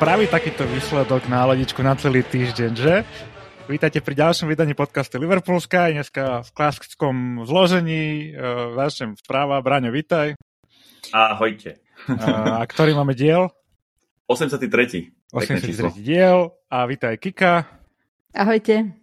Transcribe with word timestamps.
spraviť 0.00 0.32
takýto 0.32 0.64
výsledok 0.64 1.28
na 1.28 1.44
ladičku 1.44 1.84
na 1.84 1.92
celý 1.92 2.24
týždeň, 2.24 2.72
že? 2.72 3.04
Vítajte 3.68 4.00
pri 4.00 4.16
ďalšom 4.16 4.48
vydaní 4.48 4.72
podcastu 4.72 5.20
Liverpool 5.20 5.60
Sky, 5.60 5.92
dneska 5.92 6.40
v 6.40 6.50
klasickom 6.56 7.44
zložení. 7.44 8.32
Uh, 8.32 8.80
začnem 8.80 9.12
správa. 9.20 9.60
Braňo, 9.60 9.92
vítaj. 9.92 10.40
Ahojte. 11.12 11.84
Uh, 12.08 12.16
a 12.16 12.64
ktorý 12.64 12.96
máme 12.96 13.12
diel? 13.12 13.52
83. 14.24 15.12
83. 15.36 15.92
diel. 16.00 16.48
A 16.72 16.88
vítaj 16.88 17.20
Kika. 17.20 17.68
Ahojte. 18.32 18.96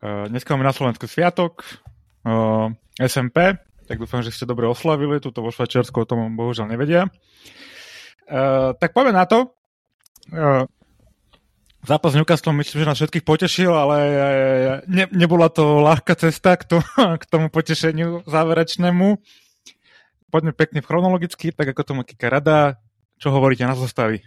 Uh, 0.00 0.32
dneska 0.32 0.56
máme 0.56 0.64
na 0.64 0.72
Slovensku 0.72 1.04
sviatok. 1.12 1.60
Uh, 2.24 2.72
SMP. 2.96 3.60
Tak 3.84 4.00
dúfam, 4.00 4.24
že 4.24 4.32
ste 4.32 4.48
dobre 4.48 4.64
oslavili. 4.64 5.20
Tuto 5.20 5.44
vo 5.44 5.52
Švačiarsku 5.52 5.92
o 5.92 6.08
tom 6.08 6.24
bohužiaľ 6.40 6.72
nevedia. 6.72 7.12
Uh, 8.24 8.72
tak 8.80 8.96
poďme 8.96 9.12
na 9.12 9.28
to. 9.28 9.52
Uh, 10.30 10.68
zápas 11.82 12.14
Newcastle 12.14 12.54
myslím, 12.54 12.78
že 12.82 12.88
nás 12.88 12.98
všetkých 12.98 13.26
potešil, 13.26 13.72
ale 13.74 13.98
ne, 14.86 15.04
nebola 15.10 15.50
to 15.50 15.82
ľahká 15.82 16.14
cesta 16.14 16.54
k, 16.54 16.64
to, 16.64 16.76
k 17.20 17.24
tomu 17.26 17.50
potešeniu 17.50 18.22
záverečnému. 18.26 19.18
Poďme 20.32 20.52
pekne 20.56 20.80
chronologicky, 20.80 21.52
tak 21.52 21.74
ako 21.74 21.82
tomu 21.82 22.00
Kika 22.06 22.32
rada. 22.32 22.80
Čo 23.20 23.34
hovoríte 23.34 23.68
na 23.68 23.76
zostavy? 23.76 24.24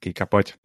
Kika, 0.00 0.26
poď. 0.26 0.56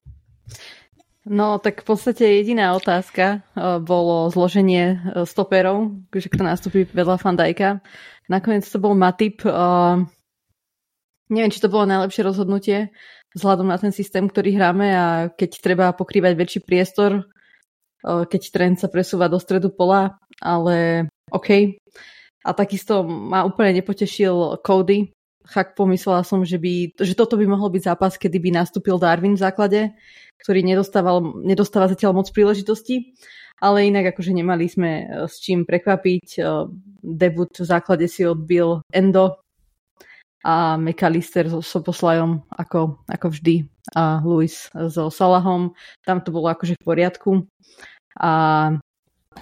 No, 1.25 1.57
tak 1.57 1.81
v 1.81 1.85
podstate 1.89 2.41
jediná 2.41 2.73
otázka 2.77 3.41
uh, 3.57 3.81
bolo 3.81 4.29
zloženie 4.29 5.01
stoperov, 5.25 5.93
že 6.13 6.29
kto 6.29 6.41
nastupí 6.45 6.85
vedľa 6.85 7.17
Fandajka. 7.17 7.81
Nakoniec 8.29 8.65
to 8.65 8.77
bol 8.81 8.97
Matip. 8.97 9.41
Neviem, 11.29 11.49
či 11.49 11.61
to 11.61 11.73
bolo 11.73 11.89
najlepšie 11.89 12.21
rozhodnutie 12.21 12.77
vzhľadom 13.35 13.67
na 13.67 13.77
ten 13.81 13.91
systém, 13.91 14.29
ktorý 14.29 14.55
hráme 14.55 14.87
a 14.95 15.05
keď 15.33 15.51
treba 15.59 15.85
pokrývať 15.91 16.33
väčší 16.39 16.59
priestor, 16.63 17.27
keď 18.05 18.41
trend 18.53 18.75
sa 18.79 18.87
presúva 18.87 19.27
do 19.27 19.41
stredu 19.41 19.73
pola, 19.73 20.15
ale 20.39 21.09
OK. 21.33 21.75
A 22.45 22.49
takisto 22.53 23.01
ma 23.03 23.41
úplne 23.43 23.81
nepotešil 23.81 24.61
Cody. 24.61 25.11
Chak 25.45 25.77
pomyslela 25.77 26.25
som, 26.25 26.41
že, 26.41 26.57
by, 26.57 26.97
že 26.97 27.17
toto 27.17 27.37
by 27.37 27.45
mohol 27.45 27.69
byť 27.69 27.83
zápas, 27.85 28.17
kedy 28.17 28.37
by 28.37 28.49
nastúpil 28.61 28.97
Darwin 28.97 29.37
v 29.37 29.43
základe, 29.45 29.81
ktorý 30.41 30.65
nedostával, 30.65 31.41
nedostáva 31.41 31.89
zatiaľ 31.89 32.21
moc 32.21 32.29
príležitostí. 32.29 33.13
Ale 33.61 33.87
inak 33.87 34.13
akože 34.13 34.35
nemali 34.35 34.67
sme 34.67 34.91
s 35.25 35.41
čím 35.41 35.65
prekvapiť. 35.65 36.41
Debut 37.01 37.49
v 37.53 37.65
základe 37.65 38.05
si 38.09 38.25
odbil 38.25 38.81
Endo, 38.93 39.44
a 40.45 40.77
McAllister 40.77 41.49
so 41.49 41.65
Soposlajom 41.65 42.45
ako, 42.53 43.01
ako 43.09 43.33
vždy 43.33 43.65
a 43.97 44.21
Luis 44.21 44.69
so 44.69 45.09
Salahom. 45.09 45.73
Tam 46.05 46.21
to 46.21 46.29
bolo 46.29 46.53
akože 46.53 46.77
v 46.77 46.85
poriadku. 46.85 47.31
A 48.21 48.31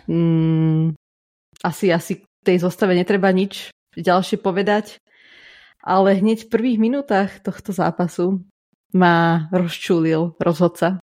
mm, 0.08 0.96
asi, 1.60 1.92
asi 1.92 2.24
tej 2.48 2.64
zostave 2.64 2.96
netreba 2.96 3.28
nič 3.36 3.76
ďalšie 4.00 4.40
povedať. 4.40 5.04
Ale 5.84 6.16
hneď 6.16 6.48
v 6.48 6.52
prvých 6.56 6.80
minútach 6.80 7.44
tohto 7.44 7.76
zápasu 7.76 8.40
ma 8.96 9.52
rozčulil 9.52 10.40
rozhodca. 10.40 11.04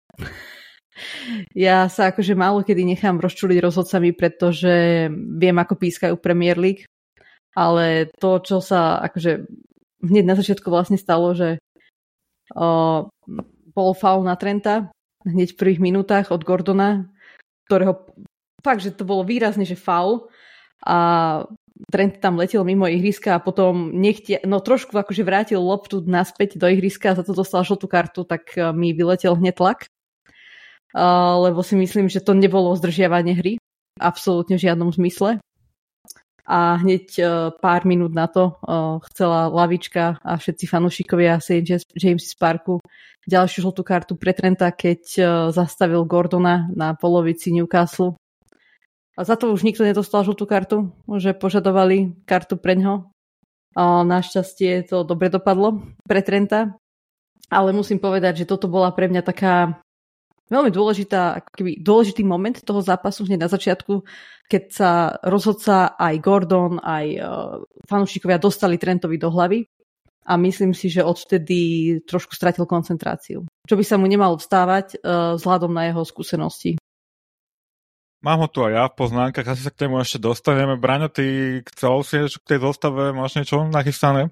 ja 1.66 1.90
sa 1.90 2.14
akože 2.14 2.38
málo 2.38 2.62
kedy 2.62 2.94
nechám 2.94 3.18
rozčuliť 3.18 3.58
rozhodcami, 3.58 4.14
pretože 4.14 5.06
viem, 5.10 5.56
ako 5.58 5.74
pískajú 5.74 6.14
Premier 6.22 6.54
League, 6.54 6.86
ale 7.58 8.14
to, 8.14 8.38
čo 8.38 8.62
sa 8.62 9.02
akože 9.02 9.50
hneď 10.00 10.24
na 10.26 10.34
začiatku 10.36 10.68
vlastne 10.68 10.96
stalo, 10.96 11.32
že 11.36 11.60
o, 12.56 13.08
bol 13.72 13.90
faul 13.94 14.24
na 14.26 14.34
Trenta 14.34 14.90
hneď 15.24 15.52
v 15.54 15.60
prvých 15.60 15.80
minútach 15.80 16.32
od 16.32 16.40
Gordona, 16.44 17.12
ktorého 17.68 18.08
fakt, 18.64 18.84
že 18.84 18.96
to 18.96 19.04
bolo 19.04 19.24
výrazne, 19.24 19.68
že 19.68 19.76
faul 19.76 20.28
a 20.84 20.96
Trent 21.88 22.20
tam 22.20 22.36
letel 22.36 22.60
mimo 22.60 22.84
ihriska 22.84 23.40
a 23.40 23.40
potom 23.40 23.96
nechtia, 23.96 24.44
no 24.44 24.60
trošku 24.60 24.92
akože 24.92 25.24
vrátil 25.24 25.64
loptu 25.64 26.04
naspäť 26.04 26.60
do 26.60 26.68
ihriska 26.68 27.12
a 27.12 27.16
za 27.16 27.24
to 27.24 27.32
dostal 27.32 27.64
žltú 27.64 27.88
kartu, 27.88 28.28
tak 28.28 28.52
e, 28.52 28.68
mi 28.76 28.92
vyletel 28.92 29.32
hneď 29.32 29.56
tlak. 29.56 29.88
Uh, 30.90 31.38
lebo 31.46 31.62
si 31.62 31.78
myslím, 31.78 32.10
že 32.10 32.18
to 32.18 32.34
nebolo 32.34 32.74
zdržiavanie 32.74 33.38
hry. 33.38 33.62
Absolútne 34.02 34.58
v 34.58 34.64
žiadnom 34.66 34.90
zmysle 34.90 35.38
a 36.50 36.82
hneď 36.82 37.06
uh, 37.22 37.28
pár 37.54 37.86
minút 37.86 38.10
na 38.10 38.26
to 38.26 38.58
uh, 38.58 38.98
chcela 39.06 39.46
lavička 39.46 40.18
a 40.18 40.34
všetci 40.34 40.66
fanúšikovia 40.66 41.38
St. 41.38 41.62
James 41.94 42.26
Parku 42.34 42.82
ďalšiu 43.30 43.70
žltú 43.70 43.86
kartu 43.86 44.18
pre 44.18 44.34
Trenta, 44.34 44.74
keď 44.74 45.02
uh, 45.22 45.26
zastavil 45.54 46.02
Gordona 46.10 46.66
na 46.74 46.98
polovici 46.98 47.54
Newcastle. 47.54 48.18
A 49.14 49.22
za 49.22 49.38
to 49.38 49.54
už 49.54 49.62
nikto 49.62 49.86
nedostal 49.86 50.26
žltú 50.26 50.48
kartu, 50.48 50.90
že 51.06 51.36
požadovali 51.36 52.18
kartu 52.24 52.56
pre 52.56 52.72
ňo. 52.72 53.12
Našťastie 53.76 54.88
to 54.88 55.04
dobre 55.04 55.28
dopadlo 55.28 55.84
pre 56.08 56.24
Trenta. 56.24 56.80
Ale 57.52 57.76
musím 57.76 58.00
povedať, 58.00 58.42
že 58.42 58.48
toto 58.48 58.64
bola 58.64 58.88
pre 58.96 59.12
mňa 59.12 59.20
taká 59.20 59.76
veľmi 60.48 60.72
dôležitá, 60.72 61.42
ako 61.44 61.50
keby 61.52 61.70
dôležitý 61.84 62.22
moment 62.24 62.56
toho 62.58 62.80
zápasu 62.80 63.28
hneď 63.28 63.44
na 63.44 63.50
začiatku, 63.52 64.02
keď 64.50 64.64
sa 64.74 64.90
rozhodca 65.22 65.94
aj 65.94 66.14
Gordon, 66.18 66.82
aj 66.82 67.06
uh, 67.14 67.24
fanúšikovia 67.86 68.42
dostali 68.42 68.82
Trentovi 68.82 69.14
do 69.14 69.30
hlavy 69.30 69.62
a 70.26 70.34
myslím 70.34 70.74
si, 70.74 70.90
že 70.90 71.06
odvtedy 71.06 72.02
trošku 72.02 72.34
stratil 72.34 72.66
koncentráciu. 72.66 73.46
Čo 73.46 73.74
by 73.78 73.84
sa 73.86 73.94
mu 73.94 74.10
nemalo 74.10 74.34
vstávať 74.34 74.98
uh, 74.98 75.38
vzhľadom 75.38 75.70
na 75.70 75.94
jeho 75.94 76.02
skúsenosti. 76.02 76.82
Mám 78.20 78.44
ho 78.44 78.48
tu 78.52 78.60
aj 78.60 78.72
ja 78.74 78.84
v 78.90 78.98
poznámkach, 79.00 79.48
asi 79.48 79.64
sa 79.64 79.72
k 79.72 79.86
tému 79.86 79.96
ešte 79.96 80.20
dostaneme. 80.20 80.76
Braňo, 80.76 81.08
ty 81.08 81.56
chcel 81.72 82.04
si 82.04 82.16
k 82.28 82.50
tej 82.52 82.60
zostave, 82.60 83.16
máš 83.16 83.40
niečo 83.40 83.64
nachystané? 83.70 84.28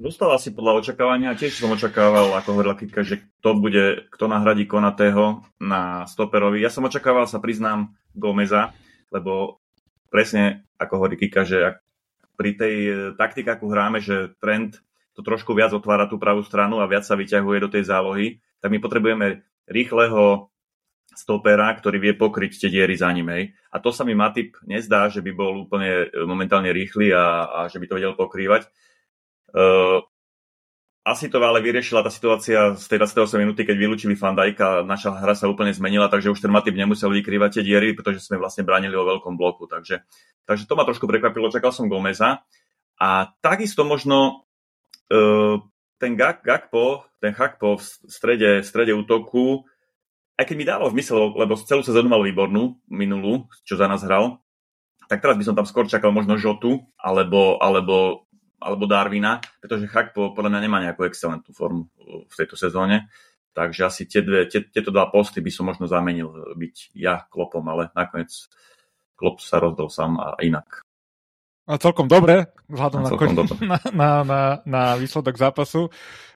Dostala 0.00 0.40
si 0.40 0.48
podľa 0.56 0.80
očakávania, 0.80 1.36
tiež 1.36 1.60
som 1.60 1.76
očakával, 1.76 2.32
ako 2.32 2.56
hovorila 2.56 2.72
Kika, 2.72 3.04
že 3.04 3.20
kto 3.20 3.52
bude, 3.60 4.08
kto 4.08 4.32
nahradí 4.32 4.64
Konatého 4.64 5.44
na 5.60 6.08
stoperovi. 6.08 6.56
Ja 6.56 6.72
som 6.72 6.88
očakával, 6.88 7.28
sa 7.28 7.36
priznám, 7.36 7.92
Gomeza, 8.16 8.72
lebo 9.12 9.60
presne, 10.08 10.64
ako 10.80 11.04
hovorí 11.04 11.20
Kika, 11.20 11.44
že 11.44 11.84
pri 12.32 12.56
tej 12.56 12.74
e, 12.80 12.92
taktike, 13.12 13.52
ako 13.52 13.68
hráme, 13.68 14.00
že 14.00 14.32
trend 14.40 14.80
to 15.12 15.20
trošku 15.20 15.52
viac 15.52 15.76
otvára 15.76 16.08
tú 16.08 16.16
pravú 16.16 16.40
stranu 16.48 16.80
a 16.80 16.88
viac 16.88 17.04
sa 17.04 17.12
vyťahuje 17.12 17.58
do 17.60 17.68
tej 17.68 17.84
zálohy, 17.84 18.40
tak 18.64 18.72
my 18.72 18.80
potrebujeme 18.80 19.44
rýchleho 19.68 20.48
stopera, 21.12 21.68
ktorý 21.76 22.00
vie 22.00 22.12
pokryť 22.16 22.56
tie 22.56 22.72
diery 22.72 22.96
za 22.96 23.12
ním. 23.12 23.28
Hej. 23.36 23.52
A 23.68 23.76
to 23.84 23.92
sa 23.92 24.08
mi 24.08 24.16
Matip 24.16 24.56
nezdá, 24.64 25.12
že 25.12 25.20
by 25.20 25.36
bol 25.36 25.68
úplne 25.68 26.08
e, 26.08 26.24
momentálne 26.24 26.72
rýchly 26.72 27.12
a, 27.12 27.44
a 27.52 27.60
že 27.68 27.76
by 27.76 27.84
to 27.84 27.96
vedel 28.00 28.16
pokrývať. 28.16 28.64
Uh, 29.50 30.04
asi 31.00 31.32
to 31.32 31.40
ale 31.40 31.64
vyriešila 31.64 32.04
tá 32.04 32.12
situácia 32.12 32.76
z 32.76 32.84
tej 32.84 33.00
28 33.02 33.40
minúty, 33.40 33.64
keď 33.64 33.76
vylúčili 33.80 34.14
Fandajka, 34.14 34.84
naša 34.84 35.16
hra 35.16 35.32
sa 35.32 35.48
úplne 35.48 35.72
zmenila, 35.72 36.12
takže 36.12 36.28
už 36.28 36.44
ten 36.44 36.52
Matip 36.52 36.76
nemusel 36.76 37.08
vykrývať 37.08 37.58
tie 37.58 37.66
diery, 37.66 37.96
pretože 37.96 38.20
sme 38.20 38.36
vlastne 38.36 38.68
bránili 38.68 38.92
o 38.94 39.08
veľkom 39.08 39.34
bloku. 39.34 39.64
Takže, 39.64 40.04
takže 40.44 40.68
to 40.68 40.76
ma 40.76 40.84
trošku 40.84 41.08
prekvapilo, 41.08 41.48
čakal 41.48 41.72
som 41.72 41.88
Gomeza. 41.88 42.44
A 43.00 43.32
takisto 43.40 43.82
možno 43.88 44.44
uh, 45.08 45.56
ten 45.96 46.20
Gak, 46.20 46.44
Gakpo, 46.44 47.08
ten 47.16 47.32
Hakpo 47.32 47.80
v 47.80 47.84
strede, 48.08 48.60
v 48.60 48.68
strede 48.68 48.92
útoku, 48.92 49.64
aj 50.36 50.48
keď 50.48 50.56
mi 50.56 50.68
dával 50.68 50.88
zmysel, 50.92 51.36
lebo 51.36 51.56
celú 51.56 51.80
sezónu 51.84 52.08
mal 52.08 52.24
výbornú, 52.24 52.76
minulú, 52.88 53.48
čo 53.64 53.76
za 53.76 53.88
nás 53.88 54.04
hral, 54.04 54.40
tak 55.08 55.20
teraz 55.20 55.36
by 55.36 55.44
som 55.44 55.56
tam 55.56 55.68
skôr 55.68 55.84
čakal 55.90 56.14
možno 56.14 56.38
Žotu, 56.38 56.80
alebo, 56.96 57.60
alebo 57.60 58.24
alebo 58.60 58.84
Darwina, 58.84 59.40
pretože 59.58 59.88
Chakpo 59.88 60.36
podľa 60.36 60.52
mňa 60.52 60.60
nemá 60.60 60.78
nejakú 60.84 61.08
excelentnú 61.08 61.50
formu 61.56 61.88
v 62.28 62.34
tejto 62.36 62.54
sezóne. 62.54 63.08
Takže 63.50 63.82
asi 63.88 64.06
tie 64.06 64.22
dve, 64.22 64.46
tie, 64.46 64.62
tieto 64.62 64.94
dva 64.94 65.10
posty 65.10 65.42
by 65.42 65.50
som 65.50 65.66
možno 65.66 65.90
zamenil 65.90 66.54
byť 66.54 66.94
ja 66.94 67.26
Klopom, 67.26 67.66
ale 67.66 67.90
nakoniec 67.98 68.30
Klop 69.18 69.42
sa 69.42 69.58
rozdol 69.58 69.90
sám 69.90 70.16
a 70.16 70.38
inak. 70.40 70.86
A 71.70 71.76
celkom 71.76 72.10
dobre, 72.10 72.50
vzhľadom 72.66 73.00
na, 73.04 73.10
koň, 73.10 73.30
na, 73.70 73.78
na, 73.92 74.10
na, 74.24 74.40
na 74.64 74.82
výsledok 74.96 75.36
zápasu. 75.38 75.90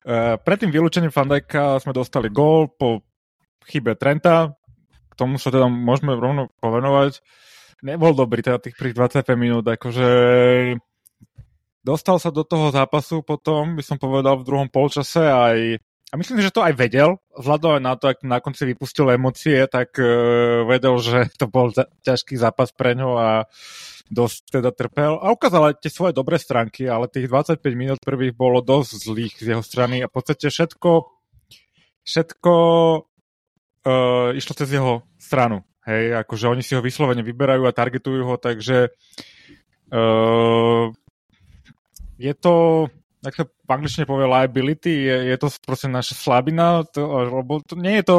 Uh, 0.05 0.37
pred 0.43 0.62
tým 0.62 0.70
vylúčením 0.75 1.15
Fandajka 1.15 1.81
sme 1.81 1.97
dostali 1.97 2.29
gól 2.29 2.70
po 2.70 3.03
chybe 3.67 3.97
Trenta. 3.97 4.53
K 5.11 5.15
tomu 5.15 5.38
sa 5.38 5.50
teda 5.50 5.70
môžeme 5.70 6.15
rovno 6.15 6.53
povenovať. 6.61 7.23
Nebol 7.82 8.15
dobrý 8.15 8.47
teda 8.47 8.61
tých 8.61 8.77
prvých 8.77 8.97
25 9.23 9.35
minút, 9.38 9.65
akože 9.67 10.09
dostal 11.85 12.17
sa 12.17 12.33
do 12.33 12.43
toho 12.43 12.73
zápasu 12.73 13.21
potom, 13.21 13.77
by 13.77 13.85
som 13.85 14.01
povedal, 14.01 14.41
v 14.41 14.47
druhom 14.49 14.69
polčase 14.73 15.21
aj 15.21 15.79
a 16.13 16.15
myslím, 16.15 16.47
že 16.47 16.55
to 16.55 16.63
aj 16.63 16.79
vedel, 16.79 17.19
vzhľadom 17.35 17.83
na 17.83 17.99
to, 17.99 18.07
ak 18.07 18.23
na 18.23 18.39
konci 18.39 18.71
vypustil 18.71 19.11
emócie, 19.11 19.67
tak 19.67 19.99
uh, 19.99 20.63
vedel, 20.63 20.95
že 21.03 21.27
to 21.41 21.51
bol 21.51 21.75
za- 21.75 21.91
ťažký 22.07 22.39
zápas 22.39 22.71
pre 22.71 22.95
ňo 22.95 23.19
a 23.19 23.31
dosť 24.15 24.63
teda 24.63 24.71
trpel. 24.71 25.19
A 25.19 25.35
ukázal 25.35 25.75
aj 25.75 25.83
tie 25.83 25.91
svoje 25.91 26.15
dobré 26.15 26.39
stránky, 26.39 26.87
ale 26.87 27.11
tých 27.11 27.27
25 27.27 27.59
minút 27.75 27.99
prvých 27.99 28.31
bolo 28.31 28.63
dosť 28.63 29.11
zlých 29.11 29.35
z 29.43 29.59
jeho 29.59 29.65
strany 29.67 30.05
a 30.05 30.11
v 30.11 30.15
podstate 30.15 30.55
všetko 30.55 31.11
všetko 32.05 32.55
uh, 33.83 34.31
išlo 34.39 34.55
cez 34.55 34.69
jeho 34.71 35.03
stranu. 35.19 35.67
Hej, 35.83 36.25
akože 36.25 36.47
oni 36.47 36.63
si 36.63 36.79
ho 36.79 36.81
vyslovene 36.85 37.27
vyberajú 37.27 37.67
a 37.67 37.75
targetujú 37.75 38.23
ho, 38.25 38.37
takže 38.39 38.95
uh, 39.91 40.95
je 42.25 42.32
to 42.32 42.55
tak 43.25 43.41
to 43.41 43.44
v 43.49 43.71
angličtine 43.73 44.05
povie 44.05 44.29
liability, 44.29 44.93
je, 45.09 45.17
je 45.32 45.37
to 45.41 45.49
proste 45.65 45.88
naša 45.88 46.12
slabina, 46.12 46.85
to, 46.85 47.00
lebo 47.41 47.65
to, 47.65 47.75
nie 47.81 48.00
je 48.00 48.06
to 48.06 48.19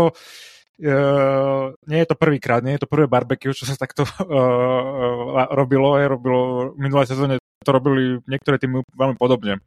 Uh, 0.76 1.72
nie 1.88 2.04
je 2.04 2.12
to 2.12 2.20
prvýkrát, 2.20 2.60
nie 2.60 2.76
je 2.76 2.84
to 2.84 2.92
prvé 2.92 3.08
barbecue, 3.08 3.56
čo 3.56 3.64
sa 3.64 3.80
takto 3.80 4.04
uh, 4.04 4.12
uh, 4.28 5.48
robilo, 5.56 5.96
je, 5.96 6.04
robilo 6.04 6.76
minulé 6.76 7.08
sezóne 7.08 7.40
to 7.64 7.72
robili 7.72 8.20
niektoré 8.28 8.60
tým 8.60 8.84
veľmi 8.92 9.16
podobne. 9.16 9.64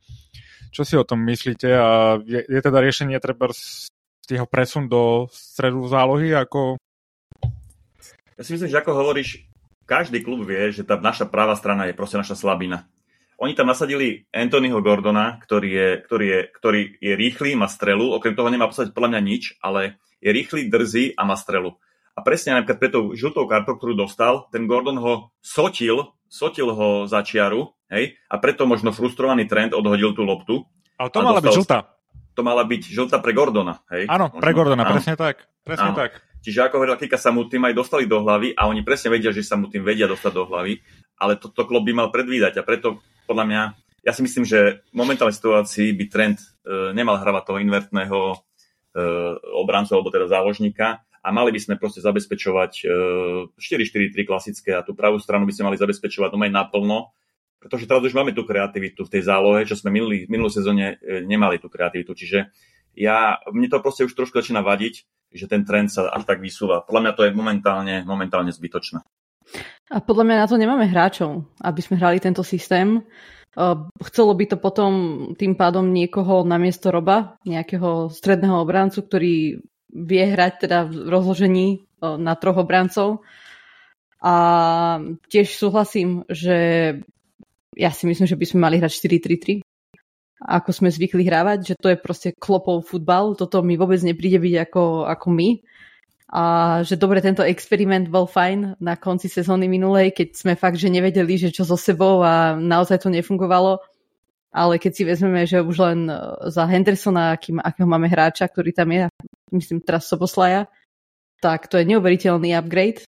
Čo 0.68 0.84
si 0.84 1.00
o 1.00 1.08
tom 1.08 1.24
myslíte 1.24 1.64
a 1.72 2.20
je, 2.20 2.44
je 2.44 2.60
teda 2.60 2.84
riešenie 2.84 3.16
treba 3.24 3.48
z 3.56 3.88
jeho 4.28 4.44
presun 4.44 4.84
do 4.84 5.32
stredu 5.32 5.80
zálohy 5.88 6.36
ako... 6.36 6.76
Ja 8.36 8.44
si 8.44 8.52
myslím, 8.52 8.68
že 8.68 8.76
ako 8.76 8.92
hovoríš, 8.92 9.48
každý 9.88 10.20
klub 10.20 10.44
vie, 10.44 10.76
že 10.76 10.84
tá 10.84 11.00
naša 11.00 11.24
práva 11.24 11.56
strana 11.56 11.88
je 11.88 11.96
proste 11.96 12.20
naša 12.20 12.36
slabina 12.36 12.84
oni 13.38 13.54
tam 13.54 13.70
nasadili 13.70 14.26
Anthonyho 14.34 14.82
Gordona, 14.82 15.38
ktorý 15.38 15.70
je, 15.70 15.88
ktorý 16.02 16.26
je, 16.26 16.40
ktorý 16.58 16.80
je 16.98 17.14
rýchly, 17.14 17.54
má 17.54 17.70
strelu, 17.70 18.10
okrem 18.10 18.34
toho 18.34 18.50
nemá 18.50 18.66
podstate 18.66 18.90
podľa 18.90 19.14
mňa 19.14 19.20
nič, 19.22 19.42
ale 19.62 20.02
je 20.18 20.30
rýchly, 20.34 20.66
drzý 20.66 21.14
a 21.14 21.22
má 21.22 21.38
strelu. 21.38 21.78
A 22.18 22.26
presne 22.26 22.58
napríklad 22.58 22.82
pre 22.82 22.90
tou 22.90 23.14
žltou 23.14 23.46
kartou, 23.46 23.78
ktorú 23.78 23.94
dostal, 23.94 24.50
ten 24.50 24.66
Gordon 24.66 24.98
ho 24.98 25.30
sotil, 25.38 26.10
sotil 26.26 26.74
ho 26.74 27.06
za 27.06 27.22
čiaru, 27.22 27.78
hej, 27.94 28.18
a 28.26 28.34
preto 28.42 28.66
možno 28.66 28.90
frustrovaný 28.90 29.46
trend 29.46 29.70
odhodil 29.70 30.18
tú 30.18 30.26
loptu. 30.26 30.66
Ale 30.98 31.14
to 31.14 31.22
mala 31.22 31.38
byť 31.38 31.54
žltá. 31.54 31.78
To 32.34 32.42
mala 32.42 32.66
byť 32.66 32.82
žltá 32.90 33.22
pre 33.22 33.30
Gordona, 33.38 33.86
hej. 33.94 34.10
Áno, 34.10 34.34
pre 34.34 34.50
Gordona, 34.50 34.82
áno. 34.82 34.98
presne 34.98 35.14
tak. 35.14 35.46
Presne 35.62 35.94
áno. 35.94 35.98
tak. 35.98 36.26
Čiže 36.42 36.66
ako 36.66 36.82
hovorila 36.82 36.98
Kika, 36.98 37.18
sa 37.18 37.30
mu 37.30 37.46
tým 37.46 37.66
aj 37.70 37.74
dostali 37.74 38.10
do 38.10 38.18
hlavy 38.18 38.54
a 38.58 38.66
oni 38.66 38.82
presne 38.82 39.14
vedia, 39.14 39.30
že 39.30 39.46
sa 39.46 39.54
mu 39.54 39.70
tým 39.70 39.86
vedia 39.86 40.10
dostať 40.10 40.32
do 40.34 40.46
hlavy, 40.46 40.82
ale 41.22 41.38
toto 41.38 41.66
klub 41.66 41.86
by 41.86 41.94
mal 41.94 42.08
predvídať 42.10 42.58
a 42.58 42.66
preto 42.66 42.98
podľa 43.28 43.44
mňa, 43.44 43.62
ja 44.08 44.12
si 44.16 44.24
myslím, 44.24 44.48
že 44.48 44.80
v 44.88 44.94
momentálnej 44.96 45.36
situácii 45.36 45.92
by 45.92 46.04
trend 46.08 46.40
e, 46.40 46.96
nemal 46.96 47.20
hravať 47.20 47.42
toho 47.44 47.58
invertného 47.60 48.18
e, 48.32 48.36
obrancu 49.52 49.92
alebo 49.92 50.08
teda 50.08 50.32
záložníka 50.32 51.04
a 51.04 51.28
mali 51.28 51.52
by 51.52 51.60
sme 51.60 51.74
proste 51.76 52.00
zabezpečovať 52.00 52.72
e, 52.80 52.84
4-4-3 53.60 54.16
klasické 54.24 54.72
a 54.72 54.80
tú 54.80 54.96
pravú 54.96 55.20
stranu 55.20 55.44
by 55.44 55.52
sme 55.52 55.68
mali 55.68 55.76
zabezpečovať 55.76 56.32
no 56.32 56.40
naplno, 56.40 57.12
pretože 57.60 57.90
teraz 57.90 58.06
už 58.06 58.14
máme 58.16 58.32
tú 58.32 58.46
kreativitu 58.46 59.04
v 59.04 59.12
tej 59.12 59.22
zálohe, 59.28 59.66
čo 59.68 59.74
sme 59.74 59.92
minulý, 59.92 60.24
minulú 60.30 60.48
sezóne 60.48 60.96
e, 61.02 61.20
nemali 61.26 61.60
tú 61.60 61.68
kreativitu. 61.68 62.14
Čiže 62.16 62.48
ja, 62.94 63.36
mne 63.50 63.68
to 63.68 63.82
proste 63.82 64.06
už 64.06 64.14
trošku 64.14 64.40
začína 64.40 64.62
vadiť, 64.62 64.94
že 65.34 65.44
ten 65.50 65.66
trend 65.66 65.92
sa 65.92 66.08
až 66.08 66.24
tak 66.24 66.40
vysúva. 66.40 66.86
Podľa 66.86 67.02
mňa 67.04 67.12
to 67.12 67.22
je 67.28 67.30
momentálne, 67.36 67.96
momentálne 68.06 68.54
zbytočné. 68.54 69.04
A 69.88 70.04
podľa 70.04 70.24
mňa 70.28 70.36
na 70.36 70.46
to 70.46 70.60
nemáme 70.60 70.84
hráčov, 70.84 71.48
aby 71.64 71.80
sme 71.80 71.96
hrali 71.96 72.20
tento 72.20 72.44
systém. 72.44 73.00
Chcelo 74.04 74.32
by 74.36 74.44
to 74.52 74.56
potom 74.60 74.92
tým 75.34 75.56
pádom 75.56 75.90
niekoho 75.90 76.44
na 76.44 76.60
miesto 76.60 76.92
Roba, 76.92 77.40
nejakého 77.48 78.12
stredného 78.12 78.60
obrancu, 78.60 79.00
ktorý 79.02 79.64
vie 79.88 80.24
hrať 80.28 80.68
teda 80.68 80.84
v 80.86 81.08
rozložení 81.08 81.88
na 81.98 82.36
troch 82.36 82.60
obrancov. 82.60 83.24
A 84.20 84.34
tiež 85.32 85.56
súhlasím, 85.56 86.28
že 86.28 86.56
ja 87.72 87.90
si 87.94 88.04
myslím, 88.04 88.26
že 88.28 88.36
by 88.36 88.46
sme 88.46 88.60
mali 88.66 88.76
hrať 88.82 88.92
4-3-3, 88.98 89.62
ako 90.38 90.70
sme 90.70 90.90
zvykli 90.90 91.26
hrávať, 91.26 91.58
že 91.72 91.74
to 91.78 91.90
je 91.90 91.98
proste 91.98 92.30
klopov 92.38 92.86
futbal. 92.86 93.34
Toto 93.34 93.62
mi 93.64 93.74
vôbec 93.74 93.98
nepríde 94.02 94.38
byť 94.38 94.54
ako, 94.70 95.06
ako 95.10 95.26
my 95.34 95.48
a 96.28 96.42
že 96.84 97.00
dobre, 97.00 97.24
tento 97.24 97.40
experiment 97.40 98.04
bol 98.12 98.28
fajn 98.28 98.76
na 98.84 99.00
konci 99.00 99.32
sezóny 99.32 99.64
minulej, 99.64 100.12
keď 100.12 100.28
sme 100.36 100.60
fakt, 100.60 100.76
že 100.76 100.92
nevedeli, 100.92 101.40
že 101.40 101.48
čo 101.48 101.64
so 101.64 101.80
sebou 101.80 102.20
a 102.20 102.52
naozaj 102.52 103.00
to 103.00 103.08
nefungovalo. 103.08 103.80
Ale 104.52 104.76
keď 104.76 104.92
si 104.92 105.02
vezmeme, 105.08 105.48
že 105.48 105.64
už 105.64 105.76
len 105.80 106.08
e, 106.08 106.16
za 106.52 106.68
Hendersona, 106.68 107.36
aký, 107.36 107.56
akého 107.56 107.88
máme 107.88 108.08
hráča, 108.12 108.48
ktorý 108.48 108.76
tam 108.76 108.92
je, 108.92 109.08
myslím 109.56 109.80
teraz 109.80 110.08
Soboslaja, 110.08 110.68
tak 111.40 111.68
to 111.68 111.80
je 111.80 111.88
neuveriteľný 111.96 112.52
upgrade. 112.56 113.04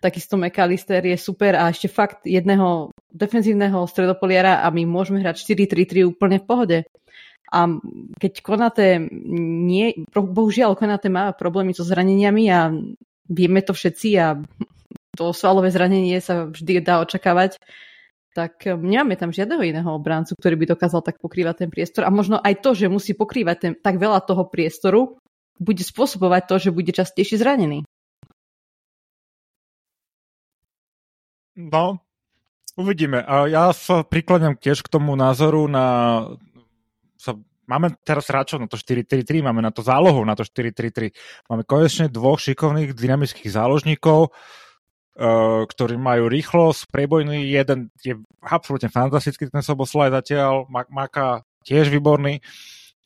Takisto 0.00 0.36
McAllister 0.36 1.04
je 1.04 1.16
super 1.16 1.56
a 1.56 1.68
ešte 1.68 1.88
fakt 1.88 2.24
jedného 2.28 2.92
defenzívneho 3.12 3.84
stredopoliara 3.88 4.64
a 4.64 4.68
my 4.72 4.84
môžeme 4.84 5.20
hrať 5.20 5.44
4-3-3 5.44 6.04
úplne 6.04 6.40
v 6.40 6.48
pohode. 6.48 6.78
A 7.54 7.70
keď 8.18 8.32
Konate 8.42 8.98
nie, 9.70 9.94
bohužiaľ 10.10 10.74
Konate 10.74 11.06
má 11.06 11.30
problémy 11.30 11.70
so 11.70 11.86
zraneniami 11.86 12.44
a 12.50 12.74
vieme 13.30 13.62
to 13.62 13.70
všetci 13.70 14.08
a 14.18 14.34
to 15.18 15.30
svalové 15.30 15.70
zranenie 15.70 16.18
sa 16.18 16.50
vždy 16.50 16.82
dá 16.82 16.98
očakávať, 16.98 17.62
tak 18.34 18.66
nemáme 18.66 19.14
tam 19.14 19.30
žiadneho 19.30 19.62
iného 19.62 19.86
obráncu, 19.94 20.34
ktorý 20.34 20.58
by 20.58 20.66
dokázal 20.74 21.06
tak 21.06 21.22
pokrývať 21.22 21.64
ten 21.64 21.70
priestor. 21.70 22.02
A 22.02 22.10
možno 22.10 22.42
aj 22.42 22.66
to, 22.66 22.74
že 22.74 22.90
musí 22.90 23.14
pokrývať 23.14 23.56
ten, 23.62 23.72
tak 23.78 24.02
veľa 24.02 24.26
toho 24.26 24.50
priestoru, 24.50 25.22
bude 25.62 25.86
spôsobovať 25.86 26.42
to, 26.50 26.54
že 26.58 26.74
bude 26.74 26.90
častejšie 26.90 27.38
zranený. 27.38 27.86
No, 31.54 32.02
uvidíme. 32.74 33.22
A 33.22 33.46
ja 33.46 33.70
sa 33.70 34.02
prikladám 34.02 34.58
tiež 34.58 34.82
k 34.82 34.90
tomu 34.90 35.14
názoru 35.14 35.70
na 35.70 35.86
máme 37.66 37.96
teraz 38.04 38.28
hráčov 38.28 38.60
na 38.60 38.68
to 38.68 38.76
4-3-3, 38.76 39.44
máme 39.44 39.60
na 39.64 39.72
to 39.72 39.80
zálohu 39.80 40.20
na 40.24 40.36
to 40.36 40.44
4-3-3. 40.44 41.12
Máme 41.50 41.62
konečne 41.64 42.06
dvoch 42.12 42.40
šikovných 42.40 42.92
dynamických 42.92 43.50
záložníkov, 43.50 44.30
uh, 44.30 45.64
ktorí 45.68 45.96
majú 45.96 46.28
rýchlosť, 46.28 46.90
prebojný, 46.92 47.48
jeden 47.48 47.92
je 48.04 48.20
absolútne 48.44 48.92
fantastický, 48.92 49.48
ten 49.48 49.64
Soboslaj 49.64 50.12
zatiaľ, 50.12 50.68
Maka 50.68 51.44
tiež 51.64 51.88
výborný. 51.88 52.44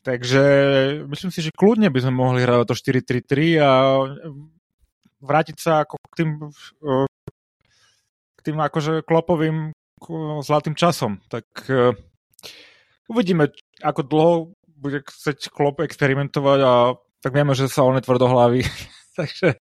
Takže 0.03 0.45
myslím 1.11 1.31
si, 1.35 1.45
že 1.45 1.55
kľudne 1.55 1.93
by 1.93 1.99
sme 2.01 2.15
mohli 2.15 2.41
hrať 2.41 2.71
to 2.71 2.75
4-3-3 2.75 3.61
a 3.61 3.71
vrátiť 5.19 5.57
sa 5.59 5.85
ako 5.85 5.99
k 5.99 6.15
tým, 6.23 6.31
uh, 6.87 7.07
k 8.39 8.41
tým 8.47 8.59
akože 8.59 9.03
klopovým 9.05 9.75
zlatým 10.47 10.79
časom. 10.79 11.19
Tak 11.27 11.45
uvidíme, 13.09 13.51
ako 13.83 14.01
dlho 14.05 14.33
bude 14.79 15.03
chcieť 15.03 15.51
klop 15.51 15.83
experimentovať 15.83 16.61
a 16.63 16.73
tak 17.19 17.35
vieme, 17.35 17.57
že 17.59 17.67
sa 17.67 17.83
on 17.83 17.99
tvrdohlavý. 17.99 18.63
Takže, 19.19 19.59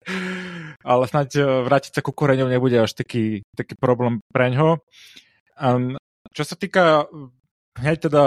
ale 0.85 1.03
snáď 1.09 1.29
e, 1.41 1.45
vrátiť 1.65 1.93
sa 1.97 2.05
ku 2.05 2.13
koreňom 2.13 2.53
nebude 2.53 2.77
až 2.77 2.93
taký, 2.93 3.41
taký 3.57 3.73
problém 3.81 4.21
pre 4.29 4.53
ňo. 4.53 4.85
Um, 5.57 5.97
čo 6.37 6.45
sa 6.45 6.61
týka 6.61 7.09
hneď 7.81 8.13
teda 8.13 8.25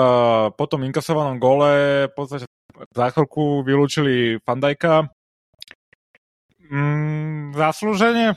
po 0.58 0.66
tom 0.66 0.82
inkasovanom 0.82 1.38
gole, 1.38 2.10
v 2.10 2.14
podstate 2.18 2.50
za 2.90 3.06
chvíľku 3.14 3.62
vylúčili 3.62 4.42
Fandajka. 4.42 5.14
Mm, 6.70 7.54
zaslúženie? 7.54 8.34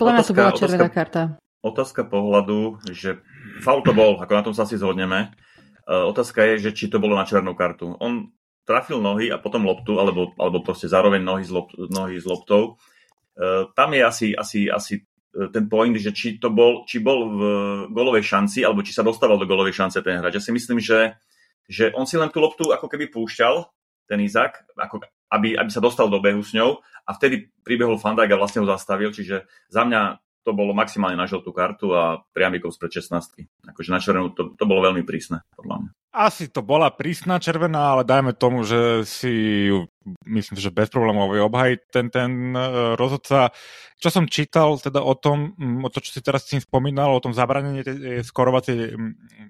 Podľa 0.00 0.12
mňa 0.12 0.24
to 0.24 0.32
bola 0.32 0.52
červená 0.56 0.88
karta. 0.88 1.22
Otázka 1.62 2.02
pohľadu, 2.08 2.80
že 2.90 3.22
faul 3.62 3.86
to 3.86 3.94
bol, 3.94 4.18
ako 4.18 4.32
na 4.34 4.42
tom 4.42 4.54
sa 4.54 4.66
asi 4.66 4.76
zhodneme. 4.76 5.32
Uh, 5.86 6.10
otázka 6.10 6.42
je, 6.54 6.68
že 6.68 6.70
či 6.74 6.84
to 6.90 6.98
bolo 6.98 7.14
na 7.14 7.22
černú 7.22 7.54
kartu. 7.54 7.94
On 8.02 8.30
trafil 8.62 9.02
nohy 9.02 9.30
a 9.30 9.38
potom 9.38 9.66
loptu, 9.66 9.98
alebo, 9.98 10.34
alebo 10.38 10.62
proste 10.62 10.86
zároveň 10.86 11.22
nohy 11.22 11.42
s, 11.46 11.50
lop, 11.50 11.70
nohy 11.74 12.18
s 12.18 12.26
loptou. 12.26 12.78
Uh, 13.34 13.70
tam 13.74 13.94
je 13.94 14.02
asi, 14.02 14.28
asi, 14.36 14.70
asi 14.70 14.94
e, 15.32 15.48
ten 15.50 15.66
point, 15.66 15.96
že 15.96 16.12
či 16.12 16.36
to 16.36 16.52
bol, 16.52 16.84
či 16.84 17.00
bol 17.00 17.32
v 17.32 17.40
golovej 17.90 18.22
šanci, 18.22 18.62
alebo 18.62 18.84
či 18.84 18.94
sa 18.94 19.02
dostával 19.02 19.40
do 19.40 19.48
golovej 19.48 19.74
šance 19.74 19.98
ten 20.04 20.20
hráč. 20.20 20.38
Ja 20.38 20.44
si 20.44 20.52
myslím, 20.52 20.78
že, 20.78 21.16
že 21.66 21.90
on 21.96 22.04
si 22.04 22.20
len 22.20 22.30
tú 22.30 22.44
loptu 22.44 22.70
ako 22.70 22.86
keby 22.86 23.10
púšťal, 23.10 23.66
ten 24.06 24.20
Izak, 24.20 24.68
ako, 24.76 25.00
aby, 25.32 25.56
aby 25.56 25.70
sa 25.72 25.80
dostal 25.80 26.12
do 26.12 26.20
behu 26.20 26.44
s 26.44 26.52
ňou 26.52 26.84
a 27.08 27.10
vtedy 27.16 27.48
pribehol 27.64 27.96
Fandák 27.96 28.28
a 28.28 28.36
vlastne 28.36 28.60
ho 28.60 28.68
zastavil, 28.68 29.08
čiže 29.08 29.48
za 29.72 29.82
mňa 29.88 30.20
to 30.42 30.50
bolo 30.50 30.74
maximálne 30.74 31.14
na 31.14 31.30
žltú 31.30 31.54
kartu 31.54 31.94
a 31.94 32.18
priamikov 32.34 32.74
spred 32.74 32.90
16. 32.98 33.46
Akože 33.70 33.90
na 33.94 34.02
červenú 34.02 34.34
to, 34.34 34.54
to 34.58 34.64
bolo 34.66 34.82
veľmi 34.90 35.06
prísne, 35.06 35.46
podľa 35.54 35.86
mňa. 35.86 35.90
Asi 36.12 36.52
to 36.52 36.60
bola 36.60 36.92
prísna 36.92 37.40
červená, 37.40 37.96
ale 37.96 38.02
dajme 38.04 38.36
tomu, 38.36 38.68
že 38.68 39.08
si 39.08 39.32
ju, 39.72 39.88
myslím, 40.28 40.60
že 40.60 40.68
bez 40.68 40.92
problémov 40.92 41.32
obhají 41.32 41.80
ten, 41.88 42.12
ten 42.12 42.52
uh, 42.52 42.92
rozhodca. 43.00 43.48
Čo 43.96 44.08
som 44.12 44.28
čítal 44.28 44.76
teda 44.76 45.00
o 45.00 45.16
tom, 45.16 45.56
o 45.80 45.88
to, 45.88 46.04
čo 46.04 46.12
si 46.12 46.20
teraz 46.20 46.44
s 46.44 46.52
tým 46.52 46.60
spomínal, 46.60 47.16
o 47.16 47.22
tom 47.22 47.32
zabranení 47.32 47.80
skorovacej, 48.20 48.98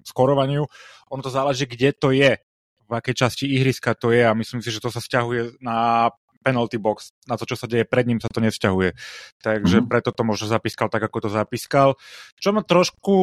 skorovaniu, 0.07 0.63
ono 1.11 1.21
to 1.25 1.33
záleží, 1.33 1.67
kde 1.67 1.89
to 1.97 2.15
je. 2.15 2.39
v 2.83 2.91
akej 2.95 3.15
časti 3.15 3.45
ihriska 3.49 3.97
to 3.97 4.13
je 4.13 4.21
a 4.21 4.37
myslím 4.37 4.61
si, 4.61 4.69
že 4.69 4.83
to 4.83 4.93
sa 4.93 5.01
vzťahuje 5.01 5.59
na 5.63 6.11
penalty 6.43 6.75
box, 6.75 7.15
na 7.25 7.39
to, 7.39 7.47
čo 7.47 7.55
sa 7.55 7.65
deje 7.65 7.87
pred 7.87 8.03
ním, 8.03 8.19
sa 8.19 8.27
to 8.27 8.43
nevzťahuje. 8.43 8.91
Takže 9.39 9.75
mm-hmm. 9.79 9.89
preto 9.89 10.11
to 10.11 10.27
možno 10.27 10.51
zapískal 10.51 10.91
tak, 10.91 11.07
ako 11.07 11.25
to 11.25 11.29
zapískal. 11.31 11.95
Čo 12.35 12.51
ma 12.51 12.61
trošku 12.61 13.15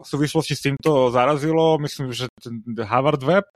v 0.00 0.06
súvislosti 0.06 0.54
s 0.54 0.64
týmto 0.70 1.10
zarazilo, 1.10 1.82
myslím, 1.82 2.14
že 2.14 2.30
ten 2.38 2.62
Harvard 2.86 3.20
Web 3.26 3.50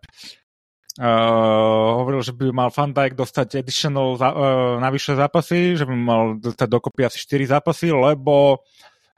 Uh, 0.97 2.01
hovoril, 2.01 2.25
že 2.25 2.33
by 2.33 2.57
mal 2.57 2.73
Van 2.73 2.89
Dijk 2.89 3.21
dostať 3.21 3.61
additional 3.61 4.17
za, 4.17 4.33
uh, 4.33 4.81
navyše 4.81 5.13
zápasy, 5.13 5.77
že 5.77 5.85
by 5.85 5.93
mal 5.93 6.41
dostať 6.41 6.69
dokopy 6.73 7.05
asi 7.05 7.21
4 7.21 7.53
zápasy, 7.53 7.93
lebo 7.93 8.65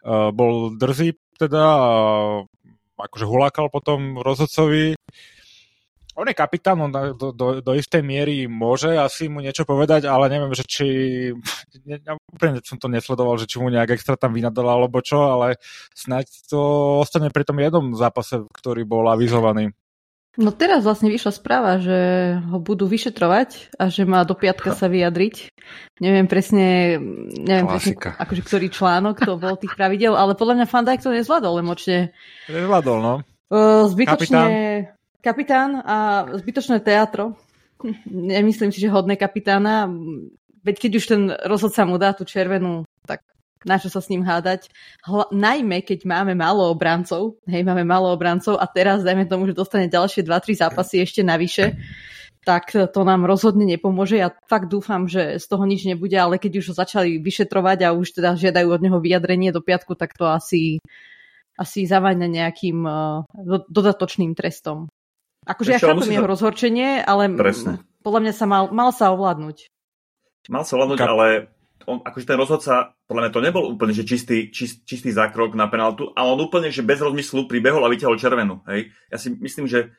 uh, 0.02 0.35
bol 0.35 0.75
drzý 0.75 1.14
teda 1.38 1.64
uh, 1.78 2.42
akože 2.99 3.23
hulákal 3.30 3.71
potom 3.71 4.18
rozhodcovi. 4.18 4.99
On 6.18 6.26
je 6.26 6.34
kapitán, 6.34 6.82
on 6.82 6.90
do, 6.90 7.30
do, 7.30 7.62
do 7.62 7.72
istej 7.78 8.02
miery 8.02 8.50
môže 8.50 8.90
asi 8.90 9.30
mu 9.30 9.38
niečo 9.38 9.62
povedať, 9.62 10.10
ale 10.10 10.26
neviem, 10.26 10.50
že 10.50 10.66
či... 10.66 10.87
Ne, 11.87 12.02
úplne 12.34 12.58
som 12.66 12.75
to 12.75 12.90
nesledoval, 12.90 13.38
že 13.38 13.46
či 13.46 13.62
mu 13.62 13.70
nejak 13.70 13.94
extra 13.94 14.18
tam 14.18 14.34
vynadal 14.34 14.66
alebo 14.66 14.98
čo, 14.98 15.30
ale 15.30 15.62
snáď 15.94 16.26
to 16.50 16.58
ostane 16.98 17.30
pri 17.30 17.46
tom 17.46 17.62
jednom 17.62 17.94
zápase, 17.94 18.42
ktorý 18.50 18.82
bol 18.82 19.06
avizovaný. 19.06 19.70
No 20.38 20.50
teraz 20.50 20.82
vlastne 20.82 21.06
vyšla 21.10 21.34
správa, 21.34 21.78
že 21.78 21.98
ho 22.50 22.58
budú 22.58 22.90
vyšetrovať 22.90 23.78
a 23.78 23.87
že 23.87 24.02
má 24.02 24.22
do 24.26 24.34
piatka 24.34 24.75
sa 24.75 24.90
vyjadriť. 24.90 25.54
Neviem 26.02 26.26
presne, 26.26 26.98
neviem 27.42 27.66
presne 27.66 27.94
akože 27.94 28.42
ktorý 28.42 28.66
článok 28.70 29.22
to 29.22 29.34
bol 29.38 29.54
tých 29.54 29.75
pravidel, 29.75 30.18
ale 30.18 30.34
podľa 30.34 30.62
mňa 30.62 30.66
Fandajk 30.66 31.02
to 31.02 31.14
nezvládol 31.14 31.62
močne. 31.62 32.14
Nezvládol, 32.50 32.98
no. 33.02 33.14
zbytočne 33.90 34.14
kapitán. 34.18 34.50
Kapitán 35.22 35.82
a 35.82 36.26
zbytočné 36.38 36.80
teatro. 36.80 37.37
Nemyslím 38.10 38.75
si, 38.75 38.82
že 38.82 38.90
hodné 38.90 39.14
kapitána. 39.14 39.87
Veď 40.62 40.76
keď 40.88 40.92
už 40.98 41.04
ten 41.06 41.22
rozhodca 41.46 41.87
mu 41.87 41.96
dá 41.96 42.10
tú 42.14 42.26
červenú, 42.26 42.82
tak 43.06 43.22
na 43.62 43.78
čo 43.78 43.90
sa 43.90 43.98
s 44.02 44.10
ním 44.10 44.22
hádať. 44.26 44.70
Hla, 45.06 45.30
najmä, 45.30 45.82
keď 45.82 46.06
máme 46.06 46.34
málo 46.34 46.70
obrancov, 46.70 47.38
hej, 47.46 47.62
máme 47.62 47.82
málo 47.82 48.10
obrancov 48.10 48.58
a 48.58 48.66
teraz, 48.66 49.02
dajme 49.02 49.26
tomu, 49.26 49.50
že 49.50 49.58
dostane 49.58 49.90
ďalšie 49.90 50.26
2-3 50.26 50.62
zápasy 50.66 51.02
ešte 51.02 51.22
navyše, 51.26 51.78
tak 52.46 52.70
to 52.70 53.00
nám 53.02 53.26
rozhodne 53.26 53.66
nepomôže. 53.66 54.16
Ja 54.18 54.30
fakt 54.46 54.70
dúfam, 54.70 55.10
že 55.10 55.42
z 55.42 55.46
toho 55.46 55.66
nič 55.66 55.84
nebude, 55.84 56.14
ale 56.14 56.38
keď 56.38 56.62
už 56.62 56.72
ho 56.72 56.75
začali 56.75 57.18
vyšetrovať 57.18 57.78
a 57.84 57.94
už 57.94 58.14
teda 58.14 58.38
žiadajú 58.38 58.68
od 58.72 58.80
neho 58.80 58.98
vyjadrenie 59.02 59.50
do 59.50 59.60
piatku, 59.60 59.98
tak 59.98 60.14
to 60.14 60.25
asi, 60.25 60.78
asi 61.58 61.84
zaváňa 61.84 62.25
nejakým 62.30 62.78
uh, 62.87 63.26
dodatočným 63.68 64.32
trestom. 64.32 64.88
Akože 65.48 65.70
ja 65.72 65.80
chápem 65.80 66.12
jeho 66.12 66.28
rozhorčenie, 66.28 67.00
ale 67.00 67.32
Presne. 67.32 67.80
podľa 68.04 68.20
mňa 68.28 68.32
sa 68.36 68.44
mal, 68.44 68.68
mal 68.68 68.92
sa 68.92 69.08
ovládnuť. 69.16 69.72
Mal 70.52 70.64
sa 70.68 70.76
ovládnuť, 70.76 71.00
ale 71.00 71.26
on, 71.88 72.04
akože 72.04 72.28
ten 72.28 72.36
rozhodca, 72.36 72.92
podľa 73.08 73.22
mňa 73.24 73.32
to 73.32 73.40
nebol 73.40 73.64
úplne 73.64 73.96
že 73.96 74.04
čistý, 74.04 74.52
čist, 74.52 74.84
čistý 74.84 75.08
zákrok 75.08 75.56
na 75.56 75.72
penaltu, 75.72 76.12
ale 76.12 76.36
on 76.36 76.40
úplne 76.44 76.68
že 76.68 76.84
bez 76.84 77.00
rozmyslu 77.00 77.48
pribehol 77.48 77.80
a 77.80 77.88
vyťahol 77.88 78.20
červenú. 78.20 78.60
Hej? 78.68 78.92
Ja 79.08 79.16
si 79.16 79.32
myslím, 79.32 79.64
že 79.64 79.96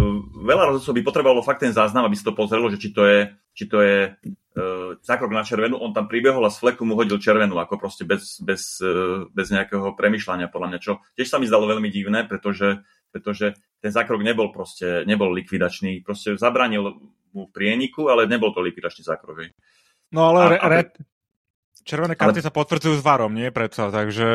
uh, 0.00 0.20
veľa 0.48 0.72
rozhodcov 0.72 0.96
by 0.96 1.02
potrebovalo 1.04 1.44
fakt 1.44 1.60
ten 1.60 1.76
záznam, 1.76 2.08
aby 2.08 2.16
si 2.16 2.24
to 2.24 2.32
pozrelo, 2.32 2.72
že 2.72 2.80
či 2.80 2.88
to 2.88 3.04
je, 3.04 3.20
či 3.52 3.64
to 3.68 3.84
je 3.84 4.16
uh, 4.16 4.96
zákrok 5.04 5.28
na 5.28 5.44
červenú. 5.44 5.76
On 5.76 5.92
tam 5.92 6.08
pribehol 6.08 6.40
a 6.48 6.52
z 6.52 6.56
fleku 6.56 6.88
mu 6.88 6.96
hodil 6.96 7.20
červenú, 7.20 7.60
ako 7.60 7.76
proste 7.76 8.08
bez, 8.08 8.40
bez, 8.40 8.80
uh, 8.80 9.28
bez 9.28 9.52
nejakého 9.52 9.92
premyšľania, 9.92 10.48
podľa 10.48 10.68
mňa. 10.72 10.78
Čo 10.80 11.04
tiež 11.20 11.28
sa 11.28 11.36
mi 11.36 11.44
zdalo 11.44 11.68
veľmi 11.68 11.92
divné, 11.92 12.24
pretože, 12.24 12.80
pretože 13.16 13.56
ten 13.80 13.88
zákrok 13.88 14.20
nebol 14.20 14.52
proste, 14.52 15.08
nebol 15.08 15.32
likvidačný. 15.32 16.04
Proste 16.04 16.36
zabranil 16.36 17.00
mu 17.32 17.48
prieniku, 17.48 18.12
ale 18.12 18.28
nebol 18.28 18.52
to 18.52 18.60
likvidačný 18.60 19.08
zákrok. 19.08 19.48
No 20.12 20.28
ale 20.28 20.40
a, 20.44 20.48
re, 20.52 20.58
re, 20.60 20.80
Červené 21.86 22.18
karty 22.18 22.42
ale... 22.42 22.46
sa 22.46 22.52
potvrdzujú 22.52 22.98
s 22.98 23.06
varom, 23.06 23.30
nie 23.30 23.54
predsa, 23.54 23.94
takže 23.94 24.28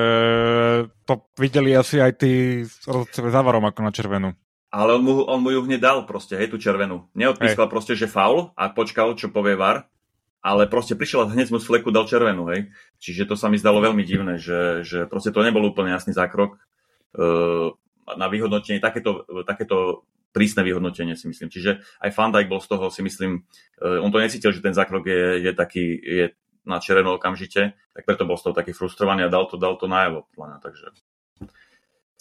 to 1.04 1.14
videli 1.36 1.76
asi 1.76 2.00
aj 2.00 2.12
tí 2.24 2.64
za 3.12 3.42
varom 3.44 3.68
ako 3.68 3.80
na 3.84 3.92
červenú. 3.92 4.32
Ale 4.72 4.96
on 4.96 5.04
mu, 5.04 5.28
on 5.28 5.44
mu 5.44 5.52
ju 5.52 5.68
hneď 5.68 5.84
dal 5.84 6.00
proste, 6.08 6.40
hej, 6.40 6.48
tú 6.48 6.56
červenú. 6.56 7.12
Neodpískal 7.12 7.68
hej. 7.68 7.74
proste, 7.76 7.94
že 8.00 8.08
faul 8.08 8.56
a 8.56 8.72
počkal, 8.72 9.20
čo 9.20 9.28
povie 9.28 9.60
var, 9.60 9.92
ale 10.40 10.64
proste 10.72 10.96
prišiel 10.96 11.28
a 11.28 11.32
hneď 11.36 11.52
mu 11.52 11.60
z 11.60 11.68
fleku 11.68 11.92
dal 11.92 12.08
červenú, 12.08 12.48
hej. 12.56 12.72
Čiže 13.04 13.28
to 13.28 13.36
sa 13.36 13.52
mi 13.52 13.60
zdalo 13.60 13.84
veľmi 13.84 14.08
divné, 14.08 14.40
že, 14.40 14.88
že 14.88 15.04
proste 15.12 15.36
to 15.36 15.44
nebol 15.44 15.68
úplne 15.68 15.92
jasný 15.92 16.16
zákrok 16.16 16.56
uh, 16.56 17.76
na 18.16 18.28
vyhodnotenie, 18.32 18.82
takéto, 18.82 19.28
takéto 19.44 20.08
prísne 20.32 20.64
vyhodnotenie 20.64 21.20
si 21.20 21.28
myslím. 21.28 21.52
Čiže 21.52 21.84
aj 22.00 22.10
Van 22.16 22.32
Dijk 22.32 22.48
bol 22.48 22.64
z 22.64 22.68
toho 22.72 22.88
si 22.88 23.04
myslím, 23.04 23.44
uh, 23.84 24.00
on 24.00 24.10
to 24.10 24.24
necítil, 24.24 24.56
že 24.56 24.64
ten 24.64 24.72
zákrok 24.72 25.04
je, 25.04 25.44
je 25.44 25.52
taký, 25.52 25.86
je 26.00 26.26
na 26.64 26.78
červenú 26.80 27.18
okamžite, 27.18 27.74
tak 27.92 28.04
preto 28.06 28.24
bol 28.24 28.38
z 28.40 28.50
toho 28.50 28.56
taký 28.56 28.72
frustrovaný 28.72 29.28
a 29.28 29.34
dal 29.34 29.50
to, 29.50 29.58
dal 29.60 29.76
to 29.76 29.90
najavo. 29.90 30.30
Takže, 30.38 30.94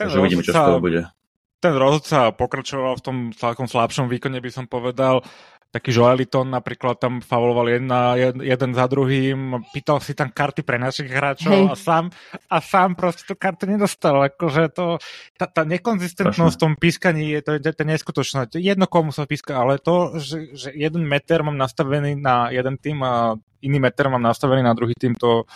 takže 0.00 0.16
uvidíme, 0.18 0.42
čo 0.42 0.56
z 0.56 0.58
toho 0.58 0.80
bude. 0.82 1.06
Ten 1.60 1.76
rozhodca 1.76 2.32
pokračoval 2.32 2.96
v 2.96 3.04
tom 3.04 3.16
celkom 3.36 3.68
slabšom 3.68 4.08
výkone, 4.08 4.40
by 4.40 4.48
som 4.48 4.64
povedal 4.64 5.20
taký 5.70 5.94
Joeliton 5.94 6.50
napríklad 6.50 6.98
tam 6.98 7.22
fauloval 7.22 7.70
jedna, 7.70 8.18
jed, 8.18 8.42
jeden 8.42 8.70
za 8.74 8.84
druhým, 8.90 9.62
pýtal 9.70 10.02
si 10.02 10.18
tam 10.18 10.34
karty 10.34 10.66
pre 10.66 10.82
našich 10.82 11.06
hráčov 11.06 11.54
Hej. 11.54 11.64
a 11.70 11.74
sám, 11.78 12.04
a 12.50 12.58
sám 12.58 12.98
proste 12.98 13.22
tú 13.22 13.38
kartu 13.38 13.70
nedostal. 13.70 14.18
Akože 14.26 14.74
to, 14.74 14.98
tá, 15.38 15.46
tá 15.46 15.62
nekonzistentnosť 15.62 16.54
v 16.58 16.62
tom 16.62 16.72
pískaní 16.74 17.38
je 17.38 17.40
to, 17.46 17.50
je 17.62 17.74
to 17.74 17.84
neskutočné. 17.86 18.50
Jedno 18.58 18.90
komu 18.90 19.14
sa 19.14 19.30
píska, 19.30 19.54
ale 19.62 19.78
to, 19.78 20.18
že, 20.18 20.58
že 20.58 20.68
jeden 20.74 21.06
meter 21.06 21.46
mám 21.46 21.54
nastavený 21.54 22.18
na 22.18 22.50
jeden 22.50 22.74
tým 22.74 22.98
a 23.06 23.38
iný 23.62 23.78
meter 23.78 24.10
mám 24.10 24.26
nastavený 24.26 24.66
na 24.66 24.74
druhý 24.74 24.98
tým, 24.98 25.14
to 25.14 25.46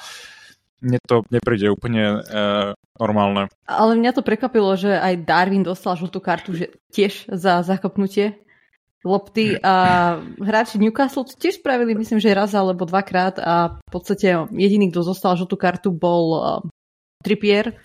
mne 0.84 1.00
to 1.08 1.24
nepríde 1.32 1.72
úplne 1.72 2.20
e, 2.20 2.36
normálne. 3.00 3.48
Ale 3.64 3.96
mňa 3.96 4.20
to 4.20 4.20
prekvapilo, 4.20 4.76
že 4.76 4.92
aj 4.92 5.24
Darwin 5.24 5.64
dostal 5.64 5.96
žltú 5.96 6.20
kartu 6.20 6.52
že 6.52 6.76
tiež 6.92 7.32
za 7.32 7.64
zakopnutie 7.64 8.44
lopty 9.04 9.60
a 9.60 9.74
hráči 10.40 10.80
Newcastle 10.80 11.28
to 11.28 11.36
tiež 11.36 11.60
spravili, 11.60 11.92
myslím, 11.92 12.18
že 12.18 12.32
raz 12.32 12.56
alebo 12.56 12.88
dvakrát 12.88 13.36
a 13.36 13.76
v 13.76 13.90
podstate 13.92 14.48
jediný, 14.50 14.88
kto 14.88 15.04
zostal 15.04 15.36
žltú 15.36 15.60
kartu 15.60 15.92
bol 15.92 16.24
uh, 16.34 16.44
Trippier 17.20 17.76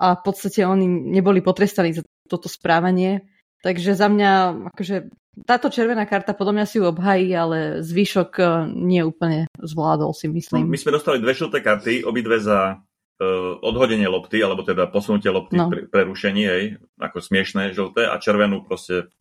a 0.00 0.16
v 0.16 0.22
podstate 0.24 0.64
oni 0.64 0.88
neboli 0.88 1.44
potrestaní 1.44 1.92
za 1.92 2.02
toto 2.26 2.48
správanie. 2.48 3.28
Takže 3.62 3.94
za 3.94 4.10
mňa, 4.10 4.32
akože 4.74 5.12
táto 5.46 5.70
červená 5.70 6.02
karta 6.08 6.34
podľa 6.34 6.54
mňa 6.58 6.66
si 6.66 6.76
ju 6.80 6.84
obhají, 6.88 7.28
ale 7.36 7.84
zvyšok 7.84 8.30
uh, 8.40 8.66
nie 8.72 9.04
úplne 9.04 9.46
zvládol, 9.60 10.16
si 10.16 10.32
myslím. 10.32 10.66
My 10.66 10.80
sme 10.80 10.96
dostali 10.96 11.20
dve 11.20 11.36
žlté 11.36 11.60
karty, 11.60 12.08
obidve 12.08 12.40
za 12.40 12.80
uh, 12.80 13.60
odhodenie 13.60 14.08
lopty, 14.08 14.40
alebo 14.40 14.64
teda 14.64 14.88
posunutie 14.88 15.28
lopty, 15.28 15.60
no. 15.60 15.68
prerušenie, 15.70 16.48
hej, 16.48 16.64
ako 16.98 17.20
smiešné 17.20 17.76
žlté 17.76 18.08
a 18.08 18.16
červenú 18.16 18.64
proste 18.64 19.12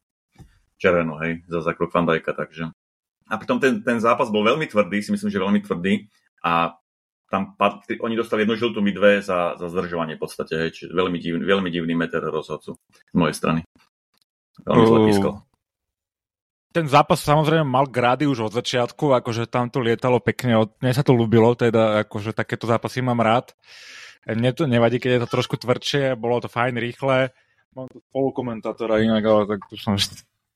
červenú, 0.81 1.21
hej, 1.21 1.45
za 1.45 1.61
zákrok 1.61 1.93
Van 1.93 2.09
Dijka, 2.09 2.33
takže. 2.33 2.73
A 3.29 3.33
pritom 3.37 3.61
ten, 3.61 3.85
ten 3.85 4.01
zápas 4.01 4.33
bol 4.33 4.41
veľmi 4.41 4.65
tvrdý, 4.65 5.05
si 5.05 5.13
myslím, 5.13 5.29
že 5.29 5.37
veľmi 5.37 5.61
tvrdý 5.61 6.09
a 6.41 6.73
tam 7.31 7.55
patri, 7.55 7.95
oni 8.01 8.19
dostali 8.19 8.43
jednu 8.43 8.59
žltú, 8.59 8.83
my 8.83 8.91
dve 8.91 9.23
za, 9.23 9.55
za 9.55 9.71
zdržovanie 9.71 10.19
v 10.19 10.21
podstate, 10.25 10.53
hej, 10.57 10.69
čiže 10.75 10.91
veľmi 10.91 11.15
divný, 11.15 11.43
veľmi 11.47 11.69
divný 11.71 11.93
meter 11.95 12.19
rozhodcu 12.19 12.75
z 12.91 13.15
mojej 13.15 13.35
strany. 13.37 13.61
Veľmi 14.67 14.85
zle 14.89 14.99
pískal. 15.07 15.33
Ten 16.71 16.87
zápas 16.87 17.19
samozrejme 17.23 17.67
mal 17.67 17.87
grády 17.87 18.27
už 18.27 18.51
od 18.51 18.53
začiatku, 18.55 19.15
akože 19.15 19.47
tam 19.47 19.71
to 19.71 19.79
lietalo 19.79 20.19
pekne, 20.19 20.59
od... 20.59 20.75
mne 20.83 20.91
sa 20.91 21.03
to 21.03 21.15
ľúbilo, 21.15 21.55
teda 21.55 22.03
akože 22.07 22.35
takéto 22.35 22.67
zápasy 22.67 23.03
mám 23.03 23.19
rád. 23.19 23.55
Mne 24.27 24.51
to 24.55 24.67
nevadí, 24.67 24.99
keď 24.99 25.11
je 25.17 25.21
to 25.23 25.33
trošku 25.33 25.55
tvrdšie, 25.59 26.15
bolo 26.15 26.39
to 26.39 26.51
fajn, 26.51 26.79
rýchle. 26.79 27.31
Mám 27.75 27.87
tu 27.91 28.03
spolukomentátora 28.11 29.03
inak, 29.03 29.23
ale 29.23 29.41
tak 29.47 29.59
to 29.71 29.75
som 29.79 29.95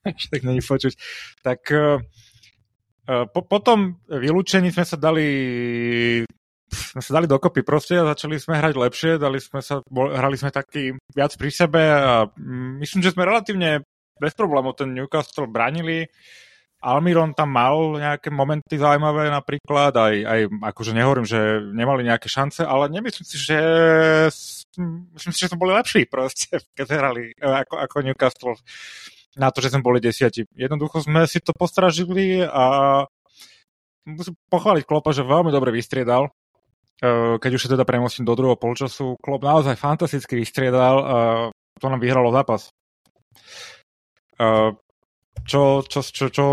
tak 0.31 0.41
není 0.45 0.61
počuť. 0.61 0.93
Tak 1.41 1.59
uh, 1.73 1.99
po, 3.29 3.39
potom 3.45 4.01
vylúčení 4.09 4.69
sme 4.73 4.85
sa 4.85 4.97
dali 4.97 5.29
sme 6.75 7.01
sa 7.01 7.11
dali 7.21 7.29
dokopy 7.29 7.61
proste 7.61 7.95
a 7.95 8.09
začali 8.11 8.41
sme 8.41 8.57
hrať 8.57 8.75
lepšie, 8.75 9.11
dali 9.21 9.37
sme 9.39 9.61
sa, 9.61 9.79
bol, 9.85 10.11
hrali 10.11 10.35
sme 10.35 10.51
taký 10.51 10.97
viac 11.13 11.31
pri 11.37 11.49
sebe 11.53 11.81
a 11.81 12.27
myslím, 12.81 13.05
že 13.05 13.13
sme 13.13 13.23
relatívne 13.23 13.85
bez 14.19 14.33
problémov 14.33 14.75
ten 14.75 14.91
Newcastle 14.91 15.47
bránili. 15.47 16.07
Almiron 16.85 17.33
tam 17.33 17.49
mal 17.49 17.97
nejaké 17.97 18.29
momenty 18.29 18.77
zaujímavé 18.77 19.33
napríklad, 19.33 19.89
aj, 19.95 20.15
aj 20.21 20.41
akože 20.69 20.91
nehovorím, 20.93 21.25
že 21.25 21.39
nemali 21.73 22.05
nejaké 22.05 22.29
šance, 22.29 22.61
ale 22.61 22.93
nemyslím 22.93 23.25
si, 23.25 23.37
že 23.41 23.57
myslím 25.17 25.33
si, 25.33 25.39
že 25.41 25.49
to 25.49 25.57
boli 25.57 25.73
lepší 25.73 26.05
proste, 26.05 26.61
keď 26.77 26.85
hrali 26.93 27.33
ako, 27.41 27.75
ako 27.81 27.95
Newcastle 28.05 28.53
na 29.35 29.51
to, 29.51 29.59
že 29.59 29.75
sme 29.75 29.83
boli 29.83 29.99
desiati. 29.99 30.47
Jednoducho 30.55 31.03
sme 31.03 31.27
si 31.27 31.43
to 31.43 31.51
postražili 31.51 32.43
a 32.43 33.03
musím 34.07 34.39
pochváliť 34.47 34.83
Klopa, 34.87 35.11
že 35.11 35.27
veľmi 35.27 35.51
dobre 35.51 35.75
vystriedal. 35.75 36.31
E, 37.03 37.35
keď 37.37 37.51
už 37.51 37.67
sa 37.67 37.73
teda 37.75 37.83
premostím 37.83 38.23
do 38.23 38.33
druhého 38.33 38.55
polčasu, 38.55 39.19
Klop 39.19 39.43
naozaj 39.43 39.75
fantasticky 39.75 40.39
vystriedal 40.39 40.95
a 41.03 41.17
to 41.51 41.85
nám 41.91 41.99
vyhralo 41.99 42.31
zápas. 42.31 42.71
E, 44.39 44.47
čo, 45.43 45.83
čo, 45.83 45.99
čo, 45.99 46.25
čo 46.31 46.45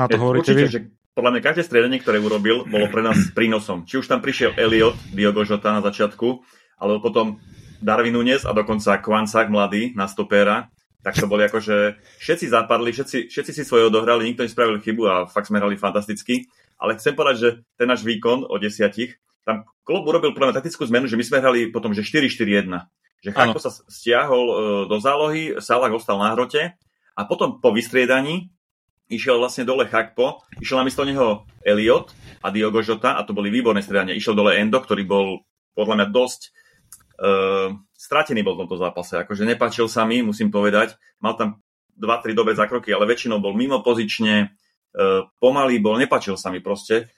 na 0.00 0.08
to 0.08 0.16
Je, 0.16 0.20
hovoríte 0.20 0.50
určite, 0.56 0.64
vy? 0.64 0.72
že 0.72 0.80
podľa 1.12 1.30
mňa 1.34 1.42
každé 1.44 1.62
striedanie, 1.66 1.98
ktoré 2.00 2.22
urobil, 2.22 2.64
bolo 2.64 2.86
pre 2.88 3.04
nás 3.04 3.18
prínosom. 3.36 3.84
Či 3.84 4.00
už 4.00 4.06
tam 4.08 4.24
prišiel 4.24 4.56
Elliot, 4.56 4.96
Diogo 5.12 5.44
Jota 5.44 5.76
na 5.76 5.84
začiatku, 5.84 6.28
alebo 6.78 7.04
potom 7.04 7.42
Darwin 7.82 8.14
Nunes 8.14 8.46
a 8.46 8.54
dokonca 8.54 9.02
Kvancák 9.02 9.50
mladý 9.50 9.92
na 9.98 10.06
stopéra, 10.06 10.70
tak 11.08 11.24
to 11.24 11.24
boli 11.24 11.48
akože 11.48 11.96
všetci 12.20 12.52
zapadli, 12.52 12.92
všetci, 12.92 13.32
všetci 13.32 13.52
si 13.56 13.62
svoje 13.64 13.88
odohrali, 13.88 14.28
nikto 14.28 14.44
nespravil 14.44 14.76
chybu 14.76 15.02
a 15.08 15.14
fakt 15.24 15.48
sme 15.48 15.56
hrali 15.56 15.80
fantasticky. 15.80 16.44
Ale 16.76 17.00
chcem 17.00 17.16
povedať, 17.16 17.36
že 17.40 17.48
ten 17.80 17.88
náš 17.88 18.04
výkon 18.04 18.44
o 18.44 18.54
desiatich, 18.60 19.16
tam 19.48 19.64
klub 19.88 20.04
urobil 20.04 20.36
pre 20.36 20.52
taktickú 20.52 20.84
zmenu, 20.84 21.08
že 21.08 21.16
my 21.16 21.24
sme 21.24 21.40
hrali 21.40 21.60
potom, 21.72 21.96
že 21.96 22.04
4-4-1. 22.04 22.68
Že 23.24 23.30
Chakpo 23.32 23.58
sa 23.58 23.72
stiahol 23.72 24.44
e, 24.44 24.54
do 24.84 24.96
zálohy, 25.00 25.56
Salah 25.64 25.88
ostal 25.88 26.20
na 26.20 26.36
hrote 26.36 26.76
a 27.16 27.20
potom 27.24 27.56
po 27.56 27.72
vystriedaní 27.72 28.52
išiel 29.08 29.40
vlastne 29.40 29.64
dole 29.64 29.88
Chakpo, 29.88 30.44
išiel 30.60 30.84
namiesto 30.84 31.08
neho 31.08 31.48
Elliot 31.64 32.12
a 32.44 32.52
Diogo 32.52 32.84
Jota 32.84 33.16
a 33.16 33.24
to 33.24 33.32
boli 33.32 33.48
výborné 33.48 33.80
striedania. 33.80 34.12
Išiel 34.12 34.36
dole 34.36 34.60
Endo, 34.60 34.76
ktorý 34.76 35.08
bol 35.08 35.48
podľa 35.72 36.04
mňa 36.04 36.06
dosť 36.12 36.52
uh, 37.18 37.74
stratený 37.94 38.46
bol 38.46 38.54
v 38.54 38.66
tomto 38.66 38.78
zápase. 38.78 39.18
Akože 39.18 39.44
nepáčil 39.44 39.90
sa 39.90 40.06
mi, 40.06 40.22
musím 40.22 40.48
povedať. 40.48 40.96
Mal 41.18 41.34
tam 41.34 41.60
2-3 41.98 42.38
dobré 42.38 42.54
zákroky, 42.54 42.94
ale 42.94 43.10
väčšinou 43.10 43.42
bol 43.42 43.52
mimo 43.58 43.82
pozične, 43.82 44.54
uh, 44.94 45.26
pomalý 45.42 45.82
bol, 45.82 45.98
nepáčil 45.98 46.38
sa 46.38 46.54
mi 46.54 46.62
proste. 46.62 47.10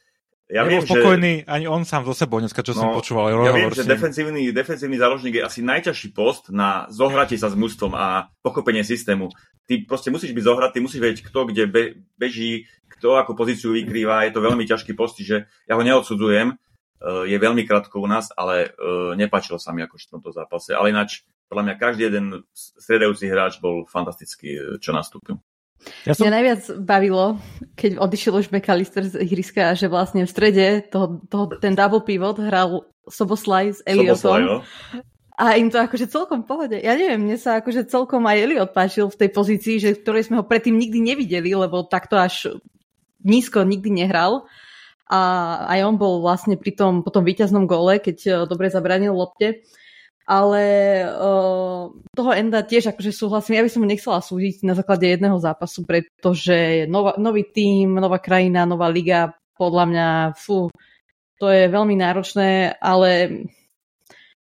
Ja 0.50 0.66
Nebol 0.66 0.82
viem, 0.82 0.82
spokojný 0.82 1.32
že... 1.38 1.46
ani 1.46 1.66
on 1.70 1.86
sám 1.86 2.02
zo 2.02 2.10
sebou 2.10 2.42
dneska, 2.42 2.66
čo 2.66 2.74
no, 2.74 2.80
som 2.82 2.88
počúval. 2.90 3.30
Ja 3.30 3.54
viem, 3.54 3.70
že 3.70 3.86
defenzívny, 3.86 4.50
defenzívny 4.50 4.98
záložník 4.98 5.38
je 5.38 5.46
asi 5.46 5.62
najťažší 5.62 6.10
post 6.10 6.50
na 6.50 6.90
zohratie 6.90 7.38
sa 7.38 7.46
s 7.46 7.54
mústvom 7.54 7.94
a 7.94 8.34
pochopenie 8.42 8.82
systému. 8.82 9.30
Ty 9.70 9.86
proste 9.86 10.10
musíš 10.10 10.34
byť 10.34 10.42
zohratý, 10.42 10.82
musíš 10.82 10.98
vedieť, 10.98 11.30
kto 11.30 11.46
kde 11.46 11.64
be, 11.70 11.82
beží, 12.18 12.66
kto 12.90 13.14
ako 13.14 13.38
pozíciu 13.38 13.78
vykrýva. 13.78 14.26
Je 14.26 14.34
to 14.34 14.42
veľmi 14.42 14.66
ťažký 14.66 14.98
post, 14.98 15.22
že 15.22 15.46
ja 15.70 15.78
ho 15.78 15.82
neodsudzujem. 15.86 16.58
Je 17.00 17.36
veľmi 17.40 17.64
krátko 17.64 18.04
u 18.04 18.08
nás, 18.08 18.28
ale 18.36 18.76
nepáčilo 19.16 19.56
sa 19.56 19.72
mi 19.72 19.80
ako 19.80 19.96
v 19.96 20.10
tomto 20.20 20.30
zápase. 20.36 20.76
Ale 20.76 20.92
ináč, 20.92 21.24
podľa 21.48 21.64
mňa 21.64 21.74
každý 21.80 22.02
jeden 22.12 22.44
stredajúci 22.52 23.24
hráč 23.32 23.56
bol 23.58 23.88
fantastický, 23.88 24.78
čo 24.78 24.92
nastúpil. 24.92 25.40
Ja 26.04 26.12
som... 26.12 26.28
Mňa 26.28 26.36
najviac 26.36 26.62
bavilo, 26.84 27.40
keď 27.72 27.96
odišiel 28.04 28.36
už 28.36 28.52
McAllister 28.52 29.00
z 29.08 29.16
ihriska, 29.24 29.72
že 29.72 29.88
vlastne 29.88 30.28
v 30.28 30.30
strede 30.30 30.84
toho, 30.92 31.24
toho, 31.24 31.56
ten 31.56 31.72
double 31.72 32.04
pivot 32.04 32.36
hral 32.36 32.84
Soboslaj 33.08 33.66
s 33.72 33.80
Eliotom. 33.88 34.60
A 35.40 35.56
im 35.56 35.72
to 35.72 35.80
akože 35.80 36.12
celkom 36.12 36.44
pohode. 36.44 36.76
Ja 36.76 36.92
neviem, 36.92 37.24
mne 37.24 37.40
sa 37.40 37.64
akože 37.64 37.88
celkom 37.88 38.28
aj 38.28 38.44
Eliot 38.44 38.76
páčil 38.76 39.08
v 39.08 39.24
tej 39.24 39.30
pozícii, 39.32 39.80
že 39.80 39.96
ktorej 39.96 40.28
sme 40.28 40.36
ho 40.36 40.44
predtým 40.44 40.76
nikdy 40.76 41.00
nevideli, 41.00 41.48
lebo 41.56 41.80
takto 41.88 42.20
až 42.20 42.60
nízko 43.24 43.64
nikdy 43.64 44.04
nehral. 44.04 44.44
A 45.10 45.20
aj 45.66 45.80
on 45.90 45.96
bol 45.98 46.22
vlastne 46.22 46.54
pri 46.54 46.78
tom, 46.78 47.02
po 47.02 47.10
tom 47.10 47.26
víťaznom 47.26 47.66
gole, 47.66 47.98
keď 47.98 48.18
eh, 48.26 48.34
dobre 48.46 48.70
zabranil 48.70 49.10
lopte. 49.10 49.66
Ale 50.30 50.62
uh, 51.10 51.90
toho 52.14 52.30
Enda 52.30 52.62
tiež 52.62 52.94
akože 52.94 53.10
súhlasím, 53.10 53.58
ja 53.58 53.66
by 53.66 53.70
som 53.72 53.82
mu 53.82 53.90
nechcela 53.90 54.22
súdiť 54.22 54.62
na 54.62 54.78
základe 54.78 55.10
jedného 55.10 55.34
zápasu, 55.42 55.82
pretože 55.82 56.86
nová, 56.86 57.18
nový 57.18 57.50
tím, 57.50 57.98
nová 57.98 58.22
krajina, 58.22 58.62
nová 58.62 58.86
liga, 58.86 59.34
podľa 59.58 59.84
mňa, 59.90 60.06
fú, 60.38 60.70
to 61.42 61.50
je 61.50 61.66
veľmi 61.66 61.98
náročné, 61.98 62.78
ale 62.78 63.42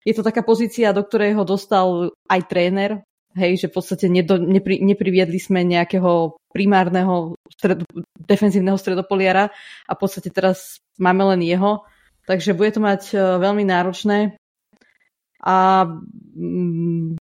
je 0.07 0.13
to 0.15 0.23
taká 0.23 0.39
pozícia, 0.39 0.95
do 0.95 1.03
ktorej 1.03 1.35
ho 1.35 1.43
dostal 1.43 2.15
aj 2.31 2.41
tréner, 2.47 3.03
hej, 3.37 3.59
že 3.59 3.67
v 3.69 3.75
podstate 3.75 4.05
nedo, 4.09 4.37
nepri, 4.37 4.81
nepriviedli 4.81 5.37
sme 5.37 5.65
nejakého 5.65 6.37
primárneho 6.53 7.37
stred, 7.49 7.85
defenzívneho 8.17 8.77
stredopoliara 8.77 9.49
a 9.87 9.91
v 9.93 9.99
podstate 9.99 10.29
teraz 10.29 10.81
máme 11.01 11.25
len 11.33 11.41
jeho, 11.41 11.85
takže 12.29 12.57
bude 12.57 12.71
to 12.73 12.81
mať 12.81 13.01
uh, 13.13 13.41
veľmi 13.41 13.65
náročné 13.65 14.37
a 15.43 15.85
mm, 16.37 17.19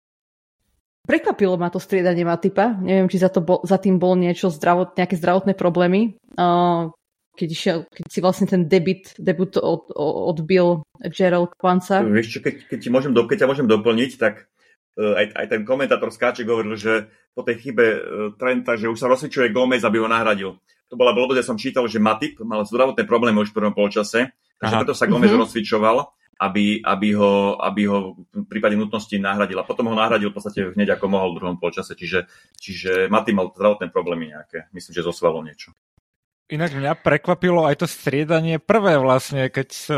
prekvapilo 1.10 1.58
ma 1.58 1.74
to 1.74 1.82
striedanie 1.82 2.21
Matipa. 2.21 2.78
Neviem, 2.78 3.10
či 3.10 3.17
za, 3.17 3.34
to 3.34 3.41
bol, 3.41 3.65
za 3.65 3.82
tým 3.82 3.97
bol 3.97 4.13
niečo 4.13 4.54
zdravot, 4.54 4.93
nejaké 4.93 5.17
zdravotné 5.17 5.58
problémy. 5.58 6.21
Uh, 6.38 6.93
keď, 7.36 7.50
išiel, 7.50 7.78
keď 7.89 8.06
si 8.12 8.19
vlastne 8.19 8.45
ten 8.45 8.67
debit, 8.67 9.15
debut 9.17 9.56
od, 9.58 9.89
od, 9.95 10.15
odbil 10.36 10.84
Gerald 11.10 11.56
Kwanza. 11.58 12.04
Vieš 12.04 12.38
čo, 12.38 12.39
keď, 12.43 12.56
keď, 12.67 12.78
ti 12.78 12.89
môžem, 12.91 13.12
keď 13.15 13.38
ťa 13.41 13.50
môžem 13.50 13.67
doplniť, 13.71 14.12
tak 14.19 14.50
aj, 14.97 15.25
aj 15.36 15.45
ten 15.47 15.62
komentátor 15.63 16.12
Skáček 16.12 16.47
hovoril, 16.47 16.75
že 16.75 17.08
po 17.32 17.47
tej 17.47 17.63
chybe 17.63 17.86
uh, 17.86 17.99
Trenta, 18.36 18.75
že 18.75 18.91
už 18.91 18.99
sa 18.99 19.08
rozsvičuje 19.08 19.56
Gomez, 19.56 19.84
aby 19.88 20.04
ho 20.04 20.08
nahradil. 20.12 20.60
To 20.91 20.99
bola 20.99 21.15
blbosť, 21.15 21.39
ja 21.39 21.47
som 21.47 21.56
čítal, 21.56 21.88
že 21.88 22.04
Matip 22.04 22.43
mal 22.43 22.67
zdravotné 22.67 23.08
problémy 23.08 23.39
už 23.39 23.56
v 23.56 23.58
prvom 23.63 23.71
polčase, 23.71 24.36
takže 24.60 24.75
Aha. 24.75 24.82
preto 24.84 24.95
sa 24.97 25.08
Gomez 25.08 25.32
mm-hmm. 25.32 25.43
rozsvičoval 25.47 25.97
aby, 26.41 26.82
aby, 26.82 27.13
ho, 27.13 27.54
aby 27.62 27.86
ho 27.86 28.17
v 28.34 28.47
prípade 28.49 28.73
nutnosti 28.73 29.13
nahradil. 29.13 29.62
A 29.62 29.67
potom 29.67 29.93
ho 29.93 29.95
nahradil 29.95 30.34
v 30.34 30.41
podstate 30.41 30.73
hneď 30.73 30.97
ako 30.97 31.06
mohol 31.06 31.38
v 31.38 31.38
druhom 31.38 31.58
polčase. 31.62 31.93
Čiže, 31.93 32.25
čiže 32.58 32.91
Maty 33.13 33.30
mal 33.30 33.54
zdravotné 33.54 33.93
problémy 33.93 34.34
nejaké. 34.34 34.65
Myslím, 34.73 34.97
že 34.97 35.06
zo 35.06 35.13
niečo. 35.45 35.69
Inak 36.51 36.75
mňa 36.75 36.99
prekvapilo 36.99 37.63
aj 37.63 37.79
to 37.79 37.87
striedanie 37.87 38.59
prvé 38.59 38.99
vlastne, 38.99 39.47
keď 39.47 39.69
uh, 39.87 39.95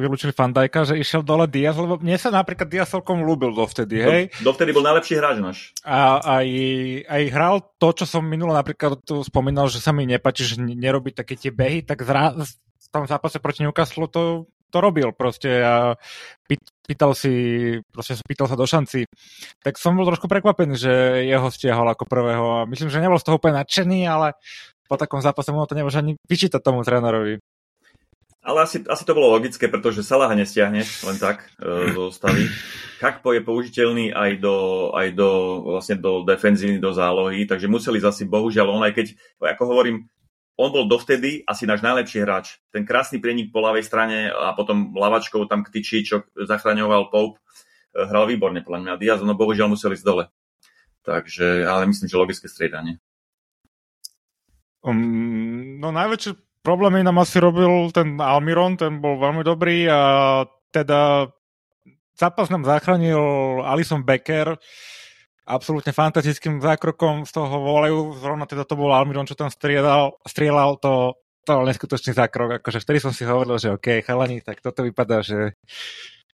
vylúčili 0.00 0.32
Fandajka, 0.32 0.88
že 0.88 0.96
išiel 0.96 1.20
dole 1.20 1.44
Diaz, 1.44 1.76
lebo 1.76 2.00
mne 2.00 2.16
sa 2.16 2.32
napríklad 2.32 2.72
Diaz 2.72 2.96
celkom 2.96 3.20
ľúbil 3.20 3.52
dovtedy, 3.52 3.96
hej? 4.00 4.22
Do, 4.40 4.48
dovtedy 4.48 4.72
bol 4.72 4.80
najlepší 4.80 5.20
hráč 5.20 5.36
náš. 5.44 5.58
A 5.84 6.24
aj, 6.40 6.48
aj 7.04 7.22
hral 7.28 7.60
to, 7.76 7.88
čo 8.00 8.08
som 8.08 8.24
minulo 8.24 8.56
napríklad 8.56 9.04
tu 9.04 9.20
spomínal, 9.20 9.68
že 9.68 9.84
sa 9.84 9.92
mi 9.92 10.08
nepáči, 10.08 10.48
že 10.48 10.56
nerobí 10.56 11.12
také 11.12 11.36
tie 11.36 11.52
behy, 11.52 11.84
tak 11.84 12.00
zra, 12.00 12.32
v 12.32 12.88
tom 12.88 13.04
zápase 13.04 13.36
proti 13.36 13.60
Newcastle 13.60 14.08
to 14.08 14.48
to 14.74 14.82
robil 14.82 15.14
proste 15.14 15.62
a 15.62 15.94
pýtal 16.82 17.14
si, 17.14 17.30
proste 17.94 18.18
pýtal 18.26 18.50
sa 18.50 18.58
do 18.58 18.66
šanci. 18.66 19.06
Tak 19.62 19.78
som 19.78 19.94
bol 19.94 20.02
trošku 20.10 20.26
prekvapený, 20.26 20.74
že 20.74 20.92
jeho 21.30 21.46
stiahol 21.46 21.86
ako 21.94 22.10
prvého 22.10 22.46
a 22.58 22.66
myslím, 22.66 22.90
že 22.90 22.98
nebol 22.98 23.22
z 23.22 23.30
toho 23.30 23.38
úplne 23.38 23.62
nadšený, 23.62 24.10
ale 24.10 24.34
po 24.94 25.02
takom 25.02 25.18
zápase 25.18 25.50
mu 25.50 25.66
to 25.66 25.74
nemôže 25.74 25.98
ani 25.98 26.14
vyčítať 26.30 26.62
tomu 26.62 26.86
trénerovi. 26.86 27.42
Ale 28.44 28.68
asi, 28.68 28.84
asi 28.84 29.08
to 29.08 29.16
bolo 29.16 29.32
logické, 29.32 29.72
pretože 29.72 30.04
Salaha 30.04 30.36
nestiahneš 30.36 31.08
len 31.08 31.16
tak 31.16 31.48
e, 31.56 31.96
zo 31.96 32.12
stavy. 32.12 32.44
Kakpo 33.00 33.32
je 33.32 33.40
použiteľný 33.40 34.12
aj 34.12 34.30
do, 34.36 34.56
aj 34.92 35.16
do, 35.16 35.30
vlastne 35.64 35.96
do 35.96 36.28
defenzívny, 36.28 36.76
do 36.76 36.92
zálohy, 36.92 37.48
takže 37.48 37.72
museli 37.72 38.04
zasi, 38.04 38.28
bohužiaľ, 38.28 38.68
on 38.68 38.84
aj 38.84 38.92
keď, 39.00 39.06
ako 39.40 39.64
hovorím, 39.64 39.96
on 40.60 40.70
bol 40.70 40.86
dovtedy 40.86 41.42
asi 41.48 41.64
náš 41.66 41.82
najlepší 41.82 42.22
hráč. 42.22 42.62
Ten 42.70 42.86
krásny 42.86 43.18
prienik 43.18 43.50
po 43.50 43.64
ľavej 43.64 43.82
strane 43.82 44.30
a 44.30 44.54
potom 44.54 44.94
lavačkou 44.94 45.48
tam 45.50 45.66
k 45.66 45.80
tyči, 45.80 46.04
čo 46.06 46.28
zachraňoval 46.36 47.10
Pope, 47.10 47.40
eh, 47.96 48.04
hral 48.06 48.28
výborne 48.28 48.60
podľa 48.60 48.80
mňa. 48.84 49.00
Diaz, 49.00 49.18
no 49.24 49.34
bohužiaľ 49.34 49.72
museli 49.72 49.96
ísť 49.96 50.06
dole. 50.06 50.28
Takže, 51.00 51.64
ale 51.64 51.88
myslím, 51.88 52.12
že 52.12 52.20
logické 52.20 52.46
striedanie. 52.48 53.00
Um, 54.84 55.80
no 55.80 55.88
najväčšie 55.88 56.60
problémy 56.60 57.00
nám 57.00 57.24
asi 57.24 57.40
robil 57.40 57.88
ten 57.88 58.20
Almiron, 58.20 58.76
ten 58.76 59.00
bol 59.00 59.16
veľmi 59.16 59.40
dobrý 59.40 59.88
a 59.88 60.00
teda 60.68 61.32
zápas 62.12 62.52
nám 62.52 62.68
zachránil 62.68 63.20
Alison 63.64 64.04
Becker, 64.04 64.60
absolútne 65.48 65.92
fantastickým 65.92 66.60
zákrokom 66.60 67.24
z 67.24 67.32
toho 67.32 67.56
voleju, 67.64 68.16
zrovna 68.20 68.44
teda 68.44 68.68
to 68.68 68.76
bol 68.76 68.92
Almiron, 68.92 69.24
čo 69.24 69.36
tam 69.36 69.48
striedal, 69.48 70.20
strieľal, 70.24 70.76
to, 70.80 71.16
to 71.44 71.50
bol 71.52 71.64
neskutočný 71.64 72.12
zákrok, 72.12 72.60
akože 72.60 72.80
vtedy 72.84 72.98
som 73.00 73.12
si 73.12 73.24
hovoril, 73.24 73.56
že 73.56 73.72
OK, 73.72 74.04
chalani, 74.04 74.44
tak 74.44 74.60
toto 74.60 74.84
vypadá, 74.84 75.24
že 75.24 75.56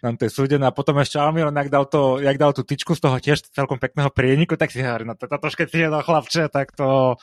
nám 0.01 0.17
to 0.17 0.27
je 0.27 0.33
súdené 0.33 0.65
a 0.65 0.73
potom 0.73 0.97
ešte 1.01 1.21
Almiron, 1.21 1.53
jak 1.53 1.69
dal, 1.69 1.85
to, 1.85 2.21
jak 2.21 2.37
dal 2.41 2.53
tú 2.57 2.65
tyčku 2.65 2.97
z 2.97 3.01
toho 3.05 3.17
tiež 3.21 3.53
celkom 3.53 3.77
pekného 3.77 4.09
prieniku, 4.09 4.57
tak 4.57 4.73
si 4.73 4.81
hovorím, 4.81 5.13
no 5.13 5.17
to, 5.17 5.29
to 5.29 5.37
keď 5.53 5.69
si 5.69 5.79
jedal 5.81 6.03
chlapče, 6.03 6.49
tak 6.49 6.73
to, 6.73 7.21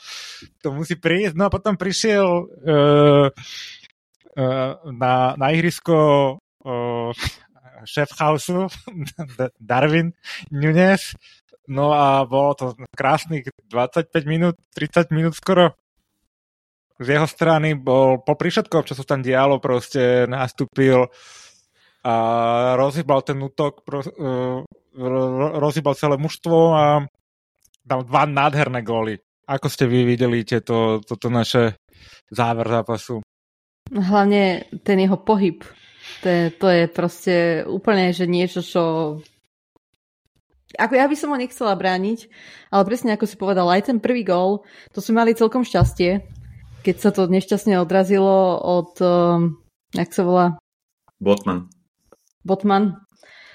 to 0.62 0.68
musí 0.70 0.94
prísť. 0.94 1.34
No 1.34 1.50
a 1.50 1.54
potom 1.54 1.74
prišiel 1.74 2.26
uh, 2.46 3.26
uh, 4.38 4.70
na, 4.94 5.34
na 5.34 5.46
ihrisko 5.50 5.96
uh, 6.38 7.10
šéf 7.82 8.14
Hausu, 8.18 8.70
Darwin 9.58 10.14
Nunes, 10.54 11.18
No 11.68 11.92
a 11.92 12.24
bolo 12.24 12.56
to 12.56 12.64
krásnych 12.96 13.52
25 13.68 14.08
minút, 14.24 14.56
30 14.72 15.12
minút 15.12 15.36
skoro. 15.36 15.76
Z 16.98 17.14
jeho 17.14 17.28
strany 17.28 17.76
bol 17.76 18.24
po 18.24 18.34
všetkom, 18.34 18.88
čo 18.88 18.96
sa 18.96 19.04
tam 19.04 19.20
dialo, 19.20 19.60
proste 19.60 20.24
nastúpil 20.26 21.12
a 22.08 22.14
rozhýbal 22.80 23.20
ten 23.20 23.36
útok, 23.36 23.84
uh, 23.84 24.64
rozhýbal 25.60 25.92
celé 25.92 26.16
mužstvo 26.16 26.56
a 26.72 27.04
dal 27.84 28.00
dva 28.08 28.24
nádherné 28.24 28.80
góly. 28.80 29.20
Ako 29.44 29.68
ste 29.68 29.84
vy 29.84 30.08
videli 30.08 30.44
tieto, 30.44 31.04
toto 31.04 31.28
naše 31.28 31.76
záver 32.32 32.68
zápasu? 32.68 33.20
Hlavne 33.88 34.68
ten 34.84 35.00
jeho 35.00 35.16
pohyb. 35.20 35.64
To 36.24 36.26
je, 36.28 36.44
to 36.52 36.66
je 36.68 36.84
proste 36.88 37.36
úplne, 37.68 38.12
že 38.16 38.24
niečo, 38.24 38.64
čo 38.64 38.82
ako 40.76 41.00
ja 41.00 41.08
by 41.08 41.16
som 41.16 41.32
ho 41.32 41.40
nechcela 41.40 41.72
brániť, 41.72 42.28
ale 42.68 42.82
presne 42.84 43.16
ako 43.16 43.24
si 43.24 43.40
povedal, 43.40 43.72
aj 43.72 43.88
ten 43.88 43.98
prvý 44.04 44.20
gól, 44.20 44.68
to 44.92 45.00
sme 45.00 45.24
mali 45.24 45.32
celkom 45.32 45.64
šťastie, 45.64 46.20
keď 46.84 46.96
sa 47.00 47.08
to 47.08 47.24
nešťastne 47.24 47.80
odrazilo 47.80 48.60
od, 48.60 48.92
um, 49.00 49.56
jak 49.96 50.12
sa 50.12 50.22
volá? 50.28 50.46
Botman. 51.16 51.72
Botman. 52.48 53.04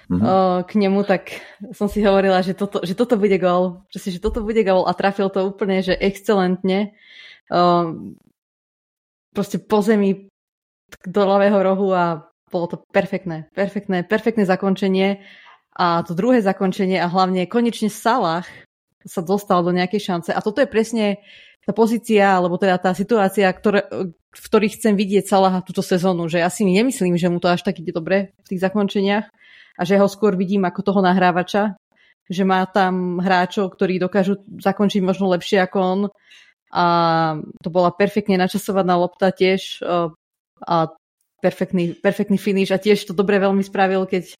Mm-hmm. 0.03 0.67
k 0.67 0.71
nemu, 0.77 0.99
tak 1.07 1.31
som 1.71 1.87
si 1.87 2.03
hovorila, 2.03 2.43
že 2.43 2.53
toto, 2.53 2.83
že 2.83 2.91
toto 2.93 3.15
bude. 3.15 3.39
Že, 3.89 3.97
si, 3.97 4.09
že 4.13 4.19
toto 4.19 4.43
bude 4.43 4.59
gól 4.61 4.83
a 4.85 4.93
trafil 4.93 5.31
to 5.31 5.47
úplne, 5.47 5.79
že 5.79 5.95
excelentne. 5.95 6.93
Um, 7.47 8.19
proste 9.33 9.57
po 9.57 9.81
zemi 9.81 10.29
do 11.07 11.21
ľavého 11.25 11.57
rohu 11.57 11.89
a 11.95 12.29
bolo 12.53 12.69
to 12.69 12.77
perfektné, 12.93 13.49
perfektné, 13.57 14.05
perfektné 14.05 14.45
zakončenie 14.45 15.25
a 15.73 16.05
to 16.05 16.13
druhé 16.13 16.45
zakončenie 16.45 17.01
a 17.01 17.09
hlavne 17.09 17.49
konečne 17.49 17.89
Salah 17.89 18.45
sa 19.03 19.21
dostal 19.21 19.61
do 19.63 19.75
nejakej 19.75 20.01
šance. 20.01 20.29
A 20.31 20.39
toto 20.39 20.63
je 20.63 20.69
presne 20.69 21.21
tá 21.63 21.71
pozícia, 21.71 22.27
alebo 22.27 22.59
teda 22.59 22.75
tá 22.75 22.91
situácia, 22.91 23.47
ktoré, 23.47 23.87
v 24.33 24.41
ktorých 24.43 24.75
chcem 24.79 24.99
vidieť 24.99 25.23
Salaha 25.29 25.63
túto 25.63 25.79
sezónu, 25.79 26.27
že 26.27 26.43
ja 26.43 26.51
si 26.51 26.67
nemyslím, 26.67 27.15
že 27.15 27.31
mu 27.31 27.39
to 27.39 27.47
až 27.47 27.63
tak 27.63 27.79
ide 27.79 27.95
dobre 27.95 28.35
v 28.43 28.47
tých 28.51 28.63
zakončeniach 28.63 29.25
a 29.79 29.81
že 29.87 29.95
ho 29.95 30.07
skôr 30.11 30.35
vidím 30.35 30.67
ako 30.67 30.83
toho 30.83 30.99
nahrávača, 30.99 31.79
že 32.27 32.43
má 32.43 32.67
tam 32.67 33.23
hráčov, 33.23 33.71
ktorí 33.71 33.95
dokážu 33.99 34.43
zakončiť 34.59 35.01
možno 35.03 35.31
lepšie 35.31 35.63
ako 35.63 35.77
on. 35.79 36.01
A 36.73 36.85
to 37.61 37.69
bola 37.69 37.93
perfektne 37.93 38.35
načasovaná 38.35 38.97
lopta 38.97 39.29
tiež 39.29 39.85
a 40.63 40.75
perfektný, 41.43 41.99
perfektný 41.99 42.39
finish 42.39 42.71
a 42.71 42.81
tiež 42.81 43.03
to 43.07 43.13
dobre 43.13 43.37
veľmi 43.37 43.61
spravil, 43.61 44.07
keď 44.07 44.31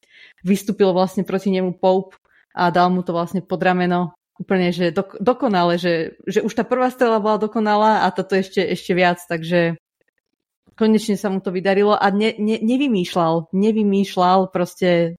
vystúpil 0.42 0.90
vlastne 0.90 1.22
proti 1.22 1.52
nemu 1.52 1.76
Pope 1.76 2.16
a 2.56 2.72
dal 2.72 2.88
mu 2.88 3.04
to 3.04 3.12
vlastne 3.12 3.44
pod 3.44 3.60
rameno 3.60 4.16
úplne, 4.38 4.74
že 4.74 4.90
dok- 4.90 5.18
dokonale, 5.22 5.78
že, 5.78 6.18
že 6.26 6.42
už 6.42 6.52
tá 6.54 6.66
prvá 6.66 6.90
strela 6.90 7.22
bola 7.22 7.38
dokonalá 7.38 8.06
a 8.06 8.10
toto 8.10 8.34
ešte, 8.34 8.62
ešte 8.62 8.92
viac, 8.94 9.22
takže 9.26 9.78
konečne 10.74 11.14
sa 11.14 11.30
mu 11.30 11.38
to 11.38 11.54
vydarilo 11.54 11.94
a 11.94 12.06
ne, 12.10 12.34
ne, 12.38 12.58
nevymýšľal, 12.58 13.54
nevymýšľal, 13.54 14.50
proste 14.50 15.14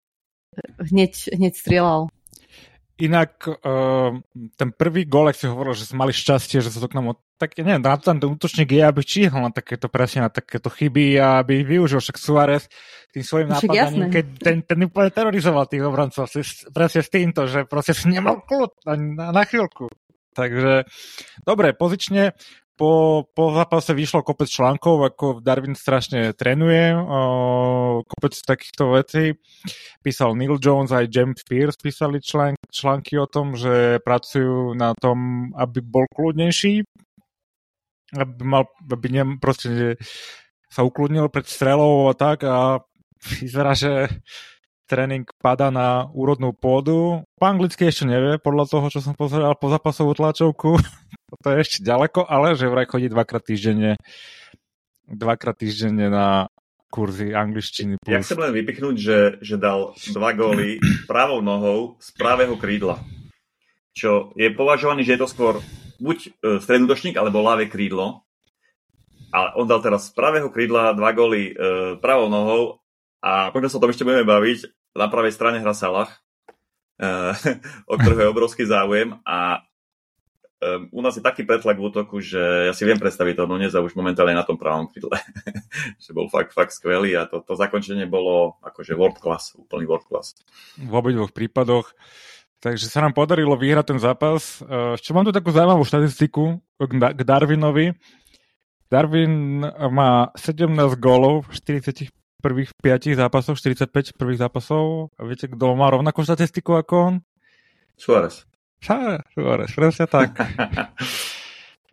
hneď, 0.79 1.31
hneď 1.31 1.53
strieľal. 1.55 2.11
Inak 2.95 3.43
uh, 3.43 4.15
ten 4.55 4.69
prvý 4.71 5.03
gól, 5.03 5.27
ak 5.27 5.35
si 5.35 5.51
hovoril, 5.51 5.75
že 5.75 5.83
sme 5.83 6.07
mali 6.07 6.15
šťastie, 6.15 6.63
že 6.63 6.71
sa 6.71 6.79
to 6.79 6.87
k 6.87 6.95
nám... 6.95 7.19
Tak 7.35 7.59
neviem, 7.59 7.83
na 7.83 7.99
ten 7.99 8.15
útočník 8.15 8.71
je, 8.71 8.79
aby 8.79 9.03
číhal 9.03 9.43
na 9.43 9.51
takéto 9.51 9.91
presne 9.91 10.23
na 10.23 10.31
takéto 10.31 10.71
chyby 10.71 11.19
a 11.19 11.43
aby 11.43 11.59
ich 11.59 11.67
využil. 11.67 11.99
Však 11.99 12.15
Suárez 12.15 12.71
tým 13.11 13.27
svojim 13.27 13.51
nápadaním, 13.51 14.07
keď 14.07 14.25
ten, 14.39 14.57
ten 14.63 14.79
úplne 14.87 15.11
terorizoval 15.11 15.67
tých 15.67 15.83
obrancov 15.83 16.31
si, 16.31 16.39
presne 16.71 17.03
s 17.03 17.11
týmto, 17.11 17.43
že 17.51 17.67
proste 17.67 17.91
si 17.91 18.07
nemal 18.07 18.39
kľud 18.47 18.71
na, 18.87 18.93
na, 18.95 19.25
na 19.35 19.43
chvíľku. 19.43 19.91
Takže, 20.35 20.83
dobre, 21.47 21.71
pozične 21.75 22.35
po, 22.75 23.23
po 23.31 23.55
zápase 23.55 23.95
vyšlo 23.95 24.19
kopec 24.21 24.51
článkov, 24.51 25.07
ako 25.07 25.25
Darwin 25.39 25.79
strašne 25.79 26.35
trénuje, 26.35 26.91
o, 26.91 27.19
kopec 28.03 28.35
takýchto 28.35 28.83
vecí. 28.91 29.23
Písal 30.03 30.35
Neil 30.35 30.59
Jones, 30.59 30.91
aj 30.91 31.07
James 31.07 31.41
Pierce 31.47 31.79
písali 31.79 32.19
článk, 32.19 32.59
články 32.67 33.15
o 33.15 33.27
tom, 33.31 33.55
že 33.55 34.03
pracujú 34.03 34.75
na 34.75 34.91
tom, 34.99 35.49
aby 35.55 35.79
bol 35.79 36.03
kľudnejší, 36.11 36.83
aby, 38.19 38.41
mal, 38.43 38.67
aby 38.91 39.07
ne, 39.09 39.23
proste 39.39 39.95
sa 40.67 40.83
ukludnil 40.83 41.31
pred 41.31 41.47
strelou 41.47 42.11
a 42.11 42.13
tak 42.13 42.43
a 42.43 42.83
vyzerá, 43.39 43.71
že 43.71 44.11
tréning 44.85 45.25
pada 45.41 45.73
na 45.73 46.07
úrodnú 46.13 46.53
pôdu. 46.53 47.25
Po 47.37 47.45
anglicky 47.45 47.89
ešte 47.89 48.05
nevie, 48.05 48.37
podľa 48.37 48.65
toho, 48.69 48.85
čo 48.93 49.01
som 49.01 49.17
pozeral 49.17 49.57
po 49.57 49.69
zápasovú 49.69 50.13
tlačovku. 50.13 50.77
to 51.43 51.47
je 51.51 51.57
ešte 51.61 51.77
ďaleko, 51.81 52.25
ale 52.25 52.53
že 52.53 52.69
vraj 52.69 52.89
chodí 52.89 53.09
dvakrát 53.09 53.43
týždenne 53.43 53.97
dvakrát 55.05 55.57
týždenne 55.57 56.09
na 56.09 56.49
kurzy 56.89 57.35
angličtiny. 57.35 57.99
Plus. 57.99 58.09
Ja 58.09 58.23
chcem 58.23 58.39
len 58.39 58.55
vypichnúť, 58.55 58.95
že, 58.95 59.17
že 59.43 59.55
dal 59.59 59.93
dva 60.15 60.31
góly 60.33 60.79
pravou 61.09 61.43
nohou 61.43 61.99
z 61.99 62.09
pravého 62.15 62.55
krídla. 62.55 63.01
Čo 63.95 64.31
je 64.35 64.51
považovaný, 64.51 65.03
že 65.03 65.15
je 65.15 65.21
to 65.21 65.29
skôr 65.29 65.53
buď 65.99 66.17
e, 66.23 66.29
stredúdočník 66.63 67.15
alebo 67.19 67.43
ľavé 67.43 67.67
krídlo. 67.67 68.23
Ale 69.35 69.51
on 69.59 69.67
dal 69.67 69.83
teraz 69.83 70.07
z 70.07 70.15
pravého 70.15 70.47
krídla 70.47 70.95
dva 70.95 71.11
góly 71.11 71.51
e, 71.51 71.53
pravou 71.99 72.31
nohou 72.31 72.79
a 73.25 73.49
možno 73.49 73.73
sa 73.73 73.77
o 73.81 73.83
tom 73.83 73.89
ešte 73.89 74.05
budeme 74.05 74.21
baviť. 74.21 74.69
Na 74.93 75.09
pravej 75.09 75.33
strane 75.33 75.57
hra 75.57 75.73
Salah, 75.73 76.13
uh, 77.01 77.33
o 77.91 77.97
ktorého 77.97 78.29
je 78.29 78.31
obrovský 78.31 78.69
záujem 78.69 79.17
a 79.25 79.65
um, 80.61 80.87
u 80.93 81.01
nás 81.01 81.17
je 81.17 81.25
taký 81.25 81.41
pretlak 81.41 81.81
v 81.81 81.89
útoku, 81.89 82.21
že 82.21 82.69
ja 82.69 82.73
si 82.77 82.85
viem 82.85 83.01
predstaviť 83.01 83.33
toho 83.33 83.49
Nuneza 83.49 83.81
už 83.81 83.97
momentálne 83.97 84.37
na 84.37 84.45
tom 84.45 84.61
pravom 84.61 84.93
krídle. 84.93 85.17
že 86.03 86.13
bol 86.13 86.29
fakt, 86.29 86.53
fakt 86.53 86.77
skvelý 86.77 87.17
a 87.17 87.25
to, 87.25 87.41
to 87.41 87.57
zakončenie 87.57 88.05
bolo 88.05 88.61
akože 88.61 88.93
world 88.93 89.17
class, 89.17 89.57
úplný 89.57 89.89
world 89.89 90.05
class. 90.05 90.37
V 90.77 90.93
obidvoch 90.93 91.33
prípadoch. 91.33 91.97
Takže 92.61 92.87
sa 92.87 93.03
nám 93.03 93.17
podarilo 93.17 93.53
vyhrať 93.59 93.93
ten 93.93 93.99
zápas. 94.01 94.63
Ešte 94.97 95.13
mám 95.13 95.27
tu 95.27 95.29
takú 95.29 95.53
zaujímavú 95.53 95.85
štatistiku 95.85 96.57
k 96.81 97.21
Darwinovi. 97.21 97.93
Darwin 98.89 99.61
má 99.91 100.33
17 100.33 100.73
gólov 100.97 101.45
v 101.51 101.61
40 101.83 102.24
prvých 102.45 102.69
5 102.77 103.17
zápasov, 103.17 103.57
45 103.57 104.13
prvých 104.13 104.45
zápasov. 104.45 105.09
A 105.17 105.25
viete, 105.25 105.49
kto 105.49 105.73
má 105.73 105.89
rovnakú 105.89 106.21
štatistiku 106.21 106.77
ako 106.77 106.93
on? 106.93 107.15
Suárez. 107.97 108.45
Suárez, 109.33 109.73
presne 109.73 110.05
tak. 110.05 110.37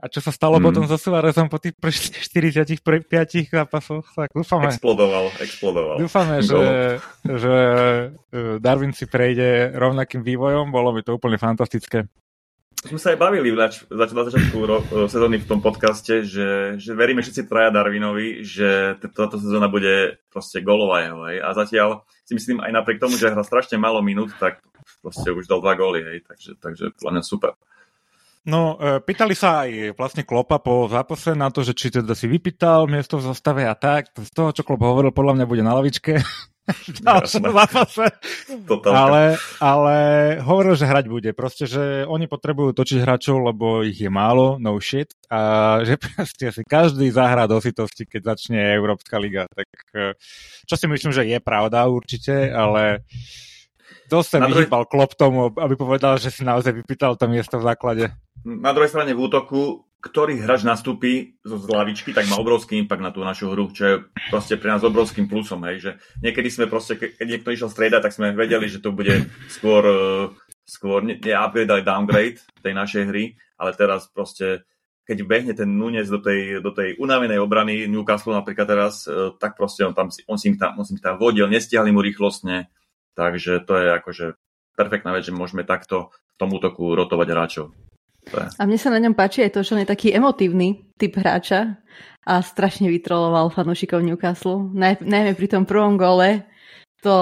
A 0.03 0.11
čo 0.11 0.19
sa 0.19 0.35
stalo 0.35 0.59
mm. 0.59 0.65
potom 0.67 0.85
so 0.91 0.99
Suárezom 0.99 1.47
po 1.47 1.63
tých 1.63 1.79
45 1.79 2.83
zápasoch? 3.55 4.03
Tak 4.11 4.35
dúfame. 4.35 4.67
Explodoval, 4.67 5.31
explodoval. 5.39 5.97
Dúfame, 6.03 6.43
že, 6.43 6.99
že 7.23 7.55
e, 8.35 8.59
Darwin 8.59 8.91
si 8.91 9.07
prejde 9.07 9.71
rovnakým 9.71 10.27
vývojom, 10.27 10.75
bolo 10.75 10.91
by 10.91 11.07
to 11.07 11.15
úplne 11.15 11.39
fantastické 11.39 12.11
sme 12.83 12.99
sa 12.99 13.15
aj 13.15 13.19
bavili 13.23 13.55
na 13.55 13.71
začiatku 13.71 14.59
sezóny 15.15 15.39
v 15.39 15.49
tom 15.49 15.63
podcaste, 15.63 16.27
že, 16.27 16.77
že 16.83 16.91
veríme 16.99 17.23
všetci 17.23 17.47
traja 17.47 17.71
Darwinovi, 17.71 18.43
že 18.43 18.99
táto 19.15 19.39
sezóna 19.39 19.71
bude 19.71 20.19
proste 20.35 20.67
golová 20.67 21.07
jeho. 21.07 21.21
Hej. 21.31 21.39
A 21.47 21.49
zatiaľ 21.55 21.89
si 22.27 22.35
myslím 22.35 22.59
aj 22.59 22.75
napriek 22.83 22.99
tomu, 22.99 23.15
že 23.15 23.31
hra 23.31 23.47
strašne 23.47 23.79
málo 23.79 24.03
minút, 24.03 24.35
tak 24.43 24.59
proste 24.99 25.31
už 25.31 25.47
dal 25.47 25.63
dva 25.63 25.79
góly. 25.79 26.03
Hej. 26.03 26.19
Takže, 26.27 26.51
takže 26.59 26.85
podľa 26.99 27.13
mňa 27.15 27.23
super. 27.23 27.55
No, 28.43 28.75
e, 28.75 28.99
pýtali 28.99 29.39
sa 29.39 29.63
aj 29.63 29.95
vlastne 29.95 30.27
Klopa 30.27 30.59
po 30.59 30.91
zápase 30.91 31.39
na 31.39 31.55
to, 31.55 31.63
že 31.63 31.79
či 31.79 31.95
teda 31.95 32.11
si 32.19 32.27
vypýtal 32.27 32.91
miesto 32.91 33.23
v 33.23 33.31
zostave 33.31 33.63
a 33.63 33.79
tak. 33.79 34.11
Z 34.11 34.35
toho, 34.35 34.51
čo 34.51 34.67
Klop 34.67 34.83
hovoril, 34.83 35.15
podľa 35.15 35.39
mňa 35.39 35.47
bude 35.47 35.63
na 35.63 35.79
lavičke 35.79 36.19
zápase. 37.59 38.07
Ale, 38.87 39.23
ale 39.59 39.97
hovoril, 40.43 40.79
že 40.79 40.87
hrať 40.87 41.07
bude. 41.11 41.31
Proste, 41.35 41.67
že 41.67 42.07
oni 42.07 42.31
potrebujú 42.31 42.71
točiť 42.71 43.03
hráčov, 43.03 43.43
lebo 43.43 43.83
ich 43.83 43.99
je 43.99 44.11
málo, 44.11 44.63
no 44.63 44.79
shit. 44.79 45.11
A 45.27 45.83
že 45.83 45.99
proste 46.05 46.55
si 46.55 46.63
každý 46.63 47.11
zahrá 47.11 47.51
do 47.51 47.59
sitosti, 47.59 48.07
keď 48.07 48.37
začne 48.37 48.59
Európska 48.79 49.19
liga. 49.19 49.51
Tak, 49.51 49.69
e, 49.95 50.15
čo 50.67 50.75
si 50.79 50.87
myslím, 50.87 51.11
že 51.11 51.27
je 51.27 51.39
pravda 51.43 51.91
určite, 51.91 52.51
ale 52.55 53.03
dosť 54.07 54.29
sa 54.29 54.39
vyhýbal 54.47 54.87
druhej... 54.87 54.93
klop 54.93 55.13
tomu, 55.19 55.51
aby 55.59 55.75
povedal, 55.75 56.21
že 56.23 56.31
si 56.31 56.47
naozaj 56.47 56.79
vypýtal 56.79 57.19
to 57.19 57.27
miesto 57.27 57.59
v 57.59 57.67
základe. 57.67 58.05
Na 58.47 58.71
druhej 58.71 58.91
strane 58.91 59.15
v 59.15 59.23
útoku 59.23 59.92
ktorý 60.03 60.43
hráč 60.43 60.67
nastúpi 60.67 61.39
zo 61.47 61.63
zlavičky, 61.63 62.11
tak 62.11 62.27
má 62.27 62.35
obrovský 62.35 62.75
impact 62.75 63.03
na 63.07 63.15
tú 63.15 63.23
našu 63.23 63.55
hru, 63.55 63.71
čo 63.71 63.83
je 63.87 63.95
proste 64.35 64.59
pre 64.59 64.75
nás 64.75 64.83
obrovským 64.83 65.31
plusom. 65.31 65.63
Hej, 65.71 65.77
že 65.79 65.91
niekedy 66.27 66.51
sme 66.51 66.67
proste, 66.67 66.99
keď 66.99 67.23
niekto 67.23 67.55
išiel 67.55 67.71
striedať, 67.71 68.11
tak 68.11 68.17
sme 68.19 68.35
vedeli, 68.35 68.67
že 68.67 68.83
to 68.83 68.91
bude 68.91 69.31
skôr, 69.47 69.83
eh, 69.87 70.27
skôr 70.67 71.07
nie, 71.07 71.23
nie 71.23 71.31
upgrade, 71.31 71.71
ale 71.71 71.87
downgrade 71.87 72.43
tej 72.67 72.75
našej 72.75 73.15
hry, 73.15 73.39
ale 73.55 73.79
teraz 73.79 74.11
proste 74.11 74.67
keď 75.03 75.19
behne 75.27 75.55
ten 75.55 75.71
Nunes 75.71 76.07
do 76.11 76.23
tej, 76.23 76.63
do 76.63 76.71
tej 76.71 76.95
unavenej 76.99 77.43
obrany 77.43 77.87
Newcastle 77.87 78.35
napríklad 78.35 78.67
teraz, 78.67 79.07
eh, 79.07 79.31
tak 79.39 79.55
proste 79.55 79.87
on, 79.87 79.95
tam, 79.95 80.11
on, 80.11 80.39
si, 80.39 80.51
tam, 80.59 80.83
on 80.83 80.87
si 80.87 80.99
tam 80.99 81.15
vodil, 81.15 81.47
nestiahli 81.47 81.95
mu 81.95 82.03
rýchlostne, 82.03 82.67
takže 83.15 83.63
to 83.63 83.79
je 83.79 83.87
akože 84.03 84.27
perfektná 84.75 85.15
vec, 85.15 85.23
že 85.23 85.31
môžeme 85.31 85.63
takto 85.63 86.11
v 86.11 86.37
tom 86.43 86.51
útoku 86.51 86.91
rotovať 86.99 87.29
hráčov. 87.31 87.67
A 88.31 88.63
mne 88.65 88.79
sa 88.79 88.95
na 88.95 89.03
ňom 89.03 89.19
páči 89.19 89.43
aj 89.43 89.59
to, 89.59 89.61
že 89.67 89.75
on 89.75 89.83
je 89.83 89.93
taký 89.93 90.15
emotívny 90.15 90.87
typ 90.95 91.19
hráča 91.19 91.83
a 92.23 92.39
strašne 92.39 92.87
vytroloval 92.87 93.51
fanúšikov 93.51 93.99
Newcastle. 93.99 94.71
Naj, 94.71 95.03
najmä 95.03 95.35
pri 95.35 95.49
tom 95.51 95.67
prvom 95.67 95.99
gole 95.99 96.47
to, 97.03 97.17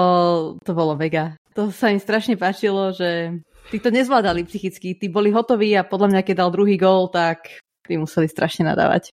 to 0.61 0.71
bolo 0.77 0.93
mega. 0.93 1.33
To 1.57 1.73
sa 1.73 1.89
im 1.89 1.97
strašne 1.97 2.37
páčilo, 2.37 2.93
že 2.93 3.41
tí 3.73 3.81
to 3.81 3.89
nezvládali 3.89 4.45
psychicky. 4.45 4.93
Tí 4.93 5.09
boli 5.09 5.33
hotoví 5.33 5.73
a 5.73 5.83
podľa 5.83 6.15
mňa, 6.15 6.21
keď 6.21 6.35
dal 6.37 6.53
druhý 6.53 6.77
gól, 6.77 7.09
tak 7.09 7.49
tí 7.83 7.97
museli 7.97 8.29
strašne 8.29 8.69
nadávať. 8.69 9.09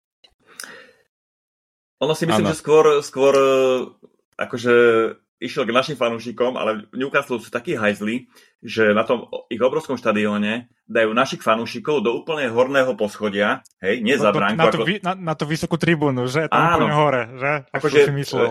Ono 1.99 2.15
si 2.15 2.25
myslím, 2.25 2.47
ano. 2.47 2.51
že 2.55 2.59
skôr, 2.59 2.85
skôr 3.03 3.35
akože 4.39 4.75
išiel 5.43 5.67
k 5.67 5.75
našim 5.75 5.97
fanúšikom, 5.99 6.55
ale 6.55 6.87
Newcastle 6.95 7.43
sú 7.43 7.51
takí 7.51 7.75
hajzli, 7.75 8.31
že 8.63 8.95
na 8.95 9.03
tom 9.03 9.27
ich 9.51 9.59
obrovskom 9.59 9.99
štadióne 9.99 10.71
dajú 10.87 11.11
našich 11.11 11.43
fanúšikov 11.43 11.99
do 11.99 12.15
úplne 12.15 12.47
horného 12.47 12.95
poschodia, 12.95 13.59
hej, 13.83 13.99
nie 13.99 14.15
za 14.15 14.31
bránku. 14.31 14.59
Na, 14.59 14.71
ako... 14.71 14.83
na, 15.03 15.13
na 15.19 15.33
tú 15.35 15.43
vysokú 15.43 15.75
tribúnu, 15.75 16.31
že? 16.31 16.47
Tam 16.47 16.79
Áno. 16.79 16.87
úplne 16.87 16.95
hore, 16.95 17.23
že? 17.35 17.51
Akože 17.75 17.99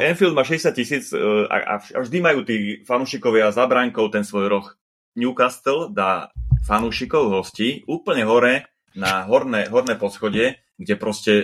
Enfield 0.04 0.36
má 0.36 0.44
60 0.44 0.76
tisíc 0.76 1.04
e, 1.16 1.18
a, 1.48 1.80
a 1.80 1.98
vždy 2.04 2.18
majú 2.20 2.44
tí 2.44 2.84
fanúšikovia 2.84 3.48
za 3.52 3.64
bránkou 3.64 4.12
ten 4.12 4.24
svoj 4.24 4.52
roh. 4.52 4.66
Newcastle 5.16 5.92
dá 5.92 6.32
fanúšikov 6.64 7.32
hostí 7.32 7.84
úplne 7.88 8.24
hore 8.24 8.68
na 8.92 9.24
horné, 9.24 9.68
horné 9.72 9.96
poschodie, 9.96 10.61
kde 10.80 10.94
proste, 10.96 11.34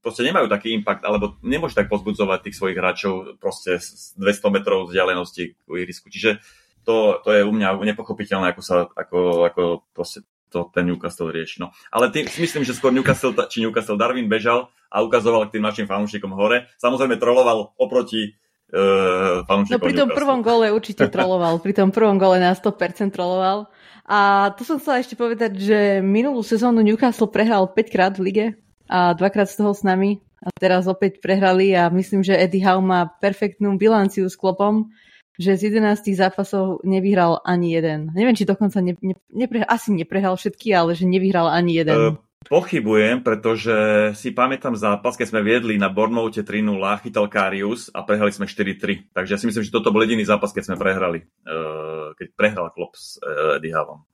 proste 0.00 0.22
nemajú 0.22 0.46
taký 0.46 0.72
impact, 0.72 1.02
alebo 1.02 1.36
nemôže 1.42 1.74
tak 1.74 1.90
pozbudzovať 1.90 2.48
tých 2.48 2.56
svojich 2.56 2.78
hráčov 2.78 3.36
proste 3.42 3.82
z 3.82 4.14
200 4.16 4.54
metrov 4.54 4.88
vzdialenosti 4.88 5.58
k 5.58 5.68
ihrisku. 5.68 6.08
Čiže 6.08 6.40
to, 6.86 7.18
to 7.26 7.30
je 7.34 7.42
u 7.42 7.52
mňa 7.52 7.82
nepochopiteľné, 7.82 8.54
ako 8.54 8.62
sa, 8.62 8.86
ako, 8.94 9.18
ako 9.50 9.62
proste 9.90 10.22
to 10.48 10.70
ten 10.70 10.86
Newcastle 10.86 11.34
rieši. 11.34 11.58
No. 11.58 11.74
Ale 11.90 12.14
tým, 12.14 12.30
myslím, 12.38 12.62
že 12.62 12.72
skôr 12.72 12.94
Newcastle, 12.94 13.34
či 13.50 13.60
Newcastle 13.66 13.98
Darwin 13.98 14.30
bežal 14.30 14.70
a 14.86 15.02
ukazoval 15.02 15.50
k 15.50 15.58
tým 15.58 15.66
našim 15.66 15.86
fanúšikom 15.90 16.30
hore. 16.32 16.70
Samozrejme 16.78 17.18
troloval 17.18 17.74
oproti 17.74 18.38
uh, 18.70 19.42
No 19.46 19.78
pri 19.82 19.94
tom 19.98 20.14
prvom 20.14 20.40
gole 20.46 20.70
určite 20.70 21.10
troloval. 21.10 21.58
Pri 21.58 21.74
tom 21.74 21.90
prvom 21.90 22.16
gole 22.16 22.38
na 22.38 22.54
100% 22.54 23.10
troloval. 23.10 23.66
A 24.06 24.50
to 24.54 24.62
som 24.62 24.78
chcela 24.78 25.02
ešte 25.02 25.18
povedať, 25.18 25.58
že 25.58 25.78
minulú 25.98 26.46
sezónu 26.46 26.78
Newcastle 26.86 27.26
prehral 27.26 27.66
5 27.66 27.90
krát 27.90 28.14
v 28.14 28.30
lige 28.30 28.46
a 28.86 29.14
dvakrát 29.14 29.50
z 29.50 29.56
toho 29.62 29.72
s 29.74 29.82
nami. 29.82 30.22
A 30.42 30.52
teraz 30.54 30.86
opäť 30.86 31.18
prehrali 31.18 31.74
a 31.74 31.90
myslím, 31.90 32.22
že 32.22 32.36
Eddie 32.36 32.62
Howe 32.62 32.84
má 32.84 33.10
perfektnú 33.18 33.74
bilanciu 33.74 34.30
s 34.30 34.38
klopom, 34.38 34.94
že 35.36 35.56
z 35.56 35.74
11 35.74 36.16
zápasov 36.16 36.80
nevyhral 36.86 37.44
ani 37.44 37.76
jeden. 37.76 38.12
Neviem, 38.16 38.36
či 38.36 38.48
dokonca 38.48 38.80
ne, 38.80 38.96
ne, 39.00 39.16
neprehral, 39.32 39.68
asi 39.68 39.92
neprehral 39.92 40.36
všetky, 40.36 40.72
ale 40.72 40.96
že 40.96 41.04
nevyhral 41.04 41.50
ani 41.50 41.82
jeden. 41.82 41.96
Uh, 41.96 42.16
pochybujem, 42.48 43.20
pretože 43.20 43.76
si 44.16 44.32
pamätám 44.32 44.78
zápas, 44.78 45.18
keď 45.18 45.34
sme 45.34 45.40
viedli 45.44 45.76
na 45.76 45.92
Bournemouthe 45.92 46.40
3-0, 46.40 46.78
chytal 47.04 47.26
Karius 47.28 47.92
a 47.92 48.00
prehrali 48.06 48.32
sme 48.32 48.48
4-3. 48.48 49.12
Takže 49.12 49.30
ja 49.36 49.40
si 49.40 49.48
myslím, 49.50 49.64
že 49.66 49.74
toto 49.74 49.92
bol 49.92 50.04
jediný 50.04 50.24
zápas, 50.24 50.56
keď 50.56 50.72
sme 50.72 50.76
prehrali. 50.80 51.26
Uh, 51.44 52.16
keď 52.16 52.26
prehral 52.32 52.72
Klopp 52.72 52.96
s 52.96 53.20
uh, 53.20 53.60
Eddie 53.60 53.76
Howeom. 53.76 54.04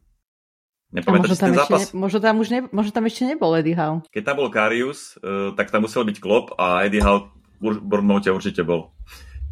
Nepamätáš 0.93 1.41
ten 1.41 1.57
zápas? 1.57 1.89
Ne, 1.89 1.97
možno, 1.97 2.21
tam 2.21 2.37
už 2.45 2.49
ne, 2.53 2.61
možno 2.69 2.93
tam 2.93 3.09
ešte 3.09 3.25
nebol 3.25 3.57
Eddie 3.57 3.73
Howe. 3.73 4.05
Keď 4.13 4.23
tam 4.29 4.37
bol 4.45 4.53
Karius, 4.53 5.17
uh, 5.25 5.57
tak 5.57 5.73
tam 5.73 5.89
musel 5.89 6.05
byť 6.05 6.21
Klopp 6.21 6.53
a 6.61 6.85
Eddie 6.85 7.01
Howe 7.01 7.33
v 7.65 7.81
Bournemouthe 7.81 8.29
určite 8.29 8.61
bol. 8.61 8.93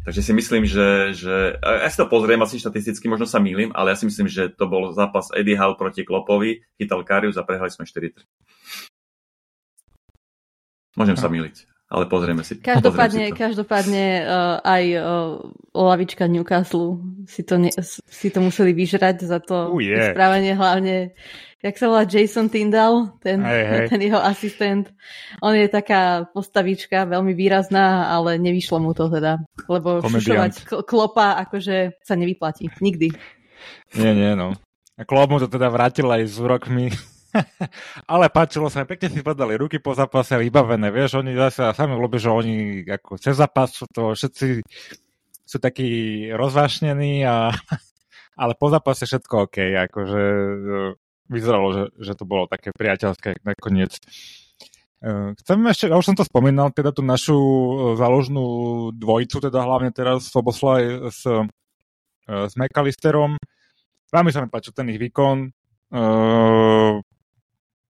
Takže 0.05 0.21
si 0.21 0.33
myslím, 0.33 0.65
že, 0.65 1.13
že 1.13 1.57
ja 1.61 1.89
si 1.89 1.97
to 1.97 2.09
pozriem 2.09 2.41
asi 2.41 2.57
štatisticky, 2.57 3.05
možno 3.05 3.29
sa 3.29 3.37
mýlim, 3.37 3.69
ale 3.73 3.93
ja 3.93 3.97
si 3.97 4.09
myslím, 4.09 4.29
že 4.29 4.49
to 4.53 4.65
bol 4.69 4.93
zápas 4.93 5.33
Eddie 5.33 5.57
Howe 5.57 5.77
proti 5.77 6.05
Kloppovi, 6.05 6.61
chytal 6.77 7.01
Karius 7.01 7.37
a 7.37 7.45
prehrali 7.45 7.73
sme 7.73 7.89
4-3. 7.89 8.21
Môžem 10.97 11.17
sa 11.17 11.25
miliť 11.25 11.70
ale 11.91 12.07
pozrieme 12.07 12.47
si. 12.47 12.55
Každopádne, 12.55 13.29
si 13.29 13.33
to. 13.35 13.37
každopádne 13.37 14.05
uh, 14.23 14.57
aj 14.63 14.83
uh, 14.95 15.03
lavička 15.75 16.23
Newcastle 16.31 17.03
si 17.27 17.43
to, 17.43 17.59
ne, 17.59 17.69
si 18.07 18.27
to 18.31 18.39
museli 18.39 18.71
vyžrať 18.71 19.27
za 19.27 19.43
to 19.43 19.75
uh, 19.75 19.83
yeah. 19.83 20.15
správanie 20.15 20.55
hlavne 20.55 21.11
jak 21.61 21.77
sa 21.77 21.85
volá 21.93 22.03
Jason 22.09 22.49
Tyndall, 22.49 23.21
ten, 23.21 23.37
hey, 23.45 23.63
hey. 23.65 23.85
ten 23.93 24.01
jeho 24.01 24.17
asistent. 24.17 24.89
On 25.45 25.53
je 25.53 25.69
taká 25.69 26.25
postavička, 26.33 27.05
veľmi 27.05 27.37
výrazná, 27.37 28.09
ale 28.09 28.41
nevyšlo 28.41 28.81
mu 28.81 28.97
to 28.97 29.07
teda. 29.13 29.37
Lebo 29.69 30.01
šušovať 30.01 30.83
klopa 30.89 31.37
akože 31.45 32.01
sa 32.01 32.17
nevyplatí. 32.17 32.73
Nikdy. 32.81 33.13
Nie, 34.01 34.11
nie, 34.17 34.33
no. 34.33 34.57
A 34.97 35.05
klop 35.05 35.29
mu 35.29 35.37
to 35.37 35.45
teda 35.45 35.69
vrátil 35.69 36.09
aj 36.09 36.25
s 36.25 36.35
úrokmi 36.41 36.89
ale 38.11 38.27
páčilo 38.27 38.67
sa, 38.67 38.87
pekne 38.87 39.07
si 39.11 39.21
podali 39.23 39.55
ruky 39.55 39.79
po 39.79 39.95
zápase, 39.95 40.35
vybavené, 40.35 40.91
vieš, 40.91 41.19
oni 41.19 41.35
zase 41.35 41.71
sami 41.75 41.95
ľubia, 41.95 42.19
že 42.19 42.29
oni 42.31 42.55
ako 42.87 43.15
cez 43.19 43.35
zápas 43.39 43.71
sú 43.71 43.85
to 43.87 44.11
všetci 44.11 44.63
sú 45.51 45.57
takí 45.59 45.89
rozvášnení, 46.31 47.27
a, 47.27 47.51
ale 48.41 48.53
po 48.55 48.71
zápase 48.71 49.03
všetko 49.03 49.51
OK, 49.51 49.57
akože 49.91 50.23
e, 50.23 50.75
vyzeralo, 51.27 51.67
že, 51.75 51.83
že 51.99 52.13
to 52.15 52.23
bolo 52.23 52.47
také 52.47 52.71
priateľské 52.71 53.43
nakoniec. 53.43 53.99
E, 55.03 55.35
chcem 55.43 55.59
ešte, 55.67 55.91
ja 55.91 55.99
už 55.99 56.07
som 56.07 56.15
to 56.15 56.23
spomínal, 56.23 56.71
teda 56.71 56.95
tú 56.95 57.03
našu 57.03 57.35
e, 57.35 57.71
záložnú 57.99 58.45
dvojicu, 58.95 59.43
teda 59.43 59.59
hlavne 59.59 59.91
teraz 59.91 60.31
v 60.31 60.39
Oboslaj 60.39 60.81
s, 61.11 61.27
s 62.31 62.53
McAllisterom. 62.55 63.35
Veľmi 64.11 64.31
sa 64.31 64.39
mi 64.39 64.47
páčil 64.47 64.71
ten 64.71 64.87
ich 64.87 64.99
výkon 64.99 65.51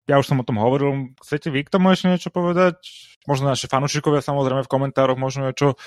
ja 0.05 0.21
už 0.21 0.25
som 0.29 0.41
o 0.41 0.47
tom 0.47 0.61
hovoril. 0.61 1.17
Chcete 1.21 1.49
vy 1.49 1.65
k 1.65 1.73
tomu 1.73 1.89
ešte 1.89 2.09
niečo 2.09 2.29
povedať? 2.29 2.77
Možno 3.25 3.49
naši 3.49 3.65
fanúšikovia 3.65 4.21
samozrejme 4.21 4.61
v 4.65 4.71
komentároch 4.71 5.17
možno 5.17 5.49
niečo 5.49 5.77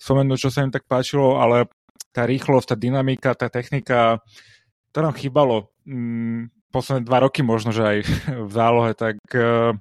spomenúť, 0.00 0.38
čo 0.40 0.48
sa 0.48 0.64
im 0.64 0.72
tak 0.72 0.88
páčilo, 0.88 1.36
ale 1.36 1.68
tá 2.16 2.24
rýchlosť, 2.24 2.72
tá 2.72 2.76
dynamika, 2.76 3.36
tá 3.36 3.52
technika, 3.52 4.24
to 4.96 5.04
nám 5.04 5.12
chýbalo 5.12 5.68
mm, 5.84 6.72
posledné 6.72 7.04
dva 7.04 7.20
roky 7.20 7.44
možno, 7.44 7.76
že 7.76 7.84
aj 7.84 7.98
v 8.48 8.50
zálohe, 8.52 8.96
tak 8.96 9.20
uh, 9.36 9.76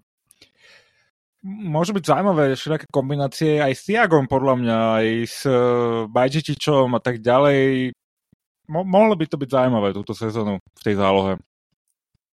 môžu 1.46 1.96
byť 1.96 2.04
zaujímavé 2.04 2.60
všelijaké 2.60 2.88
kombinácie 2.92 3.64
aj 3.64 3.74
s 3.80 3.82
Tiagom 3.88 4.28
podľa 4.28 4.54
mňa, 4.60 4.78
aj 5.00 5.08
s 5.24 5.40
uh, 5.48 6.12
Bajčitičom 6.12 6.92
a 6.92 7.00
tak 7.00 7.24
ďalej. 7.24 7.96
Mo- 8.68 8.88
mohlo 8.88 9.16
by 9.16 9.26
to 9.30 9.40
byť 9.40 9.50
zaujímavé 9.56 9.96
túto 9.96 10.12
sezónu 10.12 10.60
v 10.60 10.82
tej 10.84 11.00
zálohe. 11.00 11.40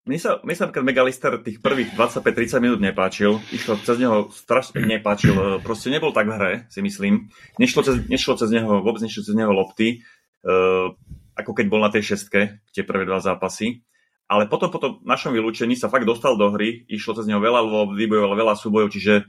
Mne 0.03 0.19
sa, 0.19 0.35
mne 0.43 0.51
sa 0.51 0.67
napríklad 0.67 0.83
Megalister 0.83 1.31
tých 1.39 1.63
prvých 1.63 1.95
25-30 1.95 2.59
minút 2.59 2.79
nepáčil. 2.83 3.39
Išlo 3.55 3.79
cez 3.79 3.95
neho 4.03 4.27
strašne 4.35 4.83
nepáčil. 4.83 5.31
E, 5.31 5.43
proste 5.63 5.87
nebol 5.87 6.11
tak 6.11 6.27
v 6.27 6.35
hre, 6.35 6.53
si 6.67 6.83
myslím. 6.83 7.31
Nešlo 7.55 7.87
cez, 7.87 8.03
nešlo 8.11 8.35
cez 8.35 8.51
neho, 8.51 8.83
vôbec 8.83 8.99
nešlo 8.99 9.23
cez 9.23 9.31
neho 9.31 9.55
lopty, 9.55 10.03
uh, 10.43 10.91
ako 11.39 11.51
keď 11.55 11.65
bol 11.71 11.79
na 11.79 11.87
tej 11.87 12.03
šestke, 12.03 12.59
tie 12.75 12.83
prvé 12.83 13.07
dva 13.07 13.23
zápasy. 13.23 13.79
Ale 14.27 14.51
potom 14.51 14.67
po 14.67 14.83
tom 14.83 14.99
našom 15.07 15.31
vylúčení 15.31 15.79
sa 15.79 15.87
fakt 15.87 16.03
dostal 16.03 16.35
do 16.35 16.51
hry, 16.51 16.83
išlo 16.91 17.15
cez 17.15 17.23
neho 17.23 17.39
veľa 17.39 17.63
lov, 17.63 17.95
vybojoval 17.95 18.35
veľa 18.35 18.59
súbojov, 18.59 18.91
čiže, 18.91 19.23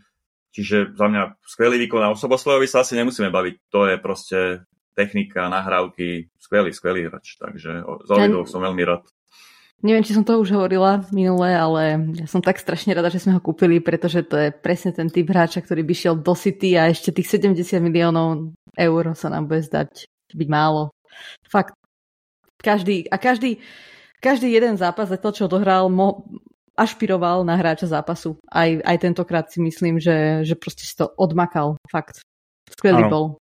čiže 0.50 0.98
za 0.98 1.06
mňa 1.06 1.38
skvelý 1.46 1.86
výkon 1.86 2.02
a 2.02 2.10
Osoboslojovi 2.10 2.66
sa 2.66 2.82
asi 2.82 2.98
nemusíme 2.98 3.30
baviť. 3.30 3.54
To 3.70 3.86
je 3.86 3.96
proste 4.02 4.38
technika, 4.98 5.46
nahrávky, 5.46 6.34
skvelý, 6.34 6.74
skvelý 6.74 7.06
hráč. 7.06 7.38
Takže 7.38 7.86
za 8.10 8.14
som 8.50 8.58
veľmi 8.58 8.82
rád. 8.82 9.06
Neviem, 9.82 10.06
či 10.06 10.16
som 10.16 10.24
to 10.24 10.40
už 10.40 10.54
hovorila 10.54 11.04
minule, 11.12 11.50
ale 11.50 12.14
ja 12.16 12.26
som 12.30 12.40
tak 12.40 12.56
strašne 12.56 12.94
rada, 12.96 13.12
že 13.12 13.20
sme 13.20 13.36
ho 13.36 13.40
kúpili, 13.42 13.82
pretože 13.82 14.24
to 14.24 14.38
je 14.38 14.48
presne 14.54 14.94
ten 14.94 15.10
typ 15.12 15.28
hráča, 15.28 15.60
ktorý 15.60 15.84
by 15.84 15.94
šiel 15.96 16.14
do 16.20 16.32
City 16.32 16.78
a 16.78 16.88
ešte 16.88 17.12
tých 17.12 17.28
70 17.36 17.84
miliónov 17.84 18.56
eur 18.78 19.04
sa 19.12 19.28
nám 19.28 19.50
bude 19.50 19.60
zdať 19.60 20.08
byť 20.34 20.48
málo. 20.48 20.90
Fakt. 21.46 21.76
Každý, 22.64 23.12
a 23.12 23.20
každý, 23.20 23.60
každý 24.24 24.48
jeden 24.48 24.80
zápas, 24.80 25.12
za 25.12 25.20
to, 25.20 25.36
čo 25.36 25.52
dohral, 25.52 25.92
mo, 25.92 26.24
ašpiroval 26.74 27.44
na 27.44 27.54
hráča 27.54 27.86
zápasu. 27.86 28.40
Aj, 28.50 28.66
aj 28.82 28.96
tentokrát 28.98 29.46
si 29.52 29.60
myslím, 29.60 30.00
že, 30.00 30.42
že 30.48 30.56
proste 30.56 30.88
si 30.88 30.96
to 30.96 31.12
odmakal. 31.20 31.76
Fakt. 31.86 32.24
Skvelý 32.72 33.06
bol. 33.06 33.36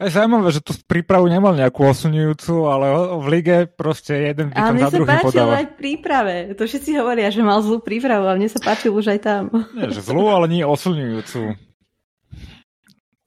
Je 0.00 0.08
zaujímavé, 0.08 0.48
že 0.48 0.64
tu 0.64 0.72
prípravu 0.88 1.28
nemal 1.28 1.52
nejakú 1.52 1.84
osunujúcu, 1.84 2.64
ale 2.72 2.86
v 3.20 3.26
lige 3.28 3.56
proste 3.68 4.32
jeden 4.32 4.48
výkon 4.48 4.80
za 4.80 4.88
druhý 4.96 5.04
podáva. 5.04 5.12
Ale 5.12 5.12
mne 5.12 5.12
sa 5.12 5.28
páčil 5.28 5.48
aj 5.52 5.66
v 5.68 5.74
príprave. 5.76 6.34
To 6.56 6.62
všetci 6.64 6.90
hovoria, 6.96 7.28
že 7.28 7.44
mal 7.44 7.60
zlú 7.60 7.84
prípravu 7.84 8.24
a 8.24 8.32
mne 8.32 8.48
sa 8.48 8.64
páčil 8.64 8.96
už 8.96 9.12
aj 9.12 9.20
tam. 9.20 9.42
Nie, 9.76 9.92
že 9.92 10.00
zlú, 10.00 10.32
ale 10.32 10.48
nie 10.48 10.64
osunujúcu. 10.64 11.52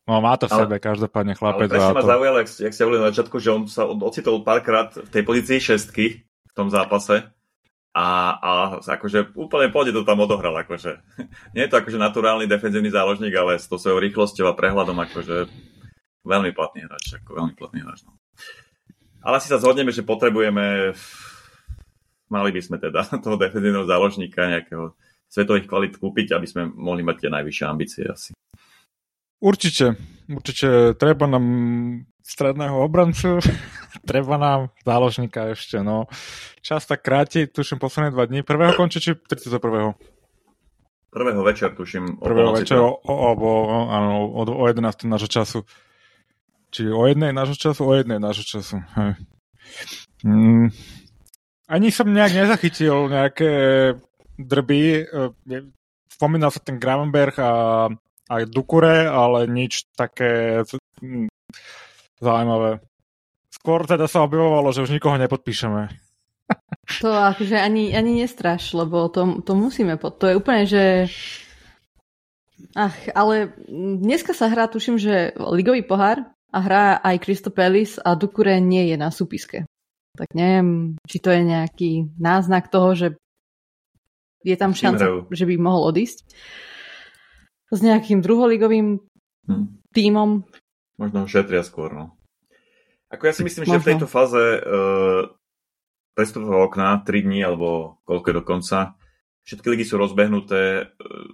No 0.04 0.20
má 0.20 0.34
to 0.36 0.50
v 0.50 0.66
sebe, 0.66 0.76
ale, 0.76 0.84
každopádne 0.84 1.34
chlapec. 1.38 1.70
Ale 1.70 1.94
ma 1.94 2.04
zaujalo, 2.04 2.38
jak, 2.42 2.50
jak 2.50 2.74
ste 2.74 2.84
hovorili 2.84 3.02
na 3.06 3.10
začiatku, 3.14 3.38
že 3.38 3.50
on 3.54 3.62
sa 3.70 3.86
ocitol 3.88 4.42
párkrát 4.42 4.92
v 4.98 5.10
tej 5.14 5.24
pozícii 5.24 5.58
šestky 5.62 6.26
v 6.26 6.54
tom 6.58 6.74
zápase 6.74 7.24
a, 7.94 8.08
a 8.34 8.50
akože 8.84 9.38
úplne 9.38 9.70
pôjde 9.70 9.94
to 9.94 10.02
tam 10.02 10.26
odohral. 10.26 10.58
Akože. 10.58 10.98
Nie 11.54 11.70
je 11.70 11.72
to 11.72 11.86
akože 11.86 12.02
naturálny 12.02 12.50
defenzívny 12.50 12.90
záložník, 12.90 13.32
ale 13.38 13.62
s 13.62 13.70
tou 13.70 13.78
svojou 13.78 14.02
rýchlosťou 14.02 14.50
a 14.50 14.58
prehľadom 14.58 14.98
akože 14.98 15.38
veľmi 16.24 16.52
platný 16.56 16.88
hráč, 16.88 17.20
ako 17.20 17.30
veľmi 17.40 17.54
platný 17.56 17.84
hráč. 17.84 18.08
No. 18.08 18.16
Ale 19.24 19.40
asi 19.40 19.48
sa 19.48 19.60
zhodneme, 19.60 19.92
že 19.92 20.04
potrebujeme, 20.04 20.96
mali 22.28 22.50
by 22.52 22.62
sme 22.64 22.78
teda 22.80 23.08
toho 23.24 23.36
defenzívneho 23.40 23.88
záložníka 23.88 24.50
nejakého 24.50 24.96
svetových 25.28 25.68
kvalit 25.68 25.94
kúpiť, 25.98 26.36
aby 26.36 26.48
sme 26.48 26.70
mohli 26.72 27.02
mať 27.02 27.28
tie 27.28 27.30
najvyššie 27.32 27.66
ambície 27.66 28.04
asi. 28.06 28.32
Určite, 29.44 30.00
určite 30.32 30.96
treba 30.96 31.28
nám 31.28 31.46
stredného 32.24 32.80
obrancu, 32.80 33.44
treba 34.10 34.40
nám 34.40 34.72
záložníka 34.88 35.52
ešte, 35.52 35.84
no. 35.84 36.08
Čas 36.64 36.88
tak 36.88 37.04
kráti, 37.04 37.52
tuším 37.52 37.76
posledné 37.76 38.16
dva 38.16 38.24
dní. 38.24 38.40
Prvého 38.48 38.72
končí, 38.72 39.04
či 39.04 39.20
31. 39.20 40.00
Prvého 41.14 41.44
večer, 41.44 41.76
tuším. 41.76 42.18
Prvého 42.24 42.56
večer, 42.56 42.80
o, 42.80 42.90
o, 42.90 43.14
o, 43.38 43.52
áno, 43.92 44.32
o, 44.34 44.42
o 44.48 44.64
11. 44.66 45.06
nášho 45.06 45.30
času. 45.30 45.62
Či 46.74 46.90
o 46.90 47.06
jednej 47.06 47.30
nášho 47.30 47.54
času, 47.54 47.86
o 47.86 47.94
jednej 47.94 48.18
nášho 48.18 48.42
času. 48.42 48.82
Mm. 50.26 50.74
Ani 51.70 51.88
som 51.94 52.10
nejak 52.10 52.34
nezachytil 52.34 53.14
nejaké 53.14 53.52
drby. 54.42 54.82
E, 55.06 55.62
spomínal 56.10 56.50
sa 56.50 56.58
ten 56.66 56.82
Gravenberg 56.82 57.38
a, 57.38 57.54
a 58.26 58.34
Dukure, 58.50 59.06
ale 59.06 59.46
nič 59.46 59.86
také 59.94 60.66
mm, 60.98 61.30
zaujímavé. 62.18 62.82
Skôr 63.54 63.86
teda 63.86 64.10
sa 64.10 64.26
objavovalo, 64.26 64.74
že 64.74 64.82
už 64.82 64.98
nikoho 64.98 65.16
nepodpíšeme. 65.22 65.94
To 67.00 67.16
akože 67.16 67.56
ani, 67.56 67.96
ani 67.96 68.28
nestraš, 68.28 68.76
lebo 68.76 69.08
to, 69.08 69.40
to 69.48 69.56
musíme, 69.56 69.96
pod... 69.96 70.20
to 70.20 70.28
je 70.28 70.36
úplne, 70.36 70.68
že 70.68 71.08
Ach, 72.76 72.96
ale 73.14 73.54
dneska 73.72 74.34
sa 74.36 74.50
hrá, 74.50 74.66
tuším, 74.66 74.98
že 74.98 75.32
ligový 75.38 75.86
pohár 75.86 76.33
a 76.54 76.58
hrá 76.62 77.02
aj 77.02 77.18
Kristopelis 77.26 77.98
a 77.98 78.14
Dukure 78.14 78.62
nie 78.62 78.94
je 78.94 78.96
na 78.96 79.10
súpiske. 79.10 79.66
Tak 80.14 80.38
neviem, 80.38 81.02
či 81.10 81.18
to 81.18 81.34
je 81.34 81.42
nejaký 81.42 81.92
náznak 82.22 82.70
toho, 82.70 82.94
že 82.94 83.08
je 84.46 84.54
tam 84.54 84.78
šanca, 84.78 85.26
že 85.34 85.50
by 85.50 85.56
mohol 85.58 85.90
odísť 85.90 86.30
s 87.74 87.80
nejakým 87.82 88.22
druholigovým 88.22 89.02
hm. 89.50 89.66
tímom. 89.90 90.46
Možno 91.02 91.26
šetria 91.26 91.66
skôr, 91.66 91.90
no. 91.90 92.14
Ako 93.10 93.30
ja 93.30 93.34
si 93.34 93.42
myslím, 93.46 93.66
Možno. 93.66 93.74
že 93.74 93.82
v 93.82 93.90
tejto 93.94 94.08
fáze 94.10 94.42
uh, 94.42 95.30
prestupového 96.14 96.70
okna 96.70 97.02
3 97.02 97.26
dní 97.26 97.42
alebo 97.46 97.98
koľko 98.06 98.26
je 98.30 98.36
dokonca, 98.38 98.78
všetky 99.46 99.68
ligy 99.74 99.86
sú 99.86 100.02
rozbehnuté, 100.02 100.90
uh, 100.90 101.30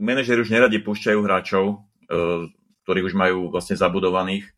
manažeri 0.00 0.44
už 0.44 0.52
neradi 0.52 0.80
púšťajú 0.80 1.20
hráčov, 1.20 1.64
uh, 1.76 2.48
ktorých 2.84 3.08
už 3.12 3.14
majú 3.16 3.48
vlastne 3.52 3.76
zabudovaných 3.76 4.48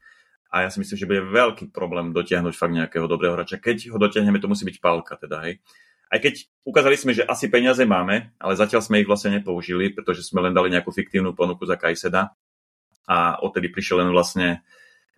a 0.54 0.62
ja 0.62 0.68
si 0.70 0.78
myslím, 0.78 0.94
že 0.94 1.10
bude 1.10 1.22
veľký 1.34 1.74
problém 1.74 2.14
dotiahnuť 2.14 2.54
fakt 2.54 2.70
nejakého 2.70 3.10
dobrého 3.10 3.34
hráča. 3.34 3.58
Keď 3.58 3.90
ho 3.90 3.98
dotiahneme, 3.98 4.38
to 4.38 4.46
musí 4.46 4.62
byť 4.62 4.78
pálka 4.78 5.18
teda, 5.18 5.42
hej. 5.50 5.58
Aj 6.06 6.22
keď 6.22 6.46
ukázali 6.62 6.94
sme, 6.94 7.10
že 7.10 7.26
asi 7.26 7.50
peniaze 7.50 7.82
máme, 7.82 8.30
ale 8.38 8.54
zatiaľ 8.54 8.86
sme 8.86 9.02
ich 9.02 9.10
vlastne 9.10 9.34
nepoužili, 9.34 9.90
pretože 9.90 10.22
sme 10.22 10.46
len 10.46 10.54
dali 10.54 10.70
nejakú 10.70 10.94
fiktívnu 10.94 11.34
ponuku 11.34 11.66
za 11.66 11.74
Kajseda 11.74 12.38
a 13.10 13.18
odtedy 13.42 13.66
prišiel 13.66 14.06
len 14.06 14.14
vlastne 14.14 14.62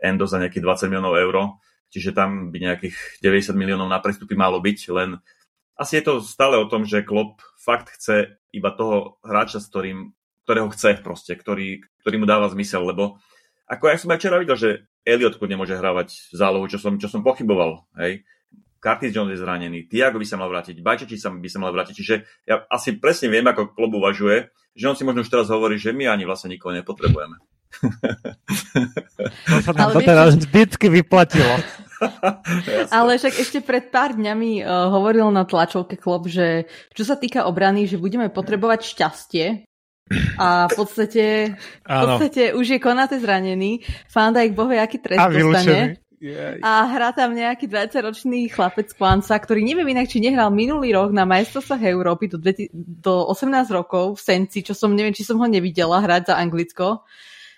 Endo 0.00 0.24
za 0.24 0.40
nejakých 0.40 0.88
20 0.88 0.88
miliónov 0.88 1.20
eur, 1.20 1.36
čiže 1.92 2.16
tam 2.16 2.48
by 2.48 2.56
nejakých 2.72 3.20
90 3.20 3.60
miliónov 3.60 3.92
na 3.92 4.00
prestupy 4.00 4.40
malo 4.40 4.56
byť, 4.64 4.78
len 4.96 5.20
asi 5.76 6.00
je 6.00 6.08
to 6.08 6.24
stále 6.24 6.56
o 6.56 6.64
tom, 6.64 6.88
že 6.88 7.04
Klopp 7.04 7.44
fakt 7.60 7.92
chce 7.92 8.40
iba 8.56 8.72
toho 8.72 9.20
hráča, 9.20 9.60
s 9.60 9.68
ktorým, 9.68 10.16
ktorého 10.48 10.72
chce 10.72 10.96
proste, 11.04 11.36
ktorý, 11.36 11.84
ktorý 12.00 12.16
mu 12.16 12.24
dáva 12.24 12.48
zmysel, 12.48 12.88
lebo 12.88 13.20
ako 13.68 13.84
ja 13.92 14.00
som 14.00 14.08
aj 14.16 14.18
včera 14.24 14.40
videl, 14.40 14.56
že 14.56 14.70
Elliot 15.06 15.38
nemôže 15.38 15.78
hrávať 15.78 16.34
zálohu, 16.34 16.66
čo 16.66 16.82
som, 16.82 16.98
čo 16.98 17.06
som 17.06 17.22
pochyboval. 17.22 17.86
Hej. 18.02 18.26
Curtis 18.82 19.14
Jones 19.14 19.34
je 19.34 19.42
zranený, 19.42 19.88
Tiago 19.90 20.20
by 20.20 20.26
sa 20.28 20.38
mal 20.38 20.46
vrátiť, 20.52 20.78
Bajčeči 20.78 21.16
sa 21.18 21.32
by 21.32 21.48
sa 21.48 21.58
mal 21.58 21.72
vrátiť. 21.74 21.94
Čiže 21.96 22.14
ja 22.46 22.62
asi 22.70 22.98
presne 23.00 23.32
viem, 23.32 23.42
ako 23.46 23.74
klub 23.74 23.98
uvažuje, 23.98 24.52
že 24.76 24.84
on 24.86 24.94
si 24.94 25.02
možno 25.02 25.24
už 25.24 25.32
teraz 25.32 25.48
hovorí, 25.48 25.80
že 25.80 25.90
my 25.96 26.06
ani 26.06 26.28
vlastne 26.28 26.52
nikoho 26.52 26.76
nepotrebujeme. 26.76 27.40
to 29.50 29.58
sa 29.64 29.72
nám 29.74 29.90
to 29.90 30.00
teraz 30.06 30.38
vždycky 30.38 30.86
vyplatilo. 30.86 31.58
Ale 32.94 33.16
však 33.18 33.34
ešte 33.40 33.58
pred 33.64 33.88
pár 33.90 34.14
dňami 34.14 34.62
uh, 34.62 34.92
hovoril 34.92 35.32
na 35.32 35.48
tlačovke 35.48 35.98
klub, 35.98 36.28
že 36.30 36.70
čo 36.92 37.02
sa 37.02 37.16
týka 37.16 37.48
obrany, 37.48 37.88
že 37.88 37.98
budeme 37.98 38.30
potrebovať 38.30 38.80
šťastie, 38.86 39.65
a 40.38 40.70
v 40.70 40.74
podstate, 40.78 41.24
v 41.82 41.98
podstate 41.98 42.54
už 42.54 42.66
je 42.76 42.78
Konate 42.78 43.18
zranený. 43.18 43.82
Fanda 44.06 44.46
ich 44.46 44.54
bohe, 44.54 44.78
aký 44.78 45.02
trest 45.02 45.18
a 45.18 45.26
dostane. 45.26 45.98
A 46.64 46.88
hrá 46.88 47.12
tam 47.12 47.36
nejaký 47.36 47.68
20-ročný 47.68 48.48
chlapec 48.48 48.88
Kvanca, 48.96 49.36
ktorý 49.36 49.60
neviem 49.60 49.92
inak, 49.92 50.08
či 50.08 50.22
nehral 50.22 50.48
minulý 50.48 50.96
rok 50.96 51.12
na 51.12 51.28
majstrovstvách 51.28 51.82
Európy 51.84 52.32
do, 52.32 52.40
do 52.72 53.14
18 53.28 53.68
rokov 53.68 54.16
v 54.16 54.20
Senci, 54.22 54.64
čo 54.64 54.72
som, 54.72 54.96
neviem, 54.96 55.12
či 55.12 55.26
som 55.26 55.36
ho 55.36 55.46
nevidela 55.46 56.00
hrať 56.00 56.32
za 56.32 56.34
Anglicko. 56.40 57.04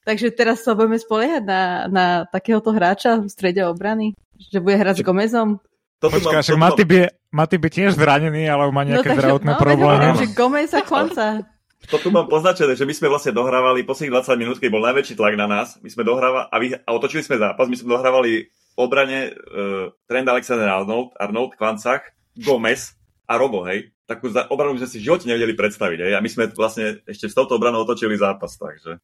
Takže 0.03 0.33
teraz 0.33 0.65
sa 0.65 0.73
budeme 0.73 0.97
spoliehať 0.97 1.45
na, 1.45 1.63
na 1.87 2.07
takéhoto 2.27 2.73
hráča 2.73 3.21
v 3.23 3.29
strede 3.29 3.63
obrany, 3.63 4.17
že 4.41 4.59
bude 4.59 4.81
hrať 4.81 5.01
s 5.01 5.07
Gomezom. 5.07 5.61
Počkaj, 6.01 6.43
však 6.43 6.59
Maty 6.59 6.83
by, 6.89 6.99
Maty 7.31 7.57
by 7.61 7.69
tiež 7.69 7.93
zranený, 7.95 8.49
ale 8.49 8.73
má 8.73 8.89
nejaké 8.89 9.13
no, 9.13 9.17
zdravotné 9.19 9.53
no, 9.55 9.61
problémy. 9.61 10.07
No, 10.09 10.19
že 10.19 10.27
Gomez 10.33 10.73
a 10.73 10.83
Kvanca. 10.83 11.27
To 11.87 11.97
tu 12.03 12.11
mám 12.11 12.27
poznačené, 12.27 12.75
že 12.75 12.83
my 12.83 12.91
sme 12.91 13.07
vlastne 13.07 13.31
dohrávali 13.31 13.87
posledných 13.87 14.11
20 14.11 14.43
minút, 14.43 14.57
keď 14.59 14.71
bol 14.75 14.83
najväčší 14.83 15.15
tlak 15.15 15.39
na 15.39 15.47
nás. 15.47 15.79
My 15.79 15.89
sme 15.89 16.03
dohrávali 16.03 16.51
a, 16.51 16.57
vy, 16.59 16.67
a 16.75 16.91
otočili 16.91 17.23
sme 17.23 17.39
zápas. 17.39 17.71
My 17.71 17.79
sme 17.79 17.95
dohrávali 17.95 18.51
v 18.51 18.75
obrane 18.75 19.31
uh, 19.31 19.95
Trend 20.11 20.27
Alexander 20.27 20.67
Arnold, 20.67 21.15
Arnold, 21.15 21.55
Klancach, 21.55 22.03
Gomez 22.35 22.99
a 23.31 23.39
Robo, 23.39 23.63
hej. 23.71 23.95
Takú 24.11 24.27
za, 24.27 24.51
obranu 24.51 24.75
sme 24.81 24.91
si 24.91 24.99
v 24.99 25.07
živote 25.07 25.31
nevedeli 25.31 25.55
predstaviť, 25.55 25.99
hej. 26.03 26.13
A 26.19 26.21
my 26.21 26.29
sme 26.29 26.51
vlastne 26.51 26.99
ešte 27.07 27.31
s 27.31 27.35
touto 27.39 27.57
obranou 27.57 27.87
otočili 27.87 28.19
zápas, 28.19 28.59
takže... 28.59 28.99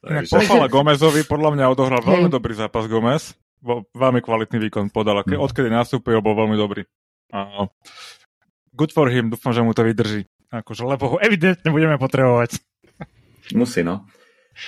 takže... 0.00 0.32
Pochvala 0.38 0.70
Gomezovi, 0.72 1.26
podľa 1.26 1.50
mňa 1.58 1.64
odohral 1.66 2.00
veľmi 2.06 2.30
dobrý 2.30 2.54
zápas 2.54 2.86
Gomez. 2.86 3.34
Veľmi 3.92 4.22
kvalitný 4.22 4.70
výkon 4.70 4.94
podal. 4.94 5.26
Ke, 5.26 5.34
odkedy 5.34 5.66
nastúpil, 5.66 6.22
bol 6.22 6.38
veľmi 6.38 6.54
dobrý. 6.54 6.86
Good 8.70 8.94
for 8.94 9.10
him, 9.10 9.34
dúfam, 9.34 9.50
že 9.50 9.66
mu 9.66 9.74
to 9.74 9.82
vydrží. 9.82 10.30
Akože, 10.48 10.82
lebo 10.88 11.04
ho 11.12 11.16
evidentne 11.20 11.68
budeme 11.68 12.00
potrebovať. 12.00 12.60
Musí, 13.52 13.84
no. 13.84 14.08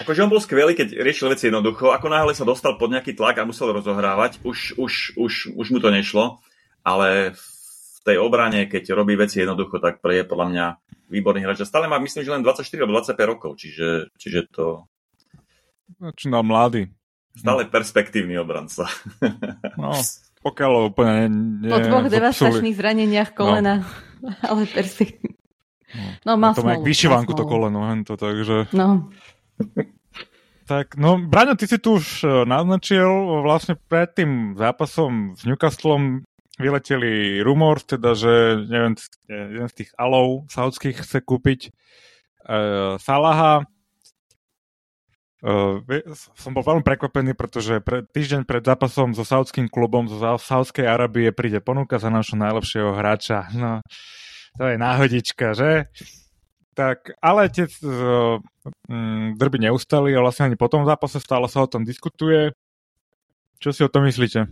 Akože 0.00 0.22
on 0.22 0.30
bol 0.30 0.38
skvelý, 0.38 0.78
keď 0.78 1.02
riešil 1.02 1.34
veci 1.34 1.50
jednoducho. 1.50 1.90
Ako 1.90 2.06
náhle 2.06 2.30
sa 2.36 2.46
dostal 2.46 2.78
pod 2.78 2.94
nejaký 2.94 3.18
tlak 3.18 3.42
a 3.42 3.48
musel 3.48 3.74
rozohrávať, 3.74 4.38
už, 4.46 4.78
už, 4.78 5.18
už, 5.18 5.32
už 5.58 5.66
mu 5.74 5.78
to 5.82 5.90
nešlo. 5.90 6.38
Ale 6.86 7.34
v 7.34 7.98
tej 8.06 8.16
obrane, 8.22 8.70
keď 8.70 8.94
robí 8.94 9.18
veci 9.18 9.42
jednoducho, 9.42 9.82
tak 9.82 9.98
pre 9.98 10.22
je 10.22 10.24
podľa 10.24 10.46
mňa 10.46 10.66
výborný 11.10 11.42
hráč. 11.42 11.66
Stále 11.66 11.90
má, 11.90 11.98
myslím, 11.98 12.22
že 12.22 12.30
len 12.30 12.46
24 12.46 12.86
alebo 12.86 13.02
25 13.02 13.32
rokov, 13.34 13.50
čiže, 13.58 14.14
čiže 14.14 14.40
to... 14.54 14.86
Začína 15.98 16.46
mladý. 16.46 16.86
Stále 17.34 17.66
perspektívny 17.66 18.38
obranca. 18.38 18.86
No, 19.74 19.90
pokiaľ 20.40 20.72
úplne 20.94 21.16
ne, 21.66 21.70
Po 21.72 21.78
dvoch 21.82 22.06
devastačných 22.06 22.78
zraneniach 22.78 23.34
kolena, 23.34 23.82
no. 24.22 24.30
ale 24.46 24.70
perspektívny. 24.70 25.39
No, 26.26 26.37
má 26.37 26.55
to 26.55 26.62
má 26.62 26.79
jak 26.79 26.87
vyšivánku 26.87 27.33
to 27.35 27.44
koleno, 27.46 27.87
hento, 27.90 28.14
takže... 28.14 28.70
No. 28.70 29.11
Tak, 30.70 30.94
no, 30.94 31.18
Braňo, 31.18 31.59
ty 31.59 31.66
si 31.66 31.83
tu 31.83 31.98
už 31.98 32.22
e, 32.22 32.26
naznačil, 32.46 33.42
vlastne 33.42 33.74
pred 33.74 34.07
tým 34.14 34.55
zápasom 34.55 35.35
s 35.35 35.42
Newcastlom 35.42 36.22
vyleteli 36.61 37.42
rumor, 37.42 37.83
teda, 37.83 38.14
že 38.14 38.62
neviem, 38.68 38.94
jeden 39.26 39.66
z 39.66 39.74
tých 39.74 39.90
alov 39.96 40.46
saudských 40.53 41.00
chce 41.03 41.24
kúpiť 41.24 41.72
uh, 42.44 43.00
Salaha. 43.00 43.64
Uh, 45.40 45.81
som 46.37 46.53
bol 46.53 46.61
veľmi 46.61 46.85
prekvapený, 46.85 47.33
pretože 47.33 47.81
pre, 47.81 48.05
týždeň 48.05 48.44
pred 48.44 48.61
zápasom 48.61 49.16
so 49.16 49.24
saudským 49.24 49.72
klubom 49.72 50.05
zo 50.05 50.20
Saudskej 50.20 50.85
Arábie 50.85 51.33
príde 51.33 51.64
ponuka 51.64 51.96
za 51.96 52.12
našho 52.12 52.37
najlepšieho 52.37 52.92
hráča. 52.92 53.48
No, 53.57 53.81
to 54.58 54.64
je 54.66 54.76
náhodička, 54.78 55.54
že? 55.54 55.90
Tak, 56.78 57.18
ale 57.20 57.50
tie 57.50 57.66
uh, 57.66 58.38
drby 59.36 59.58
neustali 59.68 60.14
a 60.14 60.22
vlastne 60.22 60.48
ani 60.48 60.56
po 60.56 60.70
tom 60.70 60.86
zápase 60.86 61.18
stále 61.20 61.50
sa 61.50 61.66
o 61.66 61.70
tom 61.70 61.84
diskutuje. 61.84 62.54
Čo 63.60 63.74
si 63.74 63.84
o 63.84 63.92
tom 63.92 64.08
myslíte? 64.08 64.48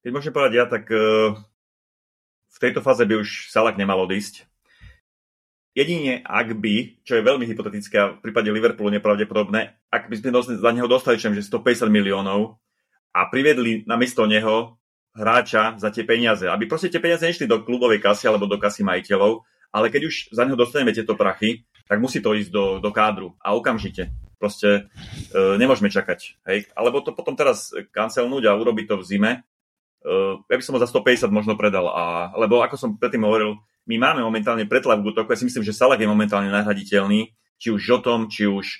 Keď 0.00 0.10
môžem 0.10 0.32
povedať 0.32 0.52
ja, 0.58 0.64
tak 0.66 0.88
uh, 0.90 1.36
v 2.50 2.58
tejto 2.58 2.80
fáze 2.82 3.04
by 3.04 3.20
už 3.20 3.52
Salak 3.52 3.76
nemal 3.76 4.00
odísť. 4.02 4.48
Jedine 5.70 6.26
ak 6.26 6.58
by, 6.58 6.98
čo 7.06 7.14
je 7.14 7.22
veľmi 7.22 7.46
hypotetické 7.46 7.94
a 8.00 8.10
v 8.18 8.26
prípade 8.26 8.50
Liverpoolu 8.50 8.90
nepravdepodobné, 8.90 9.78
ak 9.86 10.10
by 10.10 10.18
sme 10.18 10.34
za 10.58 10.70
neho 10.74 10.90
dostali 10.90 11.14
čo, 11.14 11.30
že 11.30 11.46
150 11.46 11.86
miliónov 11.86 12.58
a 13.14 13.30
priviedli 13.30 13.86
namiesto 13.86 14.26
neho 14.26 14.79
hráča 15.14 15.74
za 15.78 15.90
tie 15.90 16.06
peniaze. 16.06 16.46
Aby 16.46 16.70
proste 16.70 16.90
tie 16.90 17.02
peniaze 17.02 17.26
nešli 17.26 17.50
do 17.50 17.62
klubovej 17.62 17.98
kasy 17.98 18.30
alebo 18.30 18.46
do 18.46 18.58
kasy 18.58 18.86
majiteľov, 18.86 19.42
ale 19.70 19.86
keď 19.90 20.02
už 20.06 20.14
za 20.34 20.42
neho 20.46 20.58
dostaneme 20.58 20.90
tieto 20.90 21.14
prachy, 21.14 21.66
tak 21.86 22.02
musí 22.02 22.22
to 22.22 22.34
ísť 22.34 22.50
do, 22.50 22.64
do 22.78 22.90
kádru 22.90 23.34
a 23.42 23.54
okamžite. 23.54 24.10
Proste 24.38 24.90
e, 25.30 25.58
nemôžeme 25.58 25.90
čakať. 25.92 26.42
Hej? 26.48 26.70
Alebo 26.74 27.02
to 27.04 27.14
potom 27.14 27.36
teraz 27.36 27.74
kancelnúť 27.92 28.50
a 28.50 28.56
urobiť 28.56 28.86
to 28.88 28.96
v 28.98 29.06
zime. 29.06 29.32
E, 29.36 29.40
ja 30.38 30.56
by 30.56 30.64
som 30.64 30.74
ho 30.74 30.80
za 30.82 30.88
150 30.88 31.28
možno 31.30 31.54
predal. 31.54 31.90
A, 31.90 32.34
lebo 32.38 32.62
ako 32.62 32.74
som 32.78 32.90
predtým 32.96 33.26
hovoril, 33.26 33.58
my 33.86 33.96
máme 34.00 34.24
momentálne 34.24 34.64
pretlak 34.64 35.02
v 35.02 35.12
útoku. 35.12 35.34
Ja 35.34 35.38
si 35.38 35.46
myslím, 35.46 35.66
že 35.66 35.76
Salah 35.76 35.98
je 35.98 36.08
momentálne 36.08 36.48
nahraditeľný. 36.50 37.34
Či 37.60 37.68
už 37.76 37.80
Žotom, 37.84 38.32
či 38.32 38.48
už 38.48 38.64
e, 38.64 38.78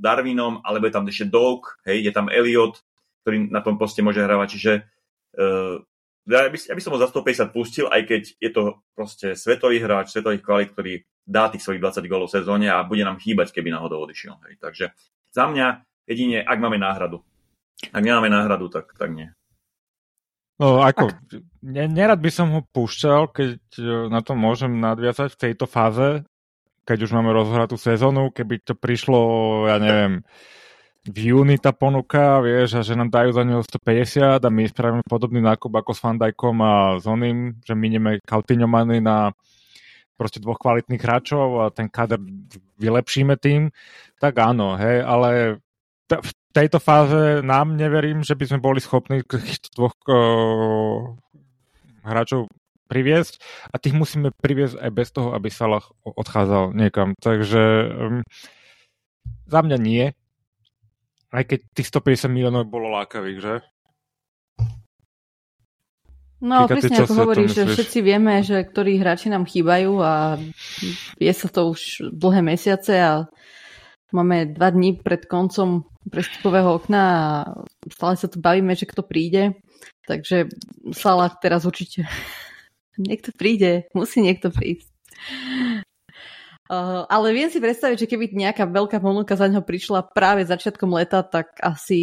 Darwinom, 0.00 0.64
alebo 0.64 0.88
je 0.88 0.94
tam 0.94 1.04
ešte 1.04 1.28
Dog, 1.28 1.76
hej, 1.84 2.08
je 2.08 2.12
tam 2.14 2.32
Elliot, 2.32 2.80
ktorý 3.22 3.52
na 3.52 3.60
tom 3.60 3.76
poste 3.76 4.00
môže 4.00 4.24
hrávať. 4.24 4.56
Čiže 4.56 4.72
Uh, 4.78 4.95
ja 6.26 6.50
by, 6.50 6.58
ja 6.58 6.74
by 6.74 6.82
som 6.82 6.92
ho 6.92 6.98
za 6.98 7.08
150 7.12 7.54
pustil, 7.54 7.86
aj 7.86 8.02
keď 8.08 8.22
je 8.40 8.50
to 8.50 8.82
proste 8.98 9.38
svetový 9.38 9.78
hráč, 9.78 10.10
svetových 10.10 10.42
kvalit, 10.42 10.70
ktorý 10.74 11.06
dá 11.26 11.50
tých 11.50 11.62
svojich 11.62 11.82
20 11.82 12.06
gólov 12.10 12.30
v 12.30 12.42
sezóne 12.42 12.66
a 12.70 12.86
bude 12.86 13.06
nám 13.06 13.18
chýbať, 13.22 13.54
keby 13.54 13.70
náhodou 13.70 14.02
odišiel. 14.06 14.38
Hej. 14.46 14.58
Takže 14.58 14.84
Za 15.34 15.46
mňa 15.46 15.84
jedine, 16.06 16.40
ak 16.42 16.58
máme 16.58 16.78
náhradu. 16.78 17.20
Ak 17.92 18.00
nemáme 18.00 18.32
náhradu, 18.32 18.72
tak, 18.72 18.94
tak 18.96 19.12
nie. 19.12 19.28
No 20.56 20.80
ako, 20.80 21.12
ne, 21.60 21.84
nerad 21.84 22.16
by 22.16 22.30
som 22.32 22.48
ho 22.56 22.64
púšťal, 22.64 23.28
keď 23.28 23.60
e, 23.76 24.08
na 24.08 24.24
to 24.24 24.32
môžem 24.32 24.80
nadviazať 24.80 25.36
v 25.36 25.40
tejto 25.44 25.68
fáze, 25.68 26.24
keď 26.88 26.98
už 27.04 27.12
máme 27.12 27.36
rozhratú 27.36 27.76
sezónu, 27.76 28.32
keby 28.32 28.64
to 28.64 28.72
prišlo, 28.72 29.20
ja 29.68 29.76
neviem, 29.76 30.24
v 31.06 31.18
júni 31.32 31.56
tá 31.56 31.70
ponuka, 31.70 32.42
vieš, 32.42 32.78
a 32.78 32.80
že 32.82 32.98
nám 32.98 33.14
dajú 33.14 33.30
za 33.30 33.42
neho 33.46 33.62
150 33.62 34.42
a 34.42 34.50
my 34.50 34.62
spravíme 34.66 35.04
podobný 35.06 35.38
nákup 35.38 35.70
ako 35.70 35.90
s 35.94 36.02
Fandajkom 36.02 36.56
a 36.58 36.74
s 36.98 37.06
oným, 37.06 37.62
že 37.62 37.78
minieme 37.78 38.18
Coutinho 38.26 38.66
na 38.98 39.30
proste 40.18 40.42
dvoch 40.42 40.58
kvalitných 40.58 40.98
hráčov 40.98 41.48
a 41.62 41.64
ten 41.70 41.86
kader 41.86 42.18
vylepšíme 42.80 43.36
tým, 43.38 43.70
tak 44.18 44.40
áno, 44.40 44.74
hej, 44.80 45.04
ale 45.04 45.60
v 46.08 46.30
tejto 46.56 46.80
fáze 46.80 47.44
nám 47.44 47.76
neverím, 47.76 48.24
že 48.24 48.32
by 48.32 48.44
sme 48.48 48.58
boli 48.64 48.80
schopní 48.80 49.20
týchto 49.22 49.68
dvoch 49.76 49.96
uh, 50.08 51.12
hráčov 52.06 52.48
priviesť 52.86 53.42
a 53.74 53.76
tých 53.76 53.94
musíme 53.98 54.30
priviesť 54.30 54.78
aj 54.78 54.90
bez 54.94 55.08
toho, 55.10 55.34
aby 55.34 55.50
Salah 55.50 55.82
odchádzal 56.06 56.72
niekam. 56.72 57.18
Takže 57.18 57.62
um, 57.90 58.22
za 59.50 59.60
mňa 59.62 59.78
nie. 59.82 60.14
Aj 61.34 61.42
keď 61.42 61.60
tých 61.74 61.88
150 61.90 62.30
miliónov 62.30 62.70
bolo 62.70 62.92
lákavých, 62.94 63.38
že? 63.42 63.54
No, 66.36 66.68
Kika, 66.68 66.72
presne 66.76 66.96
ako 67.00 67.14
hovoríš, 67.16 67.50
že 67.56 67.64
všetci 67.64 67.98
vieme, 68.04 68.44
že 68.44 68.60
ktorí 68.60 69.00
hráči 69.00 69.32
nám 69.32 69.48
chýbajú 69.48 70.04
a 70.04 70.36
je 71.16 71.32
sa 71.32 71.48
to 71.48 71.72
už 71.72 72.12
dlhé 72.12 72.44
mesiace 72.44 72.92
a 73.00 73.24
máme 74.12 74.52
dva 74.52 74.68
dní 74.68 75.00
pred 75.00 75.24
koncom 75.24 75.88
prestupového 76.12 76.76
okna 76.76 77.02
a 77.02 77.20
stále 77.88 78.14
sa 78.20 78.28
tu 78.28 78.38
bavíme, 78.38 78.76
že 78.76 78.84
kto 78.84 79.00
príde. 79.00 79.56
Takže 80.04 80.52
Salah 80.92 81.32
teraz 81.40 81.64
určite 81.64 82.04
niekto 83.00 83.32
príde, 83.32 83.88
musí 83.96 84.20
niekto 84.20 84.52
prísť. 84.52 84.92
Uh, 86.66 87.06
ale 87.06 87.30
viem 87.30 87.46
si 87.46 87.62
predstaviť, 87.62 88.06
že 88.06 88.10
keby 88.10 88.34
nejaká 88.34 88.66
veľká 88.66 88.98
ponuka 88.98 89.38
za 89.38 89.46
neho 89.46 89.62
prišla 89.62 90.10
práve 90.10 90.42
začiatkom 90.42 90.90
leta, 90.90 91.22
tak 91.22 91.54
asi 91.62 92.02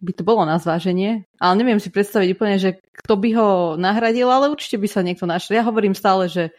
by 0.00 0.12
to 0.16 0.24
bolo 0.24 0.48
na 0.48 0.56
zváženie. 0.56 1.28
Ale 1.36 1.60
neviem 1.60 1.76
si 1.76 1.92
predstaviť 1.92 2.28
úplne, 2.32 2.56
že 2.56 2.80
kto 3.04 3.20
by 3.20 3.28
ho 3.36 3.50
nahradil, 3.76 4.32
ale 4.32 4.48
určite 4.48 4.80
by 4.80 4.88
sa 4.88 5.04
niekto 5.04 5.28
našiel. 5.28 5.60
Ja 5.60 5.68
hovorím 5.68 5.92
stále, 5.92 6.32
že 6.32 6.56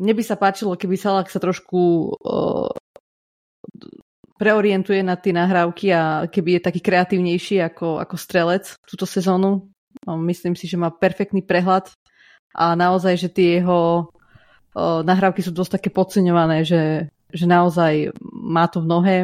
mne 0.00 0.16
by 0.16 0.24
sa 0.24 0.40
páčilo, 0.40 0.80
keby 0.80 0.96
Salah 0.96 1.28
sa 1.28 1.38
trošku 1.38 1.80
uh, 2.16 2.72
preorientuje 4.40 5.04
na 5.04 5.14
tie 5.14 5.30
nahrávky 5.30 5.92
a 5.94 6.26
keby 6.26 6.58
je 6.58 6.66
taký 6.66 6.80
kreatívnejší 6.82 7.62
ako, 7.62 8.02
ako 8.02 8.16
strelec 8.18 8.74
túto 8.88 9.06
sezónu. 9.06 9.70
No, 10.08 10.12
myslím 10.24 10.58
si, 10.58 10.66
že 10.66 10.80
má 10.80 10.90
perfektný 10.90 11.46
prehľad 11.46 11.94
a 12.54 12.74
naozaj, 12.74 13.14
že 13.18 13.28
tie 13.30 13.62
jeho 13.62 14.10
nahrávky 14.74 15.40
sú 15.40 15.54
dosť 15.54 15.80
také 15.80 15.88
podceňované, 15.94 16.66
že, 16.66 17.08
že 17.30 17.46
naozaj 17.46 18.14
má 18.30 18.66
to 18.66 18.82
v 18.82 18.90
nohe 18.90 19.18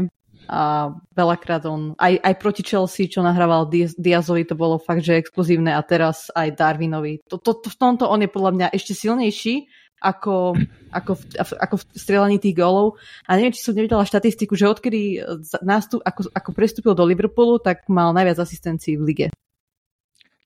a 0.51 0.91
veľakrát 1.15 1.63
on, 1.71 1.95
aj, 1.95 2.19
aj 2.27 2.35
proti 2.43 2.67
Chelsea, 2.67 3.07
čo 3.07 3.23
nahrával 3.23 3.71
Diazovi, 3.71 4.43
to 4.43 4.59
bolo 4.59 4.83
fakt, 4.83 5.07
že 5.07 5.23
exkluzívne 5.23 5.71
a 5.71 5.83
teraz 5.87 6.27
aj 6.35 6.59
Darwinovi. 6.59 7.23
To, 7.31 7.39
to, 7.39 7.55
to, 7.55 7.71
v 7.71 7.79
tomto 7.79 8.11
on 8.11 8.27
je 8.27 8.31
podľa 8.31 8.53
mňa 8.59 8.67
ešte 8.75 8.99
silnejší 8.99 9.71
ako, 10.01 10.57
ako, 10.91 11.13
v, 11.15 11.23
ako 11.61 11.75
v 11.77 11.85
strelaní 11.93 12.37
tých 12.41 12.57
gólov. 12.57 12.99
A 13.29 13.37
neviem, 13.37 13.53
či 13.53 13.63
som 13.63 13.77
nevidela 13.77 14.03
štatistiku, 14.03 14.57
že 14.57 14.67
odkedy 14.67 15.23
nástup, 15.63 16.01
ako, 16.03 16.33
ako 16.33 16.51
prestúpil 16.57 16.97
do 16.97 17.05
Liverpoolu, 17.05 17.61
tak 17.61 17.87
mal 17.87 18.11
najviac 18.17 18.41
asistencií 18.41 18.97
v 18.97 19.07
lige. 19.07 19.27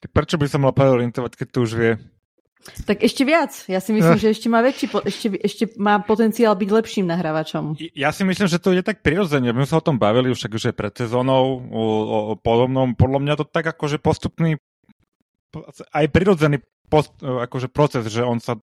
Tak 0.05 0.11
prečo 0.13 0.37
by 0.37 0.47
som 0.51 0.69
mal 0.69 0.77
preorientovať, 0.77 1.33
keď 1.33 1.49
to 1.49 1.59
už 1.65 1.73
vie? 1.81 1.93
Tak 2.65 3.05
ešte 3.05 3.29
viac. 3.29 3.53
Ja 3.69 3.77
si 3.77 3.93
myslím, 3.93 4.17
no. 4.17 4.21
že 4.21 4.33
ešte 4.33 4.49
má 4.49 4.65
väčší, 4.65 4.89
ešte, 5.05 5.27
ešte 5.37 5.65
má 5.77 6.01
potenciál 6.01 6.57
byť 6.57 6.71
lepším 6.73 7.05
nahrávačom. 7.05 7.77
Ja 7.93 8.09
si 8.09 8.25
myslím, 8.25 8.49
že 8.49 8.57
to 8.57 8.73
je 8.73 8.81
tak 8.81 9.05
prirodzene. 9.05 9.53
My 9.53 9.65
sme 9.65 9.69
sa 9.69 9.81
o 9.81 9.87
tom 9.87 10.01
bavili 10.01 10.33
už 10.33 10.49
že 10.49 10.73
pred 10.73 10.97
sezónou 10.97 11.61
o, 11.61 11.85
o, 11.85 12.19
o 12.33 12.35
podobnom. 12.41 12.97
Podľa 12.97 13.21
mňa 13.21 13.35
to 13.37 13.45
tak 13.45 13.69
akože 13.69 14.01
postupný 14.01 14.57
aj 15.93 16.07
prirodzený 16.11 16.65
post, 16.89 17.15
akože 17.21 17.69
proces, 17.71 18.09
že 18.11 18.25
on 18.25 18.43
sa 18.43 18.59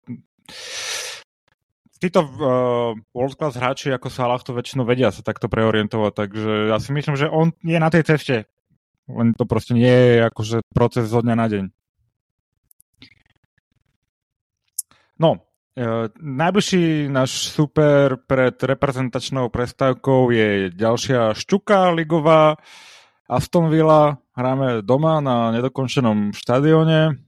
títo 2.01 2.25
uh, 2.25 2.97
world 3.13 3.37
class 3.37 3.53
hráči 3.55 3.93
ako 3.93 4.09
Salah 4.09 4.41
to 4.41 4.57
väčšinou 4.57 4.83
vedia 4.83 5.13
sa 5.13 5.21
takto 5.21 5.45
preorientovať, 5.45 6.11
takže 6.17 6.51
ja 6.73 6.77
si 6.81 6.89
myslím, 6.97 7.13
že 7.13 7.29
on 7.29 7.53
je 7.61 7.77
na 7.77 7.93
tej 7.93 8.03
ceste. 8.09 8.49
Len 9.05 9.37
to 9.37 9.45
proste 9.45 9.77
nie 9.77 9.91
je 9.91 10.25
akože 10.25 10.57
proces 10.73 11.05
zo 11.05 11.21
dňa 11.21 11.35
na 11.37 11.47
deň. 11.47 11.63
No, 15.21 15.37
uh, 15.37 16.09
najbližší 16.17 17.05
náš 17.05 17.53
super 17.53 18.17
pred 18.25 18.57
reprezentačnou 18.57 19.53
prestávkou 19.53 20.33
je 20.33 20.73
ďalšia 20.73 21.37
šťuka 21.37 21.93
ligová 21.93 22.57
Aston 23.29 23.69
Villa. 23.69 24.17
Hráme 24.33 24.81
doma 24.81 25.21
na 25.21 25.53
nedokončenom 25.53 26.33
štadióne 26.33 27.21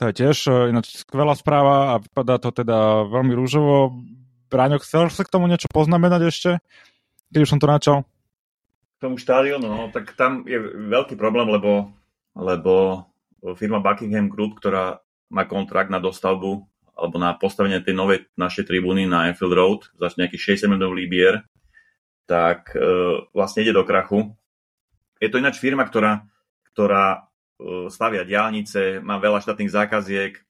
to 0.00 0.08
je 0.08 0.16
tiež 0.16 0.36
e, 0.48 0.72
ináč 0.72 1.04
skvelá 1.04 1.36
správa 1.36 1.92
a 1.92 1.94
vypadá 2.00 2.40
to 2.40 2.48
teda 2.48 3.04
veľmi 3.04 3.36
rúžovo. 3.36 4.00
Bráňo, 4.48 4.80
chcel 4.80 5.12
sa 5.12 5.28
k 5.28 5.32
tomu 5.36 5.44
niečo 5.44 5.68
poznamenať 5.68 6.20
ešte, 6.24 6.50
keď 7.28 7.40
už 7.44 7.50
som 7.52 7.60
to 7.60 7.68
načal? 7.68 7.96
K 8.96 8.98
tomu 9.04 9.20
štádionu, 9.20 9.68
no, 9.68 9.92
tak 9.92 10.16
tam 10.16 10.48
je 10.48 10.56
veľký 10.88 11.20
problém, 11.20 11.52
lebo, 11.52 11.92
lebo 12.32 13.04
firma 13.60 13.84
Buckingham 13.84 14.32
Group, 14.32 14.56
ktorá 14.64 15.04
má 15.28 15.44
kontrakt 15.44 15.92
na 15.92 16.00
dostavbu 16.00 16.64
alebo 17.00 17.16
na 17.16 17.32
postavenie 17.32 17.80
tej 17.80 17.96
novej 17.96 18.28
našej 18.36 18.68
tribúny 18.68 19.08
na 19.08 19.32
Anfield 19.32 19.56
Road 19.56 19.80
za 19.96 20.12
nejakých 20.20 20.60
60 20.60 20.68
miliónov 20.68 20.92
líbier, 20.92 21.34
tak 22.28 22.76
e, 22.76 22.84
vlastne 23.32 23.64
ide 23.64 23.72
do 23.72 23.88
krachu. 23.88 24.36
Je 25.16 25.32
to 25.32 25.40
ináč 25.40 25.56
firma, 25.56 25.88
ktorá, 25.88 26.28
ktorá 26.76 27.30
E, 27.60 27.92
stavia 27.92 28.24
diálnice, 28.24 29.04
má 29.04 29.20
veľa 29.20 29.44
štátnych 29.44 29.68
zákaziek, 29.68 30.32
e, 30.32 30.42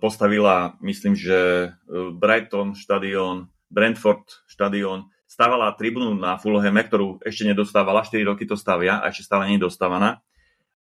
postavila, 0.00 0.80
myslím, 0.80 1.12
že 1.12 1.38
e, 1.38 1.68
Brighton 2.16 2.72
štadión, 2.72 3.52
Brentford 3.68 4.24
štadión, 4.48 5.12
stávala 5.28 5.76
tribúnu 5.76 6.16
na 6.16 6.40
Fulhame, 6.40 6.80
ktorú 6.80 7.20
ešte 7.22 7.44
nedostávala, 7.44 8.08
4 8.08 8.24
roky 8.24 8.48
to 8.48 8.56
stavia 8.56 8.98
a 8.98 9.12
ešte 9.12 9.28
stále 9.28 9.52
nie 9.52 9.60
je 9.60 9.68
dostávaná. 9.68 10.24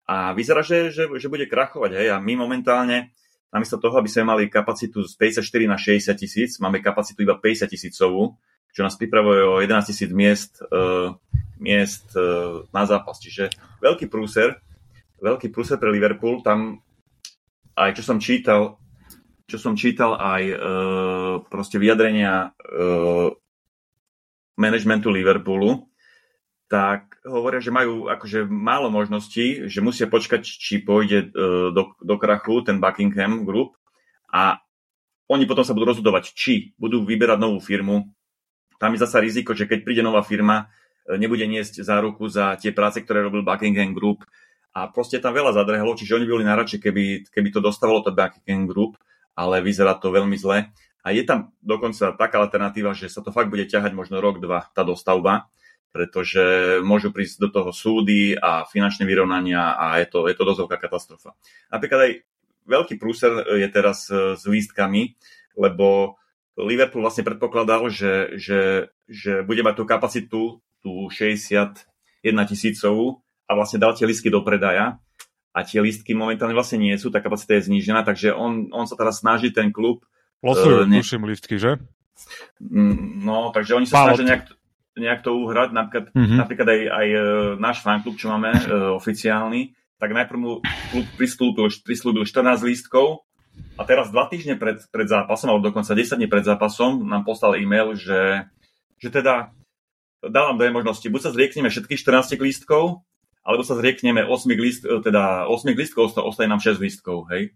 A 0.06 0.38
vyzerá, 0.38 0.62
že, 0.62 0.94
že, 0.94 1.10
že 1.10 1.32
bude 1.32 1.50
krachovať. 1.50 1.98
Hej? 1.98 2.08
A 2.14 2.22
my 2.22 2.38
momentálne, 2.38 3.16
namiesto 3.54 3.78
toho, 3.82 3.98
aby 4.00 4.10
sme 4.10 4.30
mali 4.30 4.44
kapacitu 4.48 5.04
z 5.04 5.14
54 5.42 5.72
na 5.72 5.78
60 5.78 6.16
tisíc, 6.16 6.52
máme 6.62 6.80
kapacitu 6.80 7.26
iba 7.26 7.38
50 7.38 7.68
tisícovú, 7.70 8.38
čo 8.76 8.82
nás 8.84 9.00
pripravuje 9.00 9.42
o 9.44 9.60
11 9.64 9.90
tisíc 9.90 10.10
miest, 10.12 10.60
uh, 10.68 11.16
miest 11.58 12.12
uh, 12.20 12.68
na 12.76 12.84
zápas. 12.84 13.16
Čiže 13.24 13.54
veľký 13.80 14.12
prúser 14.12 14.60
veľký 15.26 15.50
prúser 15.52 15.82
pre 15.82 15.92
Liverpool. 15.92 16.46
Tam 16.46 16.80
aj 17.76 17.92
čo 17.98 18.04
som 18.04 18.18
čítal, 18.22 18.80
čo 19.50 19.58
som 19.60 19.74
čítal 19.74 20.16
aj 20.16 20.44
e, 20.46 20.56
proste 21.48 21.82
vyjadrenia 21.82 22.50
e, 22.54 22.80
managementu 24.56 25.12
Liverpoolu, 25.12 25.90
tak 26.66 27.22
hovoria, 27.22 27.62
že 27.62 27.70
majú 27.70 28.10
akože 28.10 28.50
málo 28.50 28.90
možností, 28.90 29.70
že 29.70 29.86
musia 29.86 30.10
počkať, 30.10 30.42
či 30.42 30.82
pôjde 30.82 31.30
e, 31.30 31.38
do, 31.70 31.94
do 32.02 32.16
krachu 32.18 32.66
ten 32.66 32.82
Buckingham 32.82 33.46
Group 33.46 33.78
a 34.34 34.62
oni 35.30 35.46
potom 35.46 35.66
sa 35.66 35.78
budú 35.78 35.94
rozhodovať, 35.94 36.34
či 36.34 36.74
budú 36.78 37.06
vyberať 37.06 37.38
novú 37.38 37.62
firmu. 37.62 38.10
Tam 38.82 38.94
je 38.94 39.02
zasa 39.02 39.22
riziko, 39.22 39.54
že 39.54 39.70
keď 39.70 39.86
príde 39.86 40.02
nová 40.02 40.26
firma, 40.26 40.70
e, 41.06 41.22
nebude 41.22 41.46
niesť 41.46 41.86
záruku 41.86 42.26
za 42.30 42.58
tie 42.58 42.74
práce, 42.74 43.02
ktoré 43.02 43.22
robil 43.22 43.46
Buckingham 43.46 43.94
Group, 43.94 44.26
a 44.76 44.92
proste 44.92 45.24
tam 45.24 45.32
veľa 45.32 45.56
zadrhlo, 45.56 45.96
čiže 45.96 46.20
oni 46.20 46.28
boli 46.28 46.44
najradšej, 46.44 46.84
keby, 46.84 47.04
keby 47.32 47.48
to 47.56 47.64
dostávalo 47.64 48.04
to 48.04 48.12
Buckingham 48.12 48.68
Group, 48.68 49.00
ale 49.32 49.64
vyzerá 49.64 49.96
to 49.96 50.12
veľmi 50.12 50.36
zle. 50.36 50.68
A 51.00 51.08
je 51.16 51.24
tam 51.24 51.56
dokonca 51.64 52.12
taká 52.12 52.44
alternatíva, 52.44 52.92
že 52.92 53.08
sa 53.08 53.24
to 53.24 53.32
fakt 53.32 53.48
bude 53.48 53.64
ťahať 53.72 53.96
možno 53.96 54.20
rok, 54.20 54.44
dva, 54.44 54.68
tá 54.76 54.84
dostavba, 54.84 55.48
pretože 55.96 56.44
môžu 56.84 57.16
prísť 57.16 57.48
do 57.48 57.50
toho 57.56 57.72
súdy 57.72 58.36
a 58.36 58.68
finančné 58.68 59.08
vyrovnania 59.08 59.80
a 59.80 60.04
je 60.04 60.12
to, 60.12 60.28
je 60.28 60.36
to 60.36 60.44
dosť 60.44 60.60
veľká 60.68 60.78
katastrofa. 60.84 61.32
Napríklad 61.72 62.00
aj 62.04 62.12
veľký 62.68 63.00
prúser 63.00 63.32
je 63.48 63.68
teraz 63.72 64.12
s 64.12 64.44
lístkami, 64.44 65.16
lebo 65.56 66.20
Liverpool 66.60 67.00
vlastne 67.00 67.24
predpokladal, 67.24 67.88
že, 67.88 68.36
že, 68.36 68.92
že 69.08 69.48
bude 69.48 69.64
mať 69.64 69.76
tú 69.80 69.84
kapacitu, 69.88 70.42
tú 70.84 70.92
61 71.08 71.80
tisícovú, 72.44 73.24
a 73.46 73.52
vlastne 73.54 73.80
dal 73.80 73.94
tie 73.96 74.04
listky 74.10 74.34
do 74.34 74.42
predaja 74.42 74.98
a 75.56 75.60
tie 75.64 75.80
listky 75.80 76.12
momentálne 76.12 76.58
vlastne 76.58 76.82
nie 76.82 76.98
sú, 77.00 77.14
tá 77.14 77.24
kapacita 77.24 77.56
je 77.56 77.72
znížená, 77.72 78.04
takže 78.04 78.36
on, 78.36 78.68
on 78.76 78.84
sa 78.90 79.00
teraz 79.00 79.24
snaží 79.24 79.56
ten 79.56 79.72
klub... 79.72 80.04
Losujú, 80.44 80.84
uh, 80.84 80.90
ne... 80.90 81.00
listky, 81.32 81.56
že? 81.56 81.80
Mm, 82.60 83.24
no, 83.24 83.56
takže 83.56 83.80
oni 83.80 83.88
sa 83.88 84.12
snažia 84.12 84.26
nejak, 84.36 84.44
nejak 84.96 85.22
to 85.22 85.36
uhrať, 85.36 85.76
napríklad, 85.76 86.06
mm-hmm. 86.16 86.38
napríklad 86.40 86.68
aj, 86.72 86.82
aj 86.88 87.08
e, 87.12 87.20
náš 87.60 87.78
fanklub, 87.84 88.16
čo 88.16 88.32
máme 88.32 88.52
uh, 88.56 88.96
oficiálny, 88.96 89.76
tak 90.00 90.12
najprv 90.12 90.40
mu 90.40 90.52
klub 90.92 91.08
prislúbil, 91.20 91.68
prislúbil 91.84 92.24
14 92.24 92.64
lístkov 92.64 93.28
a 93.80 93.84
teraz 93.88 94.12
dva 94.12 94.28
týždne 94.28 94.60
pred, 94.60 94.84
pred 94.92 95.08
zápasom, 95.08 95.52
alebo 95.52 95.68
dokonca 95.72 95.96
10 95.96 96.20
dní 96.20 96.28
pred 96.28 96.44
zápasom 96.44 97.04
nám 97.04 97.24
poslal 97.24 97.60
e-mail, 97.60 97.96
že, 97.96 98.48
že 99.00 99.10
teda 99.12 99.56
dávam 100.24 100.60
dve 100.60 100.72
možnosti. 100.72 101.08
Buď 101.08 101.22
sa 101.28 101.32
zriekneme 101.32 101.72
všetkých 101.72 102.00
14 102.00 102.40
lístkov, 102.40 103.04
alebo 103.46 103.62
sa 103.62 103.78
zriekneme 103.78 104.26
8 104.26 104.32
list, 104.58 104.84
teda 104.84 105.48
8 105.48 105.76
lístkov, 105.76 106.18
ostane 106.18 106.50
nám 106.52 106.64
6 106.64 106.82
lístkov, 106.82 107.30
hej. 107.32 107.54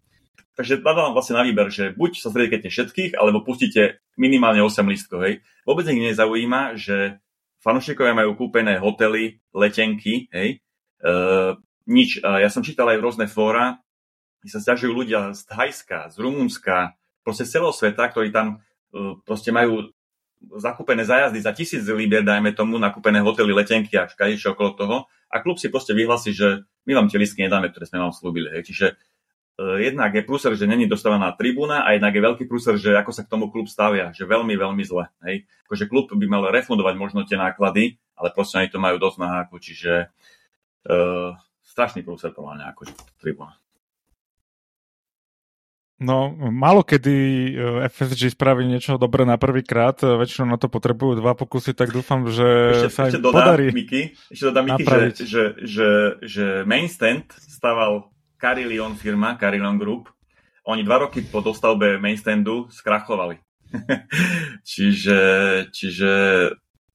Takže 0.56 0.84
dávam 0.84 1.16
vlastne 1.16 1.40
na 1.40 1.44
výber, 1.48 1.72
že 1.72 1.96
buď 1.96 2.20
sa 2.20 2.30
zrieknete 2.36 2.68
všetkých, 2.68 3.16
alebo 3.16 3.48
pustíte 3.48 4.04
minimálne 4.20 4.60
8 4.60 4.84
lístkov, 4.86 5.20
hej. 5.24 5.34
Vôbec 5.64 5.88
ich 5.88 6.00
nezaujíma, 6.00 6.76
že 6.76 7.24
fanúšikovia 7.60 8.16
majú 8.16 8.36
kúpené 8.36 8.80
hotely, 8.80 9.40
letenky, 9.52 10.32
hej. 10.32 10.60
E, 11.00 11.12
nič. 11.90 12.22
Ja 12.22 12.48
som 12.54 12.62
čítal 12.62 12.88
aj 12.94 13.02
rôzne 13.02 13.26
fóra, 13.26 13.82
kde 14.40 14.50
sa 14.56 14.60
stiažujú 14.64 14.94
ľudia 14.94 15.36
z 15.36 15.42
Thajska, 15.50 16.14
z 16.14 16.16
Rumunska, 16.22 16.96
proste 17.24 17.44
z 17.44 17.60
celého 17.60 17.76
sveta, 17.76 18.08
ktorí 18.08 18.32
tam 18.32 18.64
uh, 18.64 19.20
proste 19.28 19.52
majú 19.52 19.92
zakúpené 20.40 21.04
zájazdy 21.04 21.40
za 21.44 21.52
tisíc 21.52 21.84
libier, 21.84 22.24
dajme 22.24 22.56
tomu, 22.56 22.80
nakúpené 22.80 23.20
hotely, 23.20 23.52
letenky 23.52 24.00
a 24.00 24.08
kadečo 24.08 24.56
okolo 24.56 24.72
toho. 24.80 24.98
A 25.28 25.44
klub 25.44 25.60
si 25.60 25.68
proste 25.68 25.92
vyhlasí, 25.92 26.32
že 26.32 26.64
my 26.88 26.96
vám 26.96 27.12
tie 27.12 27.20
listky 27.20 27.44
nedáme, 27.44 27.68
ktoré 27.70 27.86
sme 27.86 28.00
vám 28.00 28.16
slúbili. 28.16 28.48
Hej. 28.56 28.72
Čiže 28.72 28.88
jednak 29.60 30.16
je 30.16 30.24
prúser, 30.24 30.56
že 30.56 30.70
není 30.70 30.88
dostávaná 30.88 31.36
tribúna 31.36 31.84
a 31.84 31.92
jednak 31.92 32.16
je 32.16 32.22
veľký 32.22 32.44
prúser, 32.48 32.80
že 32.80 32.96
ako 32.96 33.12
sa 33.12 33.28
k 33.28 33.32
tomu 33.32 33.52
klub 33.52 33.68
stavia, 33.68 34.16
že 34.16 34.24
veľmi, 34.24 34.56
veľmi 34.56 34.84
zle. 34.88 35.12
Hej. 35.28 35.50
Akože 35.68 35.92
klub 35.92 36.08
by 36.12 36.28
mal 36.30 36.48
refundovať 36.48 36.96
možno 36.96 37.28
tie 37.28 37.36
náklady, 37.36 38.00
ale 38.16 38.32
proste 38.32 38.60
oni 38.60 38.72
to 38.72 38.80
majú 38.80 38.96
dosť 38.96 39.18
na 39.20 39.28
háku, 39.40 39.60
čiže 39.60 40.12
uh, 40.88 41.36
strašný 41.64 42.04
prúser 42.08 42.32
podľa 42.32 42.56
mňa, 42.56 42.66
akože 42.72 42.94
tribúna. 43.20 43.60
No, 46.00 46.32
málo 46.32 46.88
kedy 46.88 47.12
e, 47.12 47.52
FSG 47.92 48.32
spraví 48.32 48.64
niečo 48.64 48.96
dobré 48.96 49.28
na 49.28 49.36
prvý 49.36 49.68
krát, 49.68 50.00
e, 50.00 50.16
väčšinou 50.16 50.48
na 50.48 50.56
to 50.56 50.72
potrebujú 50.72 51.20
dva 51.20 51.36
pokusy, 51.36 51.76
tak 51.76 51.92
dúfam, 51.92 52.24
že 52.32 52.48
ešte, 52.88 52.92
sa 52.96 53.02
ešte 53.12 53.20
dodá, 53.20 53.52
podarí 53.52 53.76
Miky, 53.76 54.16
ešte 54.32 54.48
dodá 54.48 54.64
Miky, 54.64 54.88
že, 54.88 55.28
že, 55.28 55.44
že, 55.60 55.90
že 56.24 56.46
main 56.64 56.88
stand 56.88 57.28
staval 58.40 58.56
Carillon 58.56 58.96
firma, 58.96 59.38
Carillon 59.38 59.78
Group. 59.78 60.10
Oni 60.64 60.84
dva 60.84 60.98
roky 61.04 61.22
po 61.22 61.44
dostavbe 61.44 62.00
main 62.00 62.16
standu 62.16 62.72
skrachovali. 62.72 63.36
čiže 64.72 65.20
čiže 65.70 66.14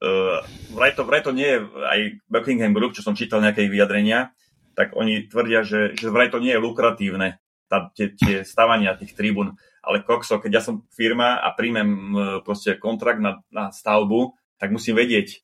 uh, 0.02 0.38
vraj, 0.74 0.92
to, 0.96 1.04
vraj 1.04 1.22
to 1.22 1.30
nie 1.30 1.46
je 1.46 1.60
aj 1.62 2.00
Buckingham 2.26 2.72
Group, 2.74 2.96
čo 2.96 3.04
som 3.04 3.14
čítal 3.14 3.44
nejaké 3.44 3.68
vyjadrenia, 3.68 4.34
tak 4.74 4.96
oni 4.96 5.30
tvrdia, 5.30 5.62
že, 5.62 5.94
že 5.94 6.10
vraj 6.10 6.32
to 6.32 6.42
nie 6.42 6.50
je 6.50 6.58
lukratívne 6.58 7.38
tá, 7.70 7.94
tie, 7.94 8.10
tie 8.16 8.42
stavania 8.42 8.98
tých 8.98 9.14
tribún. 9.14 9.54
Ale 9.84 10.00
kokso, 10.02 10.40
keď 10.40 10.50
ja 10.50 10.62
som 10.64 10.88
firma 10.96 11.38
a 11.38 11.52
príjmem 11.52 12.16
proste 12.40 12.80
kontrakt 12.80 13.20
na, 13.20 13.44
na 13.52 13.68
stavbu, 13.68 14.34
tak 14.56 14.72
musím 14.72 14.96
vedieť, 14.96 15.28
e, 15.28 15.38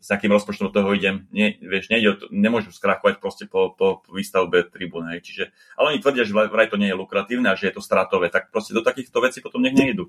s 0.00 0.08
akým 0.08 0.32
rozpočtom 0.32 0.72
toho 0.72 0.96
idem. 0.96 1.28
Nie, 1.28 1.60
vieš, 1.60 1.92
nejde 1.92 2.16
to, 2.16 2.26
nemôžu 2.32 2.72
skrachovať 2.72 3.20
proste 3.20 3.44
po, 3.44 3.76
po 3.76 4.00
výstavbe 4.08 4.64
tribún. 4.64 5.12
Hej. 5.12 5.28
Čiže, 5.28 5.44
ale 5.76 5.86
oni 5.92 5.98
tvrdia, 6.00 6.24
že 6.24 6.32
vraj 6.32 6.72
to 6.72 6.80
nie 6.80 6.88
je 6.88 6.96
lukratívne 6.96 7.52
a 7.52 7.58
že 7.58 7.68
je 7.68 7.76
to 7.76 7.84
stratové. 7.84 8.32
Tak 8.32 8.48
proste 8.48 8.72
do 8.72 8.80
takýchto 8.80 9.20
vecí 9.20 9.44
potom 9.44 9.60
nech 9.60 9.76
nejdu 9.76 10.08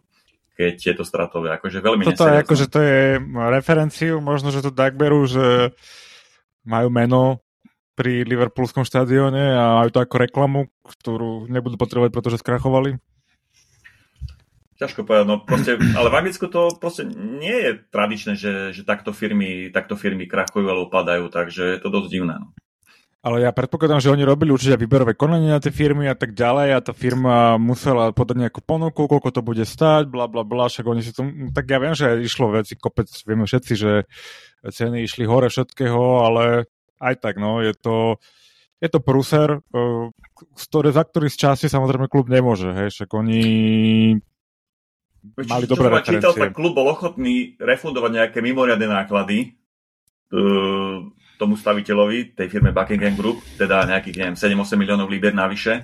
keď 0.54 0.78
je 0.78 0.94
to 0.94 1.02
stratové. 1.02 1.50
Akože 1.58 1.82
veľmi 1.82 2.06
Toto 2.14 2.30
je, 2.30 2.38
akože 2.46 2.66
to 2.70 2.78
je 2.78 3.18
referenciu, 3.50 4.22
možno, 4.22 4.54
že 4.54 4.62
to 4.62 4.70
tak 4.70 4.94
berú, 4.94 5.26
že 5.26 5.74
majú 6.62 6.94
meno 6.94 7.41
pri 7.98 8.22
Liverpoolskom 8.22 8.86
štadióne 8.86 9.54
a 9.54 9.82
majú 9.82 9.89
to 9.89 10.00
ako 10.02 10.16
reklamu, 10.22 10.60
ktorú 10.86 11.50
nebudú 11.50 11.78
potrebovať, 11.78 12.14
pretože 12.14 12.41
skrachovali? 12.41 13.02
Ťažko 14.74 15.05
povedať, 15.05 15.26
no 15.30 15.38
proste, 15.41 15.78
ale 15.78 16.07
v 16.09 16.17
Anglicku 16.17 16.49
to 16.49 16.74
proste 16.76 17.05
nie 17.13 17.53
je 17.53 17.71
tradičné, 17.93 18.34
že, 18.34 18.74
že 18.74 18.82
takto, 18.82 19.13
firmy, 19.13 19.69
takto 19.69 19.93
firmy 19.93 20.26
krachujú 20.26 20.65
alebo 20.65 20.89
padajú, 20.89 21.30
takže 21.30 21.78
je 21.78 21.80
to 21.80 21.93
dosť 21.93 22.09
divné. 22.09 22.36
No. 22.41 22.49
Ale 23.24 23.39
ja 23.39 23.55
predpokladám, 23.55 24.03
že 24.03 24.11
oni 24.11 24.28
robili 24.28 24.51
určite 24.51 24.76
výberové 24.76 25.15
konanie 25.15 25.47
na 25.47 25.63
tie 25.63 25.71
firmy 25.71 26.11
a 26.11 26.17
tak 26.17 26.36
ďalej 26.36 26.76
a 26.76 26.84
tá 26.84 26.91
firma 26.91 27.55
musela 27.55 28.11
podať 28.11 28.36
nejakú 28.36 28.59
ponuku, 28.59 29.07
koľko 29.07 29.30
to 29.32 29.39
bude 29.39 29.63
stáť, 29.63 30.11
bla 30.11 30.28
bla 30.28 30.43
bla, 30.43 30.67
však 30.67 30.84
oni 30.84 30.99
si 30.99 31.15
to, 31.15 31.24
tak 31.55 31.71
ja 31.71 31.80
viem, 31.80 31.95
že 31.95 32.19
išlo 32.19 32.51
veci 32.51 32.76
kopec, 32.76 33.07
vieme 33.24 33.47
všetci, 33.47 33.74
že 33.80 34.11
ceny 34.67 35.07
išli 35.07 35.24
hore 35.24 35.47
všetkého, 35.47 36.03
ale 36.19 36.67
aj 36.99 37.24
tak, 37.24 37.39
no, 37.39 37.63
je 37.63 37.71
to, 37.80 38.19
je 38.84 38.91
to 38.91 38.99
pruser, 38.99 39.63
uh, 39.71 40.11
ktoré, 40.59 40.91
za 40.91 41.07
ktorý 41.07 41.32
z 41.32 41.47
časti 41.47 41.67
samozrejme 41.71 42.11
klub 42.11 42.28
nemôže, 42.28 42.76
hej, 42.76 42.91
však 42.91 43.07
oni 43.15 43.43
mali 45.24 45.65
dobré 45.65 45.88
čo 45.88 45.93
referencie. 45.95 46.13
čítal, 46.19 46.34
tak 46.36 46.51
klub 46.51 46.74
bol 46.76 46.91
ochotný 46.91 47.55
refundovať 47.57 48.11
nejaké 48.11 48.39
mimoriadne 48.43 48.88
náklady 48.91 49.55
uh, 50.36 51.03
tomu 51.39 51.55
staviteľovi, 51.55 52.36
tej 52.36 52.47
firme 52.51 52.76
Buckingham 52.76 53.15
Group, 53.15 53.41
teda 53.55 53.88
nejakých, 53.88 54.19
neviem, 54.19 54.38
7-8 54.38 54.76
miliónov 54.76 55.07
liber 55.07 55.32
navyše, 55.32 55.84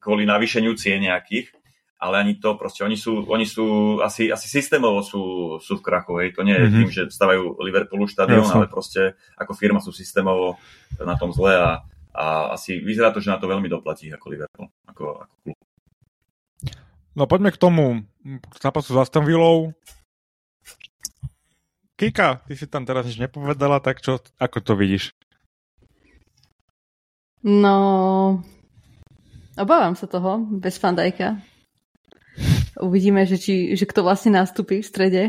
kvôli 0.00 0.24
navýšeniu 0.24 0.72
cien 0.74 1.04
nejakých 1.04 1.52
ale 1.96 2.20
ani 2.20 2.36
to 2.36 2.60
proste, 2.60 2.84
oni 2.84 2.96
sú, 2.96 3.24
oni 3.24 3.48
sú 3.48 3.98
asi, 4.04 4.28
asi 4.28 4.52
systémovo 4.52 5.00
sú, 5.00 5.56
sú 5.64 5.80
v 5.80 5.84
krachu, 5.84 6.20
hej. 6.20 6.36
To 6.36 6.44
nie 6.44 6.52
je 6.52 6.68
mm-hmm. 6.68 6.76
tým, 6.84 6.88
že 6.92 7.02
stavajú 7.08 7.56
Liverpoolu 7.56 8.04
štadión, 8.04 8.44
ale 8.44 8.68
proste 8.68 9.16
ako 9.40 9.56
firma 9.56 9.80
sú 9.80 9.96
systémovo 9.96 10.60
na 11.00 11.16
tom 11.16 11.32
zle 11.32 11.56
a, 11.56 11.80
a 12.12 12.52
asi 12.52 12.84
vyzerá 12.84 13.16
to, 13.16 13.24
že 13.24 13.32
na 13.32 13.40
to 13.40 13.48
veľmi 13.48 13.68
doplatí 13.72 14.12
ako 14.12 14.26
Liverpool, 14.28 14.68
ako, 14.84 15.24
ako 15.24 15.34
klub. 15.40 15.56
No 17.16 17.24
poďme 17.24 17.48
k 17.48 17.56
tomu 17.56 18.04
zápasu 18.60 18.92
s 18.92 19.08
Aston. 19.08 19.24
Kika, 21.96 22.44
ty 22.44 22.52
si 22.52 22.68
tam 22.68 22.84
teraz 22.84 23.08
nič 23.08 23.16
nepovedala, 23.16 23.80
tak 23.80 24.04
čo, 24.04 24.20
ako 24.36 24.60
to 24.60 24.72
vidíš? 24.76 25.16
No, 27.40 28.44
obávam 29.56 29.96
sa 29.96 30.04
toho, 30.04 30.44
bez 30.60 30.76
Fandajka. 30.76 31.40
Uvidíme, 32.76 33.24
že, 33.24 33.40
či, 33.40 33.72
že 33.72 33.88
kto 33.88 34.04
vlastne 34.04 34.36
nastúpi 34.36 34.84
v 34.84 34.90
strede 34.92 35.22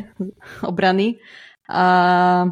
obrany. 0.67 1.23
A 1.71 2.51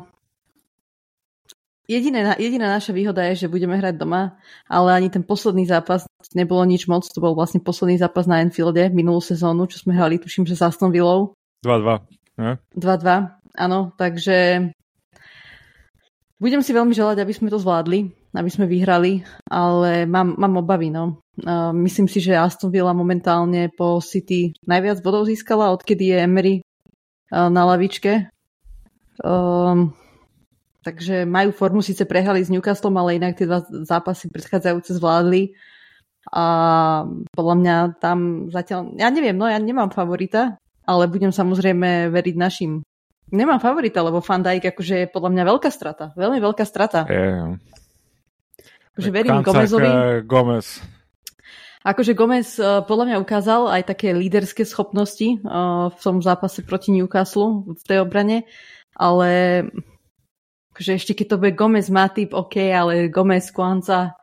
Jediné, 1.85 2.33
jediná 2.41 2.73
naša 2.73 2.97
výhoda 2.97 3.21
je, 3.29 3.45
že 3.45 3.51
budeme 3.51 3.77
hrať 3.77 4.01
doma, 4.01 4.41
ale 4.65 4.89
ani 4.97 5.13
ten 5.13 5.21
posledný 5.21 5.69
zápas 5.69 6.09
nebolo 6.33 6.65
nič 6.65 6.89
moc. 6.89 7.05
To 7.05 7.21
bol 7.21 7.37
vlastne 7.37 7.61
posledný 7.61 8.01
zápas 8.01 8.25
na 8.25 8.41
Enfielde 8.41 8.89
minulú 8.89 9.21
sezónu, 9.21 9.69
čo 9.69 9.85
sme 9.85 9.93
hrali, 9.93 10.17
tuším, 10.17 10.49
že 10.49 10.57
s 10.57 10.65
Aston 10.65 10.89
Villou. 10.89 11.37
2-2. 11.61 12.01
2-2, 12.73 12.81
áno, 13.55 13.93
takže 13.95 14.69
budem 16.41 16.61
si 16.65 16.71
veľmi 16.73 16.91
želať, 16.91 17.21
aby 17.21 17.33
sme 17.37 17.53
to 17.53 17.61
zvládli, 17.61 18.11
aby 18.33 18.49
sme 18.49 18.65
vyhrali, 18.65 19.23
ale 19.47 20.09
mám, 20.09 20.35
mám 20.35 20.65
obavy, 20.65 20.89
no. 20.89 21.21
Uh, 21.35 21.69
myslím 21.85 22.07
si, 22.09 22.17
že 22.17 22.35
Aston 22.35 22.73
Villa 22.73 22.97
momentálne 22.97 23.69
po 23.71 24.01
City 24.01 24.57
najviac 24.65 25.05
bodov 25.05 25.29
získala, 25.29 25.71
odkedy 25.71 26.11
je 26.11 26.17
Emery 26.17 26.53
uh, 27.29 27.47
na 27.47 27.63
lavičke. 27.69 28.31
Um, 29.23 29.95
takže 30.85 31.25
majú 31.25 31.49
formu, 31.49 31.81
síce 31.81 32.05
prehrali 32.05 32.45
s 32.45 32.53
Newcastlom, 32.53 32.93
ale 33.01 33.17
inak 33.17 33.33
tie 33.33 33.49
dva 33.49 33.65
zápasy 33.65 34.29
predchádzajúce 34.29 34.93
zvládli. 35.01 35.57
A 36.29 36.45
podľa 37.33 37.55
mňa 37.57 37.75
tam 37.97 38.49
zatiaľ, 38.53 38.93
ja 38.97 39.09
neviem, 39.09 39.33
no 39.33 39.49
ja 39.49 39.57
nemám 39.57 39.89
favorita, 39.89 40.61
ale 40.85 41.09
budem 41.09 41.33
samozrejme 41.33 42.13
veriť 42.13 42.35
našim. 42.37 42.85
Nemám 43.33 43.57
favorita, 43.57 44.05
lebo 44.05 44.21
Van 44.21 44.45
Dijk 44.45 44.69
akože 44.77 44.95
je 45.05 45.07
podľa 45.09 45.29
mňa 45.33 45.43
veľká 45.49 45.69
strata. 45.73 46.13
Veľmi 46.13 46.37
veľká 46.37 46.65
strata. 46.65 47.09
Yeah. 47.09 47.57
Akože 48.93 49.09
verím 49.09 49.41
Gomezovi. 49.41 49.89
Gomez 50.23 50.79
Akože 51.85 52.17
Gomez 52.17 52.57
uh, 52.57 52.81
podľa 52.81 53.05
mňa 53.13 53.17
ukázal 53.21 53.69
aj 53.69 53.93
také 53.93 54.09
líderské 54.09 54.65
schopnosti 54.65 55.37
uh, 55.45 55.93
v 55.93 55.99
tom 56.01 56.17
zápase 56.17 56.65
proti 56.65 56.89
Newcastle 56.89 57.77
v 57.77 57.83
tej 57.85 58.01
obrane, 58.01 58.49
ale 58.97 59.29
akože 60.75 60.99
ešte 60.99 61.15
keď 61.15 61.25
to 61.31 61.39
bude 61.39 61.55
Gomez 61.55 61.87
typ, 61.87 62.35
OK, 62.35 62.59
ale 62.67 63.07
Gomez, 63.07 63.47
Kwanza, 63.55 64.19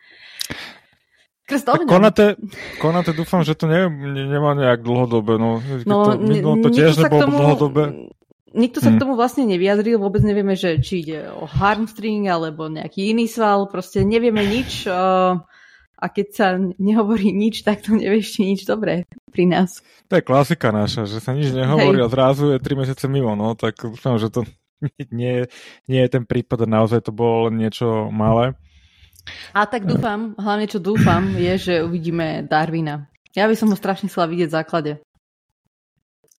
Konate, 1.88 2.40
Konate 2.80 3.12
dúfam, 3.12 3.44
že 3.44 3.53
to 3.53 3.68
ne, 3.68 3.88
ne, 3.88 4.24
nemá 4.24 4.57
nejak 4.57 4.80
dlhodobé. 4.80 5.36
No, 5.36 5.61
no, 5.84 5.96
to, 6.09 6.11
no 6.16 6.50
to 6.64 6.68
tiež 6.72 6.96
nebolo 6.96 7.28
tomu, 7.28 7.36
dlhodobé. 7.36 7.82
Nikto 8.53 8.84
sa 8.84 8.92
hmm. 8.92 8.96
k 8.96 9.03
tomu 9.03 9.12
vlastne 9.16 9.44
nevyjadril, 9.48 9.96
vôbec 10.00 10.20
nevieme, 10.24 10.57
že 10.57 10.80
či 10.80 11.05
ide 11.05 11.28
o 11.32 11.48
harmstring 11.48 12.28
alebo 12.28 12.68
nejaký 12.68 13.12
iný 13.16 13.28
sval, 13.28 13.68
proste 13.68 14.05
nevieme 14.05 14.44
nič. 14.44 14.88
Uh, 14.88 15.40
a 16.03 16.07
keď 16.11 16.26
sa 16.34 16.46
nehovorí 16.59 17.30
nič, 17.30 17.62
tak 17.62 17.84
to 17.86 17.94
nevieš 17.94 18.38
či 18.38 18.40
nič 18.53 18.61
dobré 18.66 19.07
pri 19.30 19.46
nás. 19.46 19.80
To 20.11 20.18
je 20.18 20.24
klasika 20.24 20.74
naša, 20.74 21.07
že 21.07 21.22
sa 21.22 21.32
nič 21.32 21.55
nehovorí 21.55 22.03
Hej. 22.03 22.07
a 22.07 22.12
zrazu 22.12 22.44
je 22.53 22.59
3 22.59 22.80
mesiace 22.80 23.07
mimo, 23.07 23.38
no 23.38 23.55
tak 23.55 23.78
dúfam, 23.78 24.18
že 24.18 24.28
to 24.28 24.42
nie, 25.14 25.47
nie 25.87 26.01
je 26.03 26.11
ten 26.11 26.24
prípad, 26.26 26.66
naozaj 26.66 27.07
to 27.07 27.12
bolo 27.14 27.49
niečo 27.49 28.11
malé. 28.11 28.59
A 29.55 29.70
tak 29.70 29.87
dúfam, 29.87 30.35
hlavne 30.35 30.66
čo 30.66 30.83
dúfam, 30.83 31.39
je, 31.39 31.55
že 31.55 31.74
uvidíme 31.87 32.43
Darwina. 32.43 33.07
Ja 33.33 33.47
by 33.47 33.55
som 33.55 33.70
ho 33.70 33.78
strašne 33.78 34.11
chcela 34.11 34.26
vidieť 34.26 34.49
v 34.51 34.57
základe. 34.59 34.93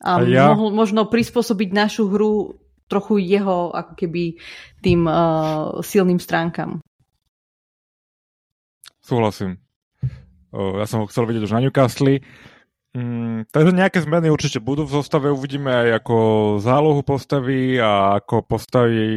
A, 0.04 0.20
a 0.20 0.28
ja... 0.28 0.52
mohol 0.52 0.76
možno 0.76 1.08
prispôsobiť 1.08 1.70
našu 1.72 2.12
hru 2.12 2.60
trochu 2.91 3.24
jeho 3.24 3.72
ako 3.72 3.96
keby 3.96 4.36
tým 4.84 5.08
uh, 5.08 5.80
silným 5.80 6.20
stránkam. 6.20 6.84
Súhlasím. 9.00 9.64
O, 10.54 10.78
ja 10.78 10.86
som 10.86 11.02
ho 11.02 11.10
chcel 11.10 11.26
vidieť 11.26 11.50
už 11.50 11.56
na 11.56 11.64
Newcastle. 11.64 12.22
Mm, 12.94 13.50
takže 13.50 13.74
nejaké 13.74 14.06
zmeny 14.06 14.30
určite 14.30 14.62
budú 14.62 14.86
v 14.86 15.02
zostave, 15.02 15.34
uvidíme 15.34 15.74
aj 15.74 16.06
ako 16.06 16.18
zálohu 16.62 17.02
postaví 17.02 17.82
a 17.82 18.22
ako 18.22 18.46
postaví 18.46 19.10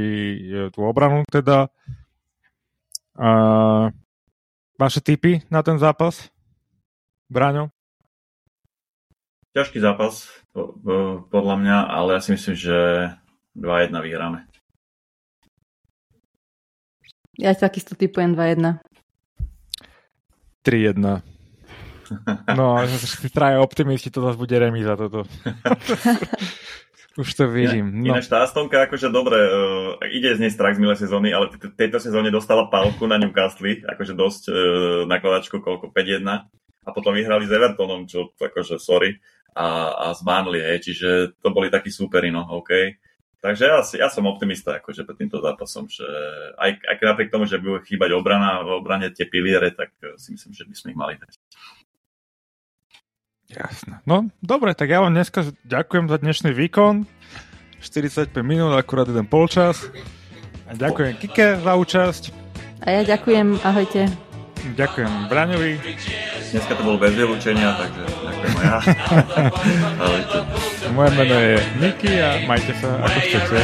e, 0.48 0.72
tú 0.72 0.80
obranu 0.80 1.28
teda. 1.28 1.68
A 3.20 3.30
vaše 4.80 5.04
tipy 5.04 5.44
na 5.52 5.60
ten 5.60 5.76
zápas? 5.76 6.32
Braňo? 7.28 7.68
Ťažký 9.52 9.80
zápas 9.80 10.24
podľa 11.28 11.56
mňa, 11.60 11.76
ale 11.88 12.16
ja 12.16 12.20
si 12.24 12.32
myslím, 12.32 12.56
že 12.56 12.76
2-1 13.56 13.92
vyhráme. 13.92 14.48
Ja 17.36 17.52
takisto 17.52 17.92
typujem 17.92 18.32
2-1. 18.32 18.80
3-1. 20.64 21.35
No, 22.54 22.80
si 23.00 23.30
traja 23.30 23.60
optimisti, 23.60 24.10
to 24.10 24.22
zase 24.22 24.38
bude 24.38 24.56
remíza 24.58 24.96
toto. 24.96 25.24
Už 27.16 27.32
to 27.32 27.48
vidím. 27.48 28.04
No. 28.04 28.12
Ináč 28.12 28.28
tá 28.28 28.44
Astonka 28.44 28.84
akože 28.84 29.08
dobre, 29.08 29.40
uh, 29.40 29.96
ide 30.04 30.36
z 30.36 30.40
nej 30.44 30.52
strach 30.52 30.76
z 30.76 30.84
milé 30.84 31.00
sezóny, 31.00 31.32
ale 31.32 31.48
t- 31.48 31.72
tejto 31.72 31.96
sezóne 31.96 32.28
dostala 32.28 32.68
palku 32.68 33.08
na 33.08 33.16
Newcastle, 33.16 33.80
akože 33.88 34.12
dosť 34.12 34.42
uh, 34.52 34.56
nakladačku, 35.08 35.64
koľko, 35.64 35.96
5-1 35.96 36.28
a 36.86 36.88
potom 36.92 37.16
vyhrali 37.16 37.48
s 37.48 37.56
Evertonom, 37.56 38.04
čo 38.04 38.36
akože 38.36 38.76
sorry, 38.76 39.16
a, 39.56 39.96
a 39.96 40.06
z 40.12 40.20
Burnley, 40.20 40.60
hej, 40.60 40.92
čiže 40.92 41.08
to 41.40 41.48
boli 41.56 41.72
takí 41.72 41.88
súperi, 41.88 42.28
no, 42.28 42.44
OK. 42.52 43.00
Takže 43.40 43.64
ja, 43.64 43.80
ja 43.80 44.08
som 44.12 44.28
optimista 44.28 44.76
akože 44.76 45.08
pred 45.08 45.16
týmto 45.16 45.40
zápasom, 45.40 45.88
že 45.88 46.04
aj, 46.60 46.82
aj 46.82 46.94
napriek 47.00 47.32
tomu, 47.32 47.48
že 47.48 47.62
bude 47.62 47.80
chýbať 47.88 48.12
obrana, 48.12 48.60
v 48.60 48.76
obrane 48.76 49.08
tie 49.12 49.24
piliere, 49.24 49.72
tak 49.72 49.96
si 50.20 50.36
myslím, 50.36 50.52
že 50.52 50.64
by 50.68 50.74
sme 50.76 50.88
ich 50.92 50.98
mali 50.98 51.14
dať. 51.16 51.32
Jasné. 53.46 54.02
No, 54.02 54.26
dobre, 54.42 54.74
tak 54.74 54.90
ja 54.90 54.98
vám 54.98 55.14
dneska 55.14 55.46
ďakujem 55.62 56.10
za 56.10 56.18
dnešný 56.18 56.50
výkon. 56.50 57.06
45 57.78 58.34
minút, 58.42 58.74
akurát 58.74 59.06
jeden 59.06 59.28
polčas. 59.30 59.86
A 60.66 60.74
ďakujem 60.74 61.14
Kike 61.22 61.62
za 61.62 61.72
účasť. 61.78 62.22
A 62.82 62.86
ja 62.90 63.02
ďakujem, 63.06 63.62
ahojte. 63.62 64.10
Ďakujem 64.74 65.30
Braňovi. 65.30 65.78
Dneska 66.50 66.74
to 66.74 66.82
bolo 66.82 66.98
bez 66.98 67.14
vylúčenia, 67.14 67.78
takže 67.78 68.02
ďakujem 68.02 68.54
aj 68.58 68.64
ja. 68.66 68.78
ahojte. 70.04 70.38
Moje 70.90 71.10
meno 71.14 71.36
je 71.38 71.54
Niky 71.78 72.12
a 72.18 72.30
majte 72.50 72.72
sa 72.74 72.98
ako 72.98 73.18
chcete. 73.22 73.60